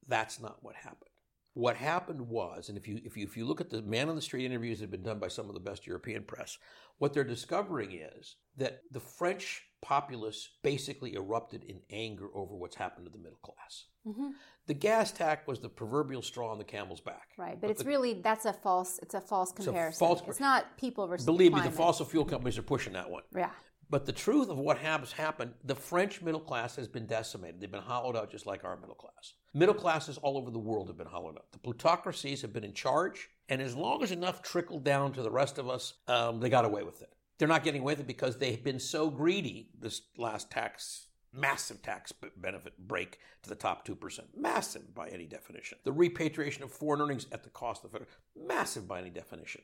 That's 0.08 0.40
not 0.40 0.58
what 0.62 0.76
happened. 0.76 1.09
What 1.54 1.76
happened 1.76 2.22
was, 2.22 2.70
and 2.70 2.78
if 2.78 2.88
you 2.88 3.02
if 3.04 3.18
you 3.18 3.24
if 3.26 3.36
you 3.36 3.46
look 3.46 3.60
at 3.60 3.70
the 3.70 3.82
man 3.82 4.10
on 4.10 4.16
the 4.16 4.22
street 4.22 4.46
interviews 4.46 4.80
that 4.80 4.84
have 4.84 4.92
been 4.92 5.04
done 5.04 5.20
by 5.20 5.28
some 5.28 5.48
of 5.48 5.54
the 5.54 5.60
best 5.60 5.88
European 5.88 6.24
press, 6.24 6.58
what 7.00 7.14
they're 7.14 7.24
discovering 7.24 7.92
is 7.92 8.36
that 8.58 8.82
the 8.92 9.00
French 9.00 9.64
populace 9.82 10.50
basically 10.62 11.16
erupted 11.16 11.64
in 11.64 11.80
anger 11.90 12.28
over 12.36 12.56
what's 12.56 12.76
happened 12.76 13.06
to 13.06 13.12
the 13.12 13.18
middle 13.18 13.40
class. 13.42 13.86
Mm-hmm. 14.06 14.30
The 14.68 14.74
gas 14.74 15.12
tax 15.12 15.48
was 15.48 15.60
the 15.60 15.70
proverbial 15.70 16.22
straw 16.22 16.52
on 16.52 16.58
the 16.58 16.64
camel's 16.64 17.02
back. 17.02 17.30
Right, 17.38 17.60
but, 17.60 17.62
but 17.62 17.70
it's 17.72 17.84
the, 17.84 17.90
really 17.90 18.14
that's 18.14 18.46
a 18.46 18.54
false 18.54 19.00
it's 19.02 19.16
a 19.16 19.22
false 19.22 19.52
comparison. 19.52 19.90
It's, 19.90 20.00
false, 20.00 20.22
it's 20.28 20.40
not 20.40 20.78
people 20.78 21.08
versus. 21.08 21.26
Believe 21.26 21.54
me, 21.54 21.62
the 21.62 21.72
fossil 21.72 22.06
fuel 22.06 22.26
companies 22.26 22.58
are 22.58 22.64
pushing 22.64 22.94
that 22.94 23.10
one. 23.10 23.24
Yeah. 23.36 23.52
But 23.90 24.06
the 24.06 24.12
truth 24.12 24.50
of 24.50 24.60
what 24.60 24.78
has 24.78 25.12
happened, 25.12 25.54
the 25.64 25.76
French 25.76 26.22
middle 26.22 26.40
class 26.40 26.76
has 26.76 26.88
been 26.88 27.08
decimated. 27.08 27.60
They've 27.60 27.72
been 27.72 27.82
hollowed 27.82 28.16
out 28.16 28.30
just 28.30 28.46
like 28.46 28.64
our 28.64 28.78
middle 28.78 28.96
class. 28.96 29.34
Middle 29.54 29.74
classes 29.74 30.18
all 30.20 30.38
over 30.38 30.52
the 30.52 30.60
world 30.60 30.88
have 30.88 30.98
been 30.98 31.08
hollowed 31.08 31.38
out. 31.38 31.52
The 31.52 31.58
plutocracies 31.58 32.42
have 32.44 32.54
been 32.54 32.64
in 32.64 32.74
charge, 32.74 33.30
and 33.50 33.62
as 33.62 33.76
long 33.76 34.04
as 34.04 34.12
enough 34.12 34.44
trickled 34.44 34.84
down 34.84 35.12
to 35.14 35.24
the 35.24 35.32
rest 35.32 35.58
of 35.58 35.68
us, 35.68 35.96
um, 36.08 36.40
they 36.40 36.50
got 36.50 36.66
away 36.66 36.84
with 36.84 37.02
it. 37.02 37.10
They're 37.40 37.48
not 37.48 37.64
getting 37.64 37.82
away 37.82 37.94
with 37.94 38.02
it 38.02 38.08
because 38.08 38.38
they've 38.38 38.64
been 38.64 38.80
so 38.80 39.10
greedy 39.10 39.70
this 39.80 40.02
last 40.18 40.52
tax 40.52 41.08
massive 41.34 41.82
tax 41.82 42.12
benefit 42.38 42.78
break 42.88 43.20
to 43.44 43.50
the 43.50 43.56
top 43.56 43.88
2%. 43.88 44.20
Massive 44.36 44.94
by 44.96 45.08
any 45.10 45.26
definition. 45.26 45.78
The 45.84 45.92
repatriation 45.92 46.64
of 46.64 46.72
foreign 46.72 47.02
earnings 47.02 47.28
at 47.32 47.44
the 47.44 47.50
cost 47.50 47.84
of 47.84 47.92
the 47.92 48.00
federal. 48.00 48.12
Massive 48.48 48.88
by 48.88 49.00
any 49.00 49.10
definition. 49.10 49.62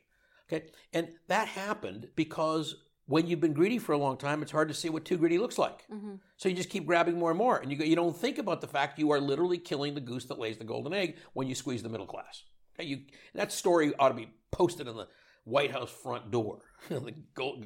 Okay? 0.47 0.67
And 0.93 1.09
that 1.27 1.47
happened 1.47 2.09
because 2.15 2.75
when 3.07 3.27
you've 3.27 3.39
been 3.39 3.53
greedy 3.53 3.77
for 3.77 3.93
a 3.93 3.97
long 3.97 4.17
time, 4.17 4.41
it's 4.41 4.51
hard 4.51 4.67
to 4.67 4.73
see 4.73 4.89
what 4.89 5.05
too 5.05 5.17
greedy 5.17 5.37
looks 5.37 5.57
like. 5.57 5.85
Mm-hmm. 5.91 6.15
So 6.37 6.49
you 6.49 6.55
just 6.55 6.69
keep 6.69 6.85
grabbing 6.85 7.17
more 7.17 7.29
and 7.29 7.37
more. 7.37 7.57
And 7.57 7.71
you, 7.71 7.77
go, 7.77 7.83
you 7.83 7.95
don't 7.95 8.15
think 8.15 8.37
about 8.37 8.61
the 8.61 8.67
fact 8.67 8.97
you 8.97 9.11
are 9.11 9.19
literally 9.19 9.57
killing 9.57 9.93
the 9.93 10.01
goose 10.01 10.25
that 10.25 10.39
lays 10.39 10.57
the 10.57 10.63
golden 10.63 10.93
egg 10.93 11.17
when 11.33 11.47
you 11.47 11.55
squeeze 11.55 11.83
the 11.83 11.89
middle 11.89 12.07
class. 12.07 12.43
Okay? 12.75 12.87
You, 12.87 13.01
that 13.35 13.51
story 13.51 13.93
ought 13.99 14.09
to 14.09 14.15
be 14.15 14.29
posted 14.51 14.87
on 14.87 14.95
the 14.95 15.07
White 15.43 15.71
House 15.71 15.91
front 15.91 16.31
door. 16.31 16.61
the 16.89 17.13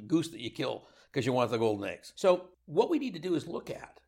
goose 0.06 0.28
that 0.28 0.40
you 0.40 0.50
kill 0.50 0.86
because 1.10 1.24
you 1.24 1.32
want 1.32 1.50
the 1.50 1.58
golden 1.58 1.88
eggs. 1.88 2.12
So, 2.16 2.50
what 2.66 2.90
we 2.90 2.98
need 2.98 3.14
to 3.14 3.20
do 3.20 3.34
is 3.34 3.48
look 3.48 3.70
at 3.70 4.00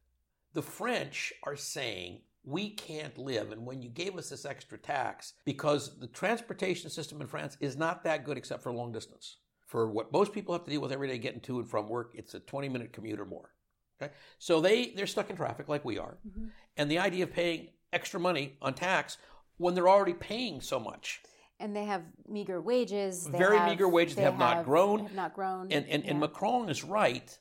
the 0.52 0.62
French 0.62 1.32
are 1.42 1.56
saying 1.56 2.20
we 2.44 2.70
can't 2.70 3.16
live. 3.18 3.52
And 3.52 3.64
when 3.64 3.82
you 3.82 3.88
gave 3.88 4.16
us 4.16 4.28
this 4.28 4.44
extra 4.44 4.78
tax, 4.78 5.34
because 5.44 5.98
the 5.98 6.08
transportation 6.08 6.90
system 6.90 7.20
in 7.20 7.26
France 7.26 7.56
is 7.60 7.76
not 7.76 8.04
that 8.04 8.24
good 8.24 8.36
except 8.36 8.62
for 8.62 8.72
long 8.72 8.92
distance. 8.92 9.36
For 9.72 9.88
what 9.88 10.12
most 10.12 10.34
people 10.34 10.52
have 10.52 10.64
to 10.64 10.70
deal 10.70 10.82
with 10.82 10.92
every 10.92 11.08
day 11.08 11.16
getting 11.16 11.40
to 11.40 11.58
and 11.58 11.66
from 11.66 11.88
work, 11.88 12.12
it's 12.14 12.34
a 12.34 12.40
20 12.40 12.68
minute 12.68 12.92
commute 12.92 13.18
or 13.18 13.24
more. 13.24 13.54
Okay? 14.02 14.12
So 14.38 14.60
they, 14.60 14.92
they're 14.94 15.06
stuck 15.06 15.30
in 15.30 15.36
traffic 15.36 15.66
like 15.66 15.82
we 15.82 15.98
are. 15.98 16.18
Mm-hmm. 16.28 16.48
And 16.76 16.90
the 16.90 16.98
idea 16.98 17.24
of 17.24 17.32
paying 17.32 17.68
extra 17.90 18.20
money 18.20 18.58
on 18.60 18.74
tax 18.74 19.16
when 19.56 19.74
they're 19.74 19.88
already 19.88 20.12
paying 20.12 20.60
so 20.60 20.78
much 20.78 21.22
and 21.58 21.74
they 21.74 21.86
have 21.86 22.02
meager 22.28 22.60
wages. 22.60 23.24
They 23.24 23.38
Very 23.38 23.56
have, 23.56 23.70
meager 23.70 23.88
wages. 23.88 24.16
They, 24.16 24.22
have, 24.22 24.34
have, 24.34 24.40
not 24.40 24.64
grown. 24.66 25.06
Have 25.06 25.14
not 25.14 25.32
grown. 25.32 25.72
And 25.72 25.88
and, 25.88 26.04
yeah. 26.04 26.10
and 26.10 26.20
Macron 26.20 26.68
is 26.68 26.84
right 26.84 27.38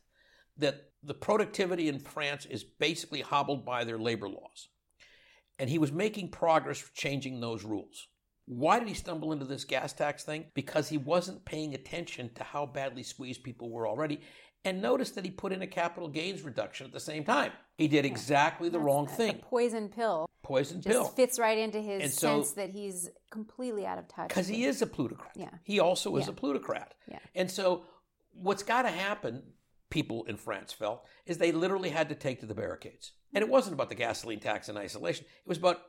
that 0.57 0.91
the 1.03 1.15
productivity 1.15 1.89
in 1.89 1.99
France 1.99 2.45
is 2.45 2.63
basically 2.63 3.21
hobbled 3.21 3.65
by 3.65 3.83
their 3.83 3.97
labor 3.97 4.29
laws, 4.29 4.69
and 5.59 5.69
he 5.69 5.79
was 5.79 5.91
making 5.91 6.29
progress 6.29 6.81
changing 6.93 7.41
those 7.41 7.63
rules. 7.65 8.07
Why 8.45 8.79
did 8.79 8.87
he 8.87 8.93
stumble 8.93 9.31
into 9.31 9.45
this 9.45 9.65
gas 9.65 9.93
tax 9.93 10.23
thing? 10.23 10.45
Because 10.53 10.89
he 10.89 10.97
wasn't 10.97 11.45
paying 11.45 11.73
attention 11.73 12.31
to 12.35 12.43
how 12.43 12.65
badly 12.65 13.03
squeezed 13.03 13.43
people 13.43 13.69
were 13.69 13.87
already. 13.87 14.21
And 14.63 14.81
notice 14.81 15.11
that 15.11 15.25
he 15.25 15.31
put 15.31 15.51
in 15.51 15.61
a 15.61 15.67
capital 15.67 16.07
gains 16.07 16.41
reduction 16.43 16.85
at 16.85 16.93
the 16.93 16.99
same 16.99 17.23
time. 17.23 17.51
He 17.77 17.87
did 17.87 18.05
exactly 18.05 18.69
the 18.69 18.77
That's 18.77 18.85
wrong 18.85 19.07
thing. 19.07 19.39
poison 19.41 19.89
pill 19.89 20.27
poison 20.51 20.81
just 20.81 20.93
pill. 20.93 21.05
fits 21.05 21.39
right 21.39 21.57
into 21.57 21.79
his 21.79 22.03
and 22.03 22.11
sense 22.11 22.51
that 22.53 22.69
he's 22.69 23.09
completely 23.29 23.85
out 23.85 23.97
of 23.97 24.07
touch. 24.07 24.27
Because 24.27 24.47
he 24.47 24.65
is 24.65 24.81
a 24.81 24.87
plutocrat. 24.87 25.31
Yeah. 25.35 25.49
He 25.63 25.79
also 25.79 26.15
is 26.17 26.25
yeah. 26.25 26.31
a 26.31 26.35
plutocrat. 26.35 26.93
Yeah. 27.09 27.19
And 27.35 27.49
so 27.49 27.83
what's 28.33 28.63
got 28.63 28.83
to 28.83 28.89
happen, 28.89 29.43
people 29.89 30.25
in 30.25 30.37
France 30.37 30.73
felt, 30.73 31.05
is 31.25 31.37
they 31.37 31.51
literally 31.51 31.89
had 31.89 32.09
to 32.09 32.15
take 32.15 32.41
to 32.41 32.45
the 32.45 32.55
barricades. 32.55 33.11
And 33.33 33.41
it 33.41 33.49
wasn't 33.49 33.75
about 33.75 33.89
the 33.89 33.95
gasoline 33.95 34.39
tax 34.39 34.67
in 34.67 34.77
isolation. 34.77 35.25
It 35.25 35.47
was 35.47 35.57
about 35.57 35.81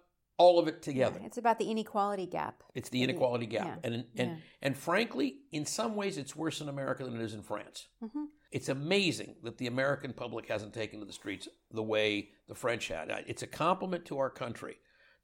all 0.42 0.58
of 0.58 0.66
it 0.66 0.82
together. 0.82 1.18
Yeah, 1.20 1.26
it's 1.26 1.38
about 1.38 1.58
the 1.60 1.70
inequality 1.70 2.26
gap. 2.26 2.64
It's 2.74 2.88
the 2.88 3.02
inequality 3.02 3.46
gap, 3.46 3.66
yeah. 3.66 3.76
and 3.84 3.94
and 3.94 4.30
yeah. 4.30 4.36
and 4.60 4.76
frankly, 4.76 5.36
in 5.52 5.64
some 5.64 5.94
ways, 5.94 6.18
it's 6.18 6.34
worse 6.34 6.60
in 6.60 6.68
America 6.68 7.04
than 7.04 7.14
it 7.14 7.22
is 7.22 7.34
in 7.34 7.42
France. 7.42 7.86
Mm-hmm. 8.02 8.24
It's 8.50 8.68
amazing 8.68 9.36
that 9.44 9.58
the 9.58 9.68
American 9.68 10.12
public 10.12 10.48
hasn't 10.48 10.74
taken 10.74 10.98
to 10.98 11.06
the 11.06 11.12
streets 11.12 11.48
the 11.70 11.82
way 11.82 12.30
the 12.48 12.54
French 12.54 12.88
had. 12.88 13.08
It's 13.26 13.42
a 13.42 13.46
compliment 13.46 14.04
to 14.06 14.18
our 14.18 14.30
country 14.30 14.76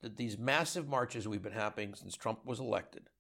that 0.03 0.17
these 0.17 0.39
massive 0.39 0.89
marches 0.89 1.27
we've 1.27 1.43
been 1.43 1.53
having 1.53 1.95
since 1.95 2.15
Trump 2.15 2.47
was 2.47 2.61
elected 2.61 3.11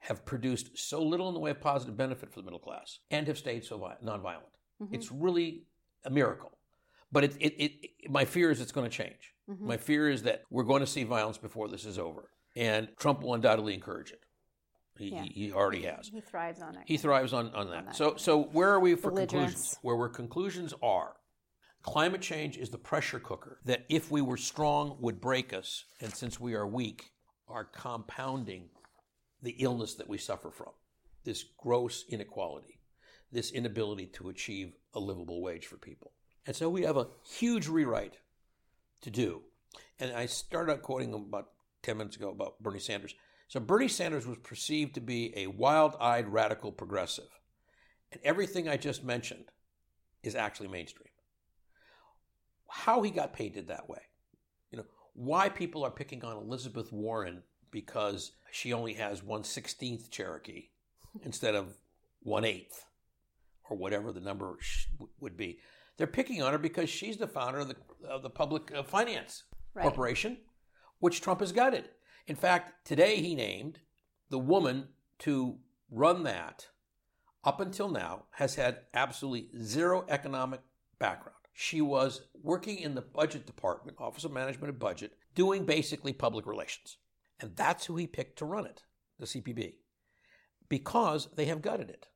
have 0.00 0.26
produced 0.26 0.76
so 0.76 1.02
little 1.02 1.28
in 1.28 1.34
the 1.34 1.40
way 1.40 1.52
of 1.52 1.60
positive 1.60 1.96
benefit 1.96 2.30
for 2.32 2.40
the 2.40 2.44
middle 2.44 2.58
class 2.58 2.98
and 3.10 3.26
have 3.28 3.38
stayed 3.38 3.64
so 3.64 3.78
vi- 3.78 3.96
nonviolent. 4.04 4.56
Mm-hmm. 4.82 4.94
It's 4.94 5.10
really 5.12 5.64
a 6.04 6.10
miracle. 6.10 6.57
But 7.10 7.24
it, 7.24 7.36
it, 7.40 7.62
it, 7.62 8.10
my 8.10 8.24
fear 8.24 8.50
is 8.50 8.60
it's 8.60 8.72
going 8.72 8.88
to 8.88 8.96
change. 8.96 9.34
Mm-hmm. 9.50 9.66
My 9.66 9.76
fear 9.76 10.10
is 10.10 10.22
that 10.24 10.42
we're 10.50 10.64
going 10.64 10.80
to 10.80 10.86
see 10.86 11.04
violence 11.04 11.38
before 11.38 11.68
this 11.68 11.84
is 11.84 11.98
over. 11.98 12.30
And 12.56 12.88
Trump 12.98 13.22
will 13.22 13.34
undoubtedly 13.34 13.74
encourage 13.74 14.10
it. 14.10 14.20
He, 14.98 15.10
yeah. 15.10 15.22
he 15.22 15.52
already 15.52 15.82
has. 15.82 16.08
He 16.12 16.20
thrives 16.20 16.60
on 16.60 16.74
it. 16.74 16.82
He 16.84 16.96
thrives 16.96 17.32
on, 17.32 17.54
on, 17.54 17.70
that. 17.70 17.76
on 17.76 17.84
that. 17.86 17.96
So, 17.96 18.16
so 18.16 18.42
where 18.42 18.70
are 18.70 18.80
we 18.80 18.94
for 18.96 19.12
conclusions? 19.12 19.78
Where 19.82 19.96
our 19.96 20.08
conclusions 20.08 20.74
are 20.82 21.14
climate 21.82 22.20
change 22.20 22.58
is 22.58 22.70
the 22.70 22.78
pressure 22.78 23.20
cooker 23.20 23.60
that, 23.64 23.86
if 23.88 24.10
we 24.10 24.20
were 24.20 24.36
strong, 24.36 24.96
would 25.00 25.20
break 25.20 25.52
us. 25.52 25.84
And 26.00 26.12
since 26.12 26.40
we 26.40 26.54
are 26.54 26.66
weak, 26.66 27.12
are 27.46 27.64
compounding 27.64 28.70
the 29.40 29.52
illness 29.58 29.94
that 29.94 30.08
we 30.08 30.18
suffer 30.18 30.50
from 30.50 30.72
this 31.24 31.44
gross 31.56 32.04
inequality, 32.08 32.80
this 33.30 33.52
inability 33.52 34.06
to 34.06 34.28
achieve 34.28 34.72
a 34.94 35.00
livable 35.00 35.42
wage 35.42 35.66
for 35.66 35.76
people. 35.76 36.12
And 36.48 36.56
so 36.56 36.70
we 36.70 36.84
have 36.84 36.96
a 36.96 37.08
huge 37.28 37.68
rewrite 37.68 38.16
to 39.02 39.10
do. 39.10 39.42
And 40.00 40.12
I 40.12 40.24
started 40.24 40.72
out 40.72 40.80
quoting 40.80 41.12
about 41.12 41.50
10 41.82 41.98
minutes 41.98 42.16
ago 42.16 42.30
about 42.30 42.58
Bernie 42.62 42.78
Sanders. 42.78 43.14
So 43.48 43.60
Bernie 43.60 43.86
Sanders 43.86 44.26
was 44.26 44.38
perceived 44.38 44.94
to 44.94 45.02
be 45.02 45.30
a 45.36 45.48
wild 45.48 45.94
eyed 46.00 46.26
radical 46.26 46.72
progressive. 46.72 47.28
And 48.12 48.22
everything 48.24 48.66
I 48.66 48.78
just 48.78 49.04
mentioned 49.04 49.44
is 50.22 50.34
actually 50.34 50.68
mainstream. 50.68 51.10
How 52.66 53.02
he 53.02 53.10
got 53.10 53.34
painted 53.34 53.68
that 53.68 53.86
way, 53.86 54.00
you 54.70 54.78
know, 54.78 54.86
why 55.12 55.50
people 55.50 55.84
are 55.84 55.90
picking 55.90 56.24
on 56.24 56.38
Elizabeth 56.38 56.90
Warren 56.90 57.42
because 57.70 58.32
she 58.52 58.72
only 58.72 58.94
has 58.94 59.22
one 59.22 59.44
sixteenth 59.44 60.10
Cherokee 60.10 60.68
instead 61.22 61.54
of 61.54 61.76
one 62.22 62.46
eighth, 62.46 62.86
or 63.68 63.76
whatever 63.76 64.12
the 64.12 64.20
number 64.20 64.56
would 65.20 65.36
be. 65.36 65.58
They're 65.98 66.06
picking 66.06 66.42
on 66.42 66.52
her 66.52 66.58
because 66.58 66.88
she's 66.88 67.16
the 67.16 67.26
founder 67.26 67.58
of 67.58 67.68
the, 67.68 67.76
of 68.08 68.22
the 68.22 68.30
Public 68.30 68.72
uh, 68.74 68.84
Finance 68.84 69.42
right. 69.74 69.82
Corporation, 69.82 70.38
which 71.00 71.20
Trump 71.20 71.40
has 71.40 71.52
gutted. 71.52 71.90
In 72.26 72.36
fact, 72.36 72.86
today 72.86 73.16
he 73.16 73.34
named 73.34 73.80
the 74.30 74.38
woman 74.38 74.88
to 75.20 75.58
run 75.90 76.22
that 76.22 76.68
up 77.44 77.60
until 77.60 77.88
now 77.88 78.24
has 78.32 78.54
had 78.54 78.80
absolutely 78.94 79.50
zero 79.60 80.04
economic 80.08 80.60
background. 80.98 81.34
She 81.52 81.80
was 81.80 82.22
working 82.40 82.78
in 82.78 82.94
the 82.94 83.02
budget 83.02 83.44
department, 83.44 83.96
Office 83.98 84.24
of 84.24 84.32
Management 84.32 84.70
and 84.70 84.78
Budget, 84.78 85.12
doing 85.34 85.64
basically 85.64 86.12
public 86.12 86.46
relations. 86.46 86.98
And 87.40 87.56
that's 87.56 87.86
who 87.86 87.96
he 87.96 88.06
picked 88.06 88.38
to 88.38 88.44
run 88.44 88.66
it, 88.66 88.84
the 89.18 89.26
CPB, 89.26 89.74
because 90.68 91.28
they 91.34 91.46
have 91.46 91.62
gutted 91.62 91.90
it. 91.90 92.06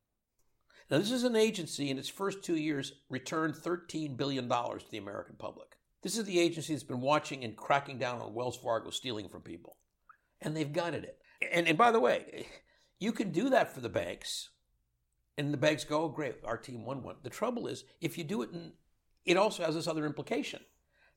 Now, 0.92 0.98
this 0.98 1.10
is 1.10 1.24
an 1.24 1.36
agency 1.36 1.88
in 1.88 1.96
its 1.96 2.10
first 2.10 2.42
two 2.42 2.56
years 2.56 2.92
returned 3.08 3.54
$13 3.54 4.14
billion 4.14 4.46
to 4.46 4.90
the 4.90 4.98
American 4.98 5.36
public. 5.38 5.78
This 6.02 6.18
is 6.18 6.26
the 6.26 6.38
agency 6.38 6.74
that's 6.74 6.84
been 6.84 7.00
watching 7.00 7.44
and 7.44 7.56
cracking 7.56 7.98
down 7.98 8.20
on 8.20 8.34
Wells 8.34 8.58
Fargo 8.58 8.90
stealing 8.90 9.30
from 9.30 9.40
people. 9.40 9.78
And 10.42 10.54
they've 10.54 10.70
gutted 10.70 11.04
it. 11.04 11.18
And, 11.50 11.66
and 11.66 11.78
by 11.78 11.92
the 11.92 12.00
way, 12.00 12.44
you 13.00 13.12
can 13.12 13.32
do 13.32 13.48
that 13.48 13.74
for 13.74 13.80
the 13.80 13.88
banks. 13.88 14.50
And 15.38 15.50
the 15.50 15.56
banks 15.56 15.82
go, 15.82 16.02
oh, 16.02 16.08
great, 16.10 16.34
our 16.44 16.58
team 16.58 16.84
won 16.84 17.02
one. 17.02 17.16
The 17.22 17.30
trouble 17.30 17.68
is, 17.68 17.84
if 18.02 18.18
you 18.18 18.24
do 18.24 18.42
it, 18.42 18.50
in, 18.52 18.72
it 19.24 19.38
also 19.38 19.64
has 19.64 19.74
this 19.74 19.88
other 19.88 20.04
implication 20.04 20.60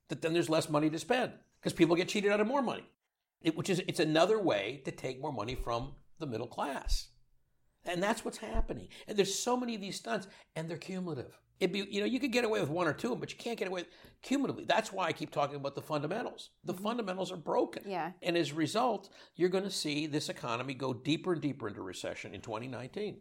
that 0.07 0.21
then 0.21 0.32
there's 0.32 0.49
less 0.49 0.69
money 0.69 0.89
to 0.89 0.99
spend 0.99 1.34
because 1.59 1.73
people 1.73 1.97
get 1.97 2.07
cheated 2.07 2.32
out 2.32 2.39
of 2.39 2.47
more 2.47 2.61
money 2.61 2.86
it, 3.41 3.57
which 3.57 3.69
is 3.69 3.82
it's 3.88 3.99
another 3.99 4.39
way 4.39 4.82
to 4.86 4.91
take 4.91 5.21
more 5.21 5.34
money 5.34 5.55
from 5.55 5.95
the 6.19 6.26
middle 6.26 6.47
class. 6.47 7.09
And 7.86 8.01
that's 8.01 8.25
what's 8.25 8.38
happening. 8.38 8.88
And 9.07 9.17
there's 9.17 9.33
so 9.33 9.55
many 9.55 9.75
of 9.75 9.81
these 9.81 9.97
stunts, 9.97 10.27
and 10.55 10.69
they're 10.69 10.77
cumulative. 10.77 11.38
It'd 11.59 11.71
be, 11.71 11.88
you 11.89 12.01
know, 12.01 12.05
you 12.05 12.19
could 12.19 12.31
get 12.31 12.43
away 12.43 12.59
with 12.59 12.69
one 12.69 12.88
or 12.88 12.93
two, 12.93 13.15
but 13.15 13.31
you 13.31 13.38
can't 13.38 13.57
get 13.57 13.67
away 13.69 13.81
with 13.81 13.89
cumulatively. 14.21 14.65
That's 14.65 14.91
why 14.91 15.05
I 15.05 15.13
keep 15.13 15.31
talking 15.31 15.55
about 15.55 15.75
the 15.75 15.81
fundamentals. 15.81 16.49
The 16.65 16.73
mm-hmm. 16.73 16.83
fundamentals 16.83 17.31
are 17.31 17.38
broken. 17.38 17.83
Yeah. 17.86 18.11
And 18.21 18.36
as 18.36 18.51
a 18.51 18.55
result, 18.55 19.09
you're 19.36 19.49
going 19.49 19.63
to 19.63 19.71
see 19.71 20.05
this 20.05 20.27
economy 20.27 20.73
go 20.73 20.93
deeper 20.93 21.31
and 21.31 21.41
deeper 21.41 21.69
into 21.69 21.81
recession 21.81 22.33
in 22.33 22.41
2019. 22.41 23.17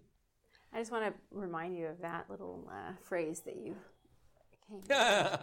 I 0.72 0.78
just 0.78 0.90
want 0.90 1.04
to 1.04 1.12
remind 1.30 1.76
you 1.76 1.86
of 1.86 2.00
that 2.00 2.28
little 2.28 2.68
uh, 2.72 2.92
phrase 3.04 3.40
that 3.40 3.54
you 3.54 3.76
came. 4.68 4.80
yeah, 4.90 5.36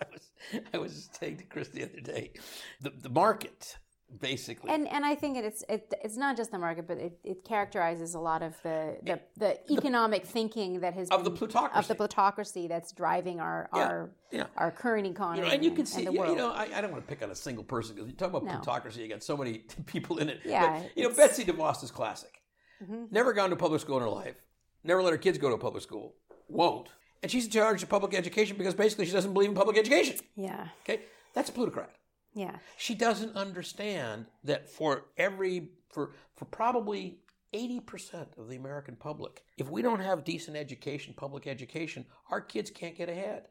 I 0.00 0.06
was, 0.10 0.30
I 0.72 0.78
was 0.78 1.10
saying 1.18 1.36
to 1.38 1.44
Chris 1.44 1.68
the 1.68 1.82
other 1.82 2.00
day, 2.00 2.32
the, 2.80 2.90
the 2.90 3.10
market 3.10 3.76
basically. 4.18 4.70
And 4.70 4.88
and 4.88 5.04
I 5.04 5.14
think 5.14 5.36
it's 5.36 5.64
it, 5.68 5.92
it's 6.02 6.16
not 6.16 6.36
just 6.36 6.50
the 6.50 6.58
market, 6.58 6.86
but 6.86 6.98
it, 6.98 7.18
it 7.24 7.44
characterizes 7.44 8.14
a 8.14 8.18
lot 8.18 8.42
of 8.42 8.60
the 8.62 8.96
the, 9.02 9.20
the 9.36 9.72
economic 9.72 10.24
thinking 10.24 10.80
that 10.80 10.94
has 10.94 11.08
of 11.10 11.22
been, 11.22 11.32
the 11.32 11.38
plutocracy 11.38 11.78
of 11.78 11.88
the 11.88 11.94
plutocracy 11.94 12.66
that's 12.66 12.92
driving 12.92 13.40
our 13.40 13.68
yeah, 13.74 13.80
our 13.80 14.10
yeah. 14.30 14.46
our 14.56 14.70
current 14.70 15.06
economy. 15.06 15.38
You 15.40 15.44
know, 15.46 15.52
and 15.52 15.64
you 15.64 15.70
can 15.72 15.86
see, 15.86 16.02
you, 16.02 16.12
you 16.12 16.36
know, 16.36 16.52
I, 16.52 16.68
I, 16.74 16.80
don't 16.80 16.92
want 16.92 17.06
to 17.06 17.08
pick 17.08 17.22
on 17.22 17.30
a 17.30 17.34
single 17.34 17.64
person 17.64 17.94
because 17.94 18.08
you 18.08 18.16
talk 18.16 18.30
about 18.30 18.44
no. 18.44 18.52
plutocracy, 18.52 19.02
you 19.02 19.08
got 19.08 19.22
so 19.22 19.36
many 19.36 19.58
people 19.86 20.18
in 20.18 20.28
it. 20.28 20.40
Yeah, 20.44 20.80
but, 20.80 20.90
you 20.96 21.08
know, 21.08 21.14
Betsy 21.14 21.44
DeVos 21.44 21.82
is 21.84 21.90
classic. 21.90 22.42
Mm-hmm. 22.82 23.04
Never 23.10 23.32
gone 23.32 23.50
to 23.50 23.56
public 23.56 23.80
school 23.80 23.96
in 23.96 24.02
her 24.02 24.08
life. 24.08 24.40
Never 24.84 25.02
let 25.02 25.12
her 25.12 25.18
kids 25.18 25.38
go 25.38 25.48
to 25.48 25.54
a 25.54 25.58
public 25.58 25.82
school. 25.82 26.14
Won't. 26.48 26.88
And 27.22 27.30
she's 27.30 27.44
in 27.44 27.50
charge 27.50 27.82
of 27.82 27.88
public 27.90 28.14
education 28.14 28.56
because 28.56 28.74
basically 28.74 29.04
she 29.04 29.12
doesn't 29.12 29.34
believe 29.34 29.50
in 29.50 29.54
public 29.54 29.76
education. 29.76 30.16
Yeah. 30.36 30.68
Okay, 30.84 31.02
that's 31.34 31.50
a 31.50 31.52
plutocrat. 31.52 31.90
Yeah. 32.34 32.56
She 32.76 32.94
doesn't 32.94 33.36
understand 33.36 34.26
that 34.44 34.68
for 34.68 35.06
every 35.16 35.70
for 35.88 36.14
for 36.36 36.44
probably 36.44 37.18
80% 37.52 38.38
of 38.38 38.48
the 38.48 38.56
American 38.56 38.94
public, 38.94 39.42
if 39.58 39.68
we 39.68 39.82
don't 39.82 40.00
have 40.00 40.24
decent 40.24 40.56
education, 40.56 41.14
public 41.16 41.46
education, 41.46 42.06
our 42.30 42.40
kids 42.40 42.70
can't 42.70 42.96
get 42.96 43.08
ahead. 43.08 43.48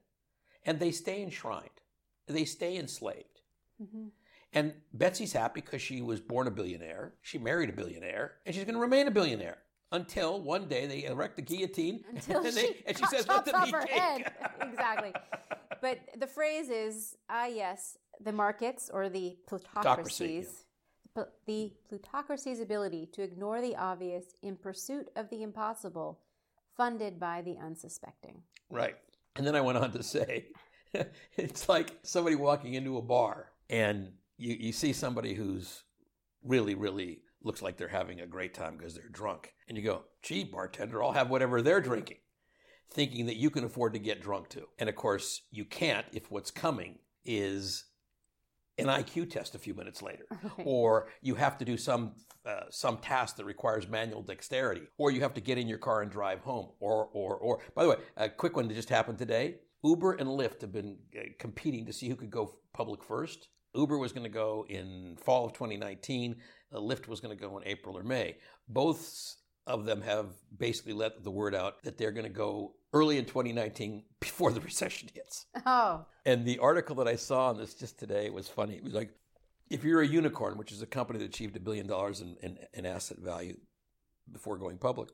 And 0.65 0.79
they 0.79 0.91
stay 0.91 1.21
enshrined. 1.21 1.69
They 2.27 2.45
stay 2.45 2.77
enslaved. 2.77 3.41
Mm-hmm. 3.81 4.07
And 4.53 4.73
Betsy's 4.93 5.33
happy 5.33 5.61
because 5.61 5.81
she 5.81 6.01
was 6.01 6.21
born 6.21 6.47
a 6.47 6.51
billionaire. 6.51 7.13
She 7.21 7.37
married 7.37 7.69
a 7.69 7.73
billionaire, 7.73 8.35
and 8.45 8.55
she's 8.55 8.63
going 8.63 8.75
to 8.75 8.81
remain 8.81 9.07
a 9.07 9.11
billionaire 9.11 9.57
until 9.91 10.41
one 10.41 10.67
day 10.67 10.85
they 10.85 11.05
erect 11.05 11.35
the 11.35 11.41
guillotine 11.41 12.03
until 12.09 12.37
and, 12.45 12.55
they, 12.55 12.67
she, 12.67 12.83
and 12.85 12.97
she 12.97 13.05
says, 13.07 13.27
"Let 13.27 13.45
them 13.45 13.55
eat 13.65 13.75
cake." 13.87 14.27
exactly. 14.61 15.13
But 15.81 15.99
the 16.17 16.27
phrase 16.27 16.69
is, 16.69 17.17
"Ah, 17.29 17.45
yes, 17.45 17.97
the 18.19 18.31
markets 18.31 18.89
or 18.93 19.09
the 19.09 19.37
plutocracies, 19.47 20.65
yeah. 21.15 21.23
the 21.45 21.73
plutocracy's 21.87 22.59
ability 22.59 23.07
to 23.13 23.21
ignore 23.21 23.61
the 23.61 23.75
obvious 23.75 24.25
in 24.41 24.55
pursuit 24.55 25.09
of 25.15 25.29
the 25.29 25.41
impossible, 25.43 26.19
funded 26.75 27.19
by 27.19 27.41
the 27.41 27.57
unsuspecting. 27.57 28.41
Right. 28.69 28.95
And 29.35 29.47
then 29.47 29.55
I 29.55 29.61
went 29.61 29.77
on 29.77 29.91
to 29.93 30.03
say, 30.03 30.47
it's 31.37 31.69
like 31.69 31.97
somebody 32.03 32.35
walking 32.35 32.73
into 32.73 32.97
a 32.97 33.01
bar 33.01 33.51
and 33.69 34.11
you, 34.37 34.55
you 34.59 34.71
see 34.71 34.93
somebody 34.93 35.33
who's 35.33 35.83
really, 36.43 36.75
really 36.75 37.19
looks 37.43 37.61
like 37.61 37.77
they're 37.77 37.87
having 37.87 38.21
a 38.21 38.27
great 38.27 38.53
time 38.53 38.77
because 38.77 38.95
they're 38.95 39.09
drunk. 39.09 39.53
And 39.67 39.77
you 39.77 39.83
go, 39.83 40.03
gee, 40.21 40.43
bartender, 40.43 41.03
I'll 41.03 41.11
have 41.11 41.29
whatever 41.29 41.61
they're 41.61 41.81
drinking, 41.81 42.17
thinking 42.91 43.25
that 43.27 43.37
you 43.37 43.49
can 43.49 43.63
afford 43.63 43.93
to 43.93 43.99
get 43.99 44.21
drunk 44.21 44.49
too. 44.49 44.67
And 44.77 44.89
of 44.89 44.95
course, 44.95 45.41
you 45.51 45.65
can't 45.65 46.05
if 46.11 46.31
what's 46.31 46.51
coming 46.51 46.99
is 47.25 47.85
an 48.77 48.87
IQ 48.87 49.29
test 49.29 49.55
a 49.55 49.59
few 49.59 49.73
minutes 49.73 50.01
later, 50.01 50.25
or 50.63 51.09
you 51.21 51.35
have 51.35 51.57
to 51.57 51.65
do 51.65 51.77
some 51.77 52.13
uh, 52.45 52.61
some 52.69 52.97
task 52.97 53.35
that 53.35 53.45
requires 53.45 53.87
manual 53.87 54.21
dexterity, 54.21 54.81
or 54.97 55.11
you 55.11 55.21
have 55.21 55.33
to 55.33 55.41
get 55.41 55.57
in 55.57 55.67
your 55.67 55.77
car 55.77 56.01
and 56.01 56.11
drive 56.11 56.39
home, 56.41 56.69
or 56.79 57.09
or 57.13 57.35
or. 57.35 57.59
By 57.75 57.83
the 57.83 57.89
way, 57.89 57.95
a 58.17 58.29
quick 58.29 58.55
one 58.55 58.67
that 58.67 58.73
just 58.73 58.89
happened 58.89 59.17
today: 59.17 59.55
Uber 59.83 60.13
and 60.13 60.29
Lyft 60.29 60.61
have 60.61 60.71
been 60.71 60.97
uh, 61.17 61.23
competing 61.37 61.85
to 61.85 61.93
see 61.93 62.07
who 62.07 62.15
could 62.15 62.31
go 62.31 62.55
public 62.73 63.03
first. 63.03 63.49
Uber 63.75 63.97
was 63.97 64.13
going 64.13 64.23
to 64.23 64.29
go 64.29 64.65
in 64.67 65.17
fall 65.21 65.45
of 65.45 65.53
2019. 65.53 66.37
Uh, 66.73 66.79
Lyft 66.79 67.07
was 67.07 67.19
going 67.19 67.35
to 67.35 67.41
go 67.41 67.57
in 67.57 67.67
April 67.67 67.97
or 67.97 68.03
May. 68.03 68.37
Both 68.67 69.35
of 69.67 69.85
them 69.85 70.01
have 70.01 70.27
basically 70.57 70.93
let 70.93 71.23
the 71.23 71.31
word 71.31 71.53
out 71.53 71.83
that 71.83 71.97
they're 71.97 72.11
going 72.11 72.25
to 72.25 72.29
go 72.29 72.73
early 72.93 73.17
in 73.17 73.25
2019 73.25 74.03
before 74.19 74.51
the 74.51 74.61
recession 74.61 75.09
hits. 75.13 75.45
Oh. 75.65 76.05
And 76.25 76.45
the 76.45 76.59
article 76.59 76.95
that 76.97 77.07
I 77.07 77.15
saw 77.15 77.49
on 77.49 77.57
this 77.57 77.75
just 77.75 77.99
today 77.99 78.29
was 78.29 78.47
funny. 78.47 78.75
It 78.75 78.83
was 78.83 78.93
like, 78.93 79.11
if 79.69 79.83
you're 79.83 80.01
a 80.01 80.07
unicorn, 80.07 80.57
which 80.57 80.71
is 80.71 80.81
a 80.81 80.87
company 80.87 81.19
that 81.19 81.25
achieved 81.25 81.55
a 81.55 81.59
billion 81.59 81.85
dollars 81.85 82.21
in, 82.21 82.35
in, 82.41 82.57
in 82.73 82.85
asset 82.87 83.19
value 83.19 83.57
before 84.31 84.57
going 84.57 84.79
public, 84.79 85.09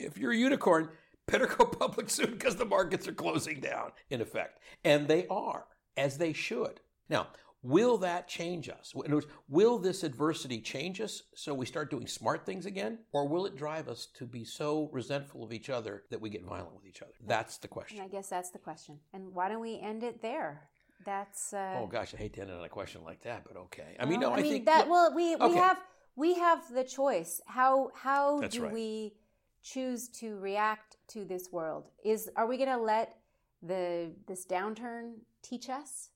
if 0.00 0.18
you're 0.18 0.32
a 0.32 0.36
unicorn, 0.36 0.88
better 1.26 1.46
go 1.46 1.64
public 1.80 2.10
soon 2.10 2.32
because 2.32 2.56
the 2.56 2.64
markets 2.64 3.06
are 3.06 3.12
closing 3.12 3.60
down, 3.60 3.92
in 4.10 4.20
effect. 4.20 4.58
And 4.84 5.06
they 5.06 5.26
are, 5.28 5.66
as 5.96 6.18
they 6.18 6.32
should. 6.32 6.80
Now, 7.08 7.28
Will 7.62 7.96
that 7.98 8.26
change 8.26 8.68
us? 8.68 8.92
In 8.94 9.02
other 9.02 9.14
words, 9.14 9.26
will 9.48 9.78
this 9.78 10.02
adversity 10.02 10.60
change 10.60 11.00
us 11.00 11.22
so 11.34 11.54
we 11.54 11.64
start 11.64 11.90
doing 11.90 12.08
smart 12.08 12.44
things 12.44 12.66
again? 12.66 12.98
Or 13.12 13.28
will 13.28 13.46
it 13.46 13.56
drive 13.56 13.88
us 13.88 14.06
to 14.14 14.26
be 14.26 14.44
so 14.44 14.88
resentful 14.92 15.44
of 15.44 15.52
each 15.52 15.70
other 15.70 16.02
that 16.10 16.20
we 16.20 16.28
get 16.28 16.44
violent 16.44 16.74
with 16.74 16.86
each 16.86 17.02
other? 17.02 17.12
That's 17.26 17.58
the 17.58 17.68
question. 17.68 17.98
And 17.98 18.06
I 18.06 18.08
guess 18.08 18.28
that's 18.28 18.50
the 18.50 18.58
question. 18.58 18.98
And 19.12 19.32
why 19.32 19.48
don't 19.48 19.60
we 19.60 19.78
end 19.80 20.02
it 20.02 20.20
there? 20.20 20.68
That's. 21.04 21.52
Uh, 21.52 21.78
oh 21.80 21.86
gosh, 21.86 22.14
I 22.14 22.16
hate 22.16 22.34
to 22.34 22.42
end 22.42 22.50
it 22.50 22.58
on 22.58 22.64
a 22.64 22.68
question 22.68 23.02
like 23.04 23.22
that, 23.22 23.44
but 23.46 23.56
okay. 23.56 23.96
I 23.98 24.06
mean, 24.06 24.20
no, 24.20 24.30
I, 24.30 24.34
I, 24.34 24.42
mean 24.42 24.52
think 24.52 24.66
that. 24.66 24.88
Well, 24.88 25.14
we 25.14 25.36
we 25.36 25.42
okay. 25.42 25.58
have 25.58 25.78
we 26.16 26.34
have 26.34 26.62
the 26.72 26.84
choice. 26.84 27.40
How 27.46 27.90
how 27.94 28.40
That's 28.40 28.56
do 28.56 28.64
right. 28.64 28.72
we 28.72 29.14
choose 29.62 30.08
to 30.08 30.38
react 30.38 30.96
to 31.08 31.24
this 31.24 31.50
world? 31.50 31.90
Is 32.04 32.30
are 32.36 32.46
we 32.46 32.56
going 32.56 32.68
to 32.68 32.78
let 32.78 33.16
the 33.62 34.12
this 34.26 34.46
downturn 34.46 35.14
teach 35.42 35.68
us, 35.68 36.10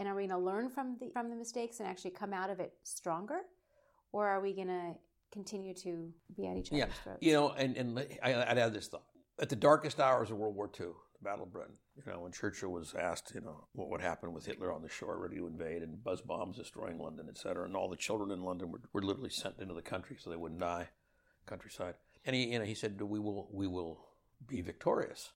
and 0.00 0.08
are 0.08 0.16
we 0.16 0.26
going 0.26 0.40
to 0.40 0.44
learn 0.44 0.68
from 0.70 0.96
the 0.98 1.10
from 1.12 1.28
the 1.30 1.36
mistakes 1.36 1.78
and 1.78 1.88
actually 1.88 2.10
come 2.10 2.32
out 2.32 2.50
of 2.50 2.58
it 2.58 2.72
stronger, 2.82 3.42
or 4.12 4.26
are 4.26 4.40
we 4.40 4.52
going 4.54 4.68
to 4.68 4.94
continue 5.30 5.74
to 5.74 6.10
be 6.36 6.46
at 6.48 6.56
each 6.56 6.72
other's 6.72 6.78
Yeah, 6.78 6.86
throats? 7.04 7.18
you 7.20 7.32
know, 7.34 7.50
and 7.50 7.76
and 7.76 7.98
I, 8.22 8.34
I'd 8.50 8.58
add 8.58 8.72
this 8.72 8.88
thought: 8.88 9.04
at 9.38 9.50
the 9.50 9.56
darkest 9.56 10.00
hours 10.00 10.30
of 10.30 10.38
World 10.38 10.56
War 10.56 10.70
II, 10.80 10.86
the 10.86 11.22
Battle 11.22 11.44
of 11.44 11.52
Britain, 11.52 11.74
you 11.96 12.10
know, 12.10 12.20
when 12.20 12.32
Churchill 12.32 12.70
was 12.70 12.94
asked, 12.94 13.32
you 13.34 13.42
know, 13.42 13.66
what 13.74 13.90
would 13.90 14.00
happen 14.00 14.32
with 14.32 14.46
Hitler 14.46 14.72
on 14.72 14.82
the 14.82 14.88
shore 14.88 15.18
ready 15.18 15.36
to 15.36 15.46
invade 15.46 15.82
and 15.82 16.02
buzz 16.02 16.22
bombs 16.22 16.56
destroying 16.56 16.98
London, 16.98 17.26
et 17.28 17.36
cetera, 17.36 17.66
and 17.66 17.76
all 17.76 17.90
the 17.90 17.96
children 17.96 18.30
in 18.30 18.42
London 18.42 18.72
were, 18.72 18.80
were 18.94 19.02
literally 19.02 19.30
sent 19.30 19.60
into 19.60 19.74
the 19.74 19.82
country 19.82 20.16
so 20.18 20.30
they 20.30 20.36
wouldn't 20.36 20.60
die, 20.60 20.88
countryside. 21.46 21.94
And 22.24 22.34
he, 22.34 22.46
you 22.52 22.58
know, 22.58 22.64
he 22.64 22.74
said, 22.74 23.00
"We 23.00 23.18
will, 23.18 23.48
we 23.52 23.66
will 23.66 24.00
be 24.46 24.62
victorious." 24.62 25.32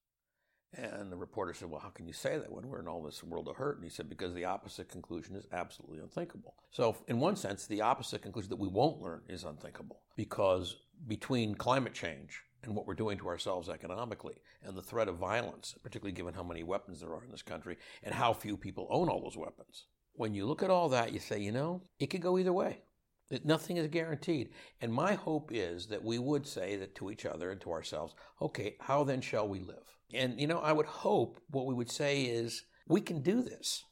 And 0.77 1.11
the 1.11 1.17
reporter 1.17 1.55
said, 1.55 1.71
Well, 1.71 1.81
how 1.81 1.91
can 1.91 2.07
you 2.07 2.13
say 2.13 2.39
that 2.39 2.51
when 2.51 2.69
we're 2.69 2.81
in 2.81 2.89
all 2.89 3.03
this 3.03 3.23
world 3.23 3.49
of 3.49 3.57
hurt? 3.57 3.77
And 3.77 3.85
he 3.85 3.91
said, 3.91 4.09
Because 4.09 4.35
the 4.35 4.45
opposite 4.45 4.89
conclusion 4.89 5.37
is 5.37 5.47
absolutely 5.53 5.99
unthinkable. 5.99 6.55
So, 6.71 6.97
in 7.07 7.21
one 7.21 7.37
sense, 7.37 7.67
the 7.67 7.83
opposite 7.83 8.23
conclusion 8.23 8.51
that 8.51 8.59
we 8.59 8.69
won't 8.69 9.01
learn 9.01 9.23
is 9.29 9.45
unthinkable 9.45 10.01
because 10.17 10.77
between 11.07 11.55
climate 11.55 11.95
change 11.95 12.43
and 12.63 12.75
what 12.75 12.87
we're 12.87 12.95
doing 12.95 13.19
to 13.19 13.29
ourselves 13.29 13.69
economically 13.69 14.37
and 14.63 14.77
the 14.77 14.83
threat 14.83 15.09
of 15.09 15.17
violence, 15.17 15.75
particularly 15.83 16.15
given 16.15 16.35
how 16.35 16.43
many 16.43 16.63
weapons 16.63 17.01
there 17.01 17.15
are 17.15 17.25
in 17.25 17.31
this 17.31 17.43
country 17.43 17.77
and 18.03 18.15
how 18.15 18.33
few 18.33 18.57
people 18.57 18.87
own 18.91 19.09
all 19.09 19.23
those 19.23 19.37
weapons, 19.37 19.85
when 20.15 20.35
you 20.35 20.47
look 20.47 20.63
at 20.63 20.71
all 20.71 20.89
that, 20.89 21.13
you 21.13 21.19
say, 21.19 21.39
you 21.39 21.53
know, 21.53 21.83
it 21.99 22.07
could 22.07 22.23
go 22.23 22.39
either 22.39 22.53
way. 22.53 22.79
That 23.31 23.47
nothing 23.47 23.79
is 23.79 23.89
guaranteed. 23.89 24.51
And 24.81 24.93
my 24.93 25.15
hope 25.15 25.51
is 25.53 25.87
that 25.87 26.05
we 26.05 26.19
would 26.19 26.47
say 26.47 26.77
that 26.77 26.95
to 26.97 27.11
each 27.11 27.25
other 27.25 27.51
and 27.51 27.61
to 27.63 27.73
ourselves, 27.73 28.15
okay, 28.41 28.77
how 28.81 29.03
then 29.03 29.23
shall 29.23 29.49
we 29.49 29.61
live? 29.61 29.99
And, 30.15 30.41
you 30.41 30.47
know, 30.47 30.59
I 30.59 30.73
would 30.73 30.87
hope 30.87 31.41
what 31.51 31.67
we 31.67 31.75
would 31.75 31.91
say 31.91 32.23
is, 32.23 32.65
we 32.87 33.01
can 33.01 33.23
do 33.23 33.43
this. 33.43 33.85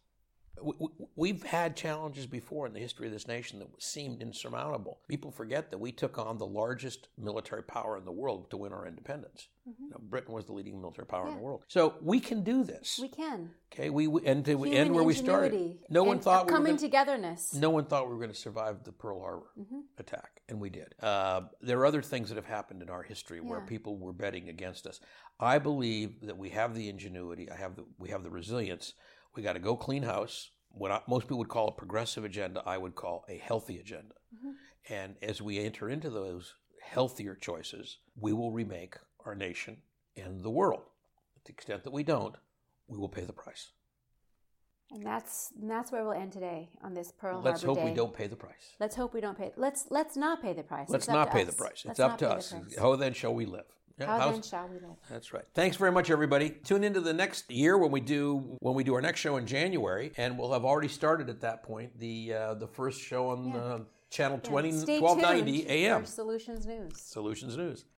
We- 0.61 0.75
we- 0.79 0.89
We've 1.15 1.43
had 1.43 1.77
challenges 1.77 2.27
before 2.27 2.67
in 2.67 2.73
the 2.73 2.81
history 2.81 3.07
of 3.07 3.13
this 3.13 3.29
nation 3.29 3.59
that 3.61 3.69
seemed 3.83 4.23
insurmountable. 4.23 4.99
People 5.09 5.31
forget 5.31 5.71
that 5.71 5.79
we 5.79 5.93
took 5.93 6.19
on 6.19 6.39
the 6.39 6.47
largest 6.47 7.09
military 7.19 7.63
power 7.63 7.97
in 7.99 8.05
the 8.05 8.13
world 8.13 8.51
to 8.51 8.57
win 8.57 8.73
our 8.73 8.87
independence. 8.87 9.49
You 9.67 9.91
know, 9.91 9.99
Britain 10.01 10.35
was 10.35 10.47
the 10.47 10.53
leading 10.53 10.81
military 10.81 11.07
power 11.07 11.23
in 11.25 11.29
Mm-hmm. 11.29 11.37
The 11.39 11.43
world. 11.45 11.65
So 11.69 11.95
we 12.03 12.19
can 12.19 12.43
do 12.43 12.65
this. 12.65 12.99
we 13.01 13.09
can. 13.09 13.55
okay, 13.73 13.91
we 13.91 14.07
we- 14.09 14.27
and 14.27 14.45
to 14.47 14.53
Human 14.53 14.73
end 14.73 14.95
where 14.95 15.05
we 15.05 15.15
started. 15.15 15.79
No 15.91 16.03
one 16.03 16.19
thought 16.19 16.47
we 16.47 16.53
were 16.53 16.59
coming 16.59 16.73
gonna- 16.77 16.89
togetherness. 16.89 17.55
no 17.55 17.71
one 17.71 17.85
thought 17.85 18.07
we 18.09 18.13
were 18.15 18.19
going 18.21 18.31
to 18.31 18.35
survive 18.37 18.83
the 18.85 18.93
Pearl 18.93 19.21
Harbor 19.21 19.51
Mm-hmm. 19.59 19.81
attack, 19.99 20.43
and 20.49 20.61
we 20.61 20.71
did. 20.71 20.95
Uh, 21.01 21.43
there 21.61 21.79
are 21.81 21.87
other 21.87 22.03
things 22.03 22.29
that 22.31 22.37
have 22.37 22.47
happened 22.47 22.83
in 22.83 22.89
our 22.91 23.03
history 23.03 23.41
where 23.41 23.61
people 23.61 23.97
were 23.99 24.13
betting 24.13 24.49
against 24.49 24.87
us. 24.87 24.99
I 25.39 25.59
believe 25.59 26.21
that 26.23 26.37
we 26.39 26.49
have 26.51 26.75
the 26.75 26.89
ingenuity. 26.89 27.51
I 27.51 27.57
have 27.57 27.77
the 27.77 27.85
we 27.99 28.09
have 28.09 28.23
the 28.25 28.31
resilience. 28.31 28.95
We 29.35 29.43
got 29.43 29.55
to 29.55 29.59
go 29.59 29.77
clean 29.77 30.03
house. 30.03 30.51
What 30.71 30.91
I, 30.91 31.01
most 31.07 31.25
people 31.25 31.39
would 31.39 31.49
call 31.49 31.69
a 31.69 31.73
progressive 31.73 32.25
agenda, 32.25 32.63
I 32.65 32.79
would 32.79 32.95
call 32.95 33.25
a 33.29 33.37
healthy 33.37 33.79
agenda. 33.79 34.15
Mm-hmm. 34.35 34.93
And 34.93 35.17
as 35.23 35.43
we 35.43 35.59
enter 35.59 35.89
into 35.89 36.11
those 36.11 36.55
healthier 36.83 37.35
choices, 37.35 37.99
we 38.19 38.33
will 38.33 38.53
remake 38.53 38.97
our 39.25 39.35
nation 39.35 39.79
and 40.17 40.43
the 40.43 40.51
world. 40.51 40.83
To 41.37 41.41
the 41.45 41.53
extent 41.53 41.85
that 41.85 41.93
we 41.93 42.03
don't, 42.03 42.35
we 42.89 42.99
will 42.99 43.09
pay 43.09 43.25
the 43.25 43.33
price. 43.33 43.73
And 44.93 45.07
that's 45.07 45.53
and 45.59 45.71
that's 45.71 45.91
where 45.91 46.05
we'll 46.05 46.13
end 46.13 46.33
today 46.33 46.69
on 46.83 46.93
this 46.93 47.13
Pearl 47.13 47.35
Harbor. 47.35 47.49
Let's 47.49 47.63
hope 47.63 47.79
Day. 47.79 47.85
we 47.85 47.95
don't 47.95 48.13
pay 48.13 48.27
the 48.27 48.37
price. 48.37 48.75
Let's 48.79 48.95
hope 48.95 49.15
we 49.15 49.23
don't 49.23 49.39
pay. 49.39 49.51
Let's 49.57 49.87
let's 49.89 50.17
not 50.17 50.43
pay 50.43 50.53
the 50.53 50.63
price. 50.63 50.91
Let's 50.91 51.09
not 51.09 51.31
pay 51.31 51.43
us. 51.43 51.47
the 51.47 51.55
price. 51.55 51.83
Let's 51.87 51.99
It's 51.99 52.01
up 52.01 52.19
to 52.19 52.31
us. 52.31 52.55
How 52.79 52.95
then 52.97 53.15
shall 53.15 53.35
we 53.35 53.47
live? 53.47 53.65
Yeah, 53.99 54.07
How 54.07 54.31
then 54.31 54.43
shall 54.43 54.69
we 54.69 54.75
live? 54.75 54.97
That's 55.11 55.33
right. 55.33 55.45
Thanks 55.55 55.77
very 55.77 55.93
much, 55.93 56.11
everybody. 56.11 56.51
Tune 56.51 56.85
into 56.85 57.01
the 57.01 57.13
next 57.13 57.51
year 57.51 57.77
when 57.79 57.91
we 57.91 58.01
do 58.01 58.57
when 58.61 58.75
we 58.75 58.85
do 58.85 58.95
our 58.95 59.01
next 59.03 59.21
show 59.21 59.37
in 59.37 59.47
January, 59.47 60.13
and 60.17 60.39
we'll 60.39 60.53
have 60.53 60.65
already 60.65 60.89
started 60.89 61.29
at 61.29 61.41
that 61.41 61.63
point 61.63 61.99
the 61.99 62.33
uh, 62.35 62.55
the 62.55 62.67
first 62.67 63.01
show 63.01 63.31
on 63.31 63.49
Yeah. 63.51 63.57
uh, 63.59 63.79
channel 64.11 64.41
Yeah, 64.45 64.51
20, 64.51 64.73
Stay 64.73 65.01
1290 65.01 65.59
tuned 65.63 65.71
AM 65.71 66.07
Solutions 66.07 66.67
News. 66.67 66.93
Solutions 67.01 67.57
News. 67.57 67.85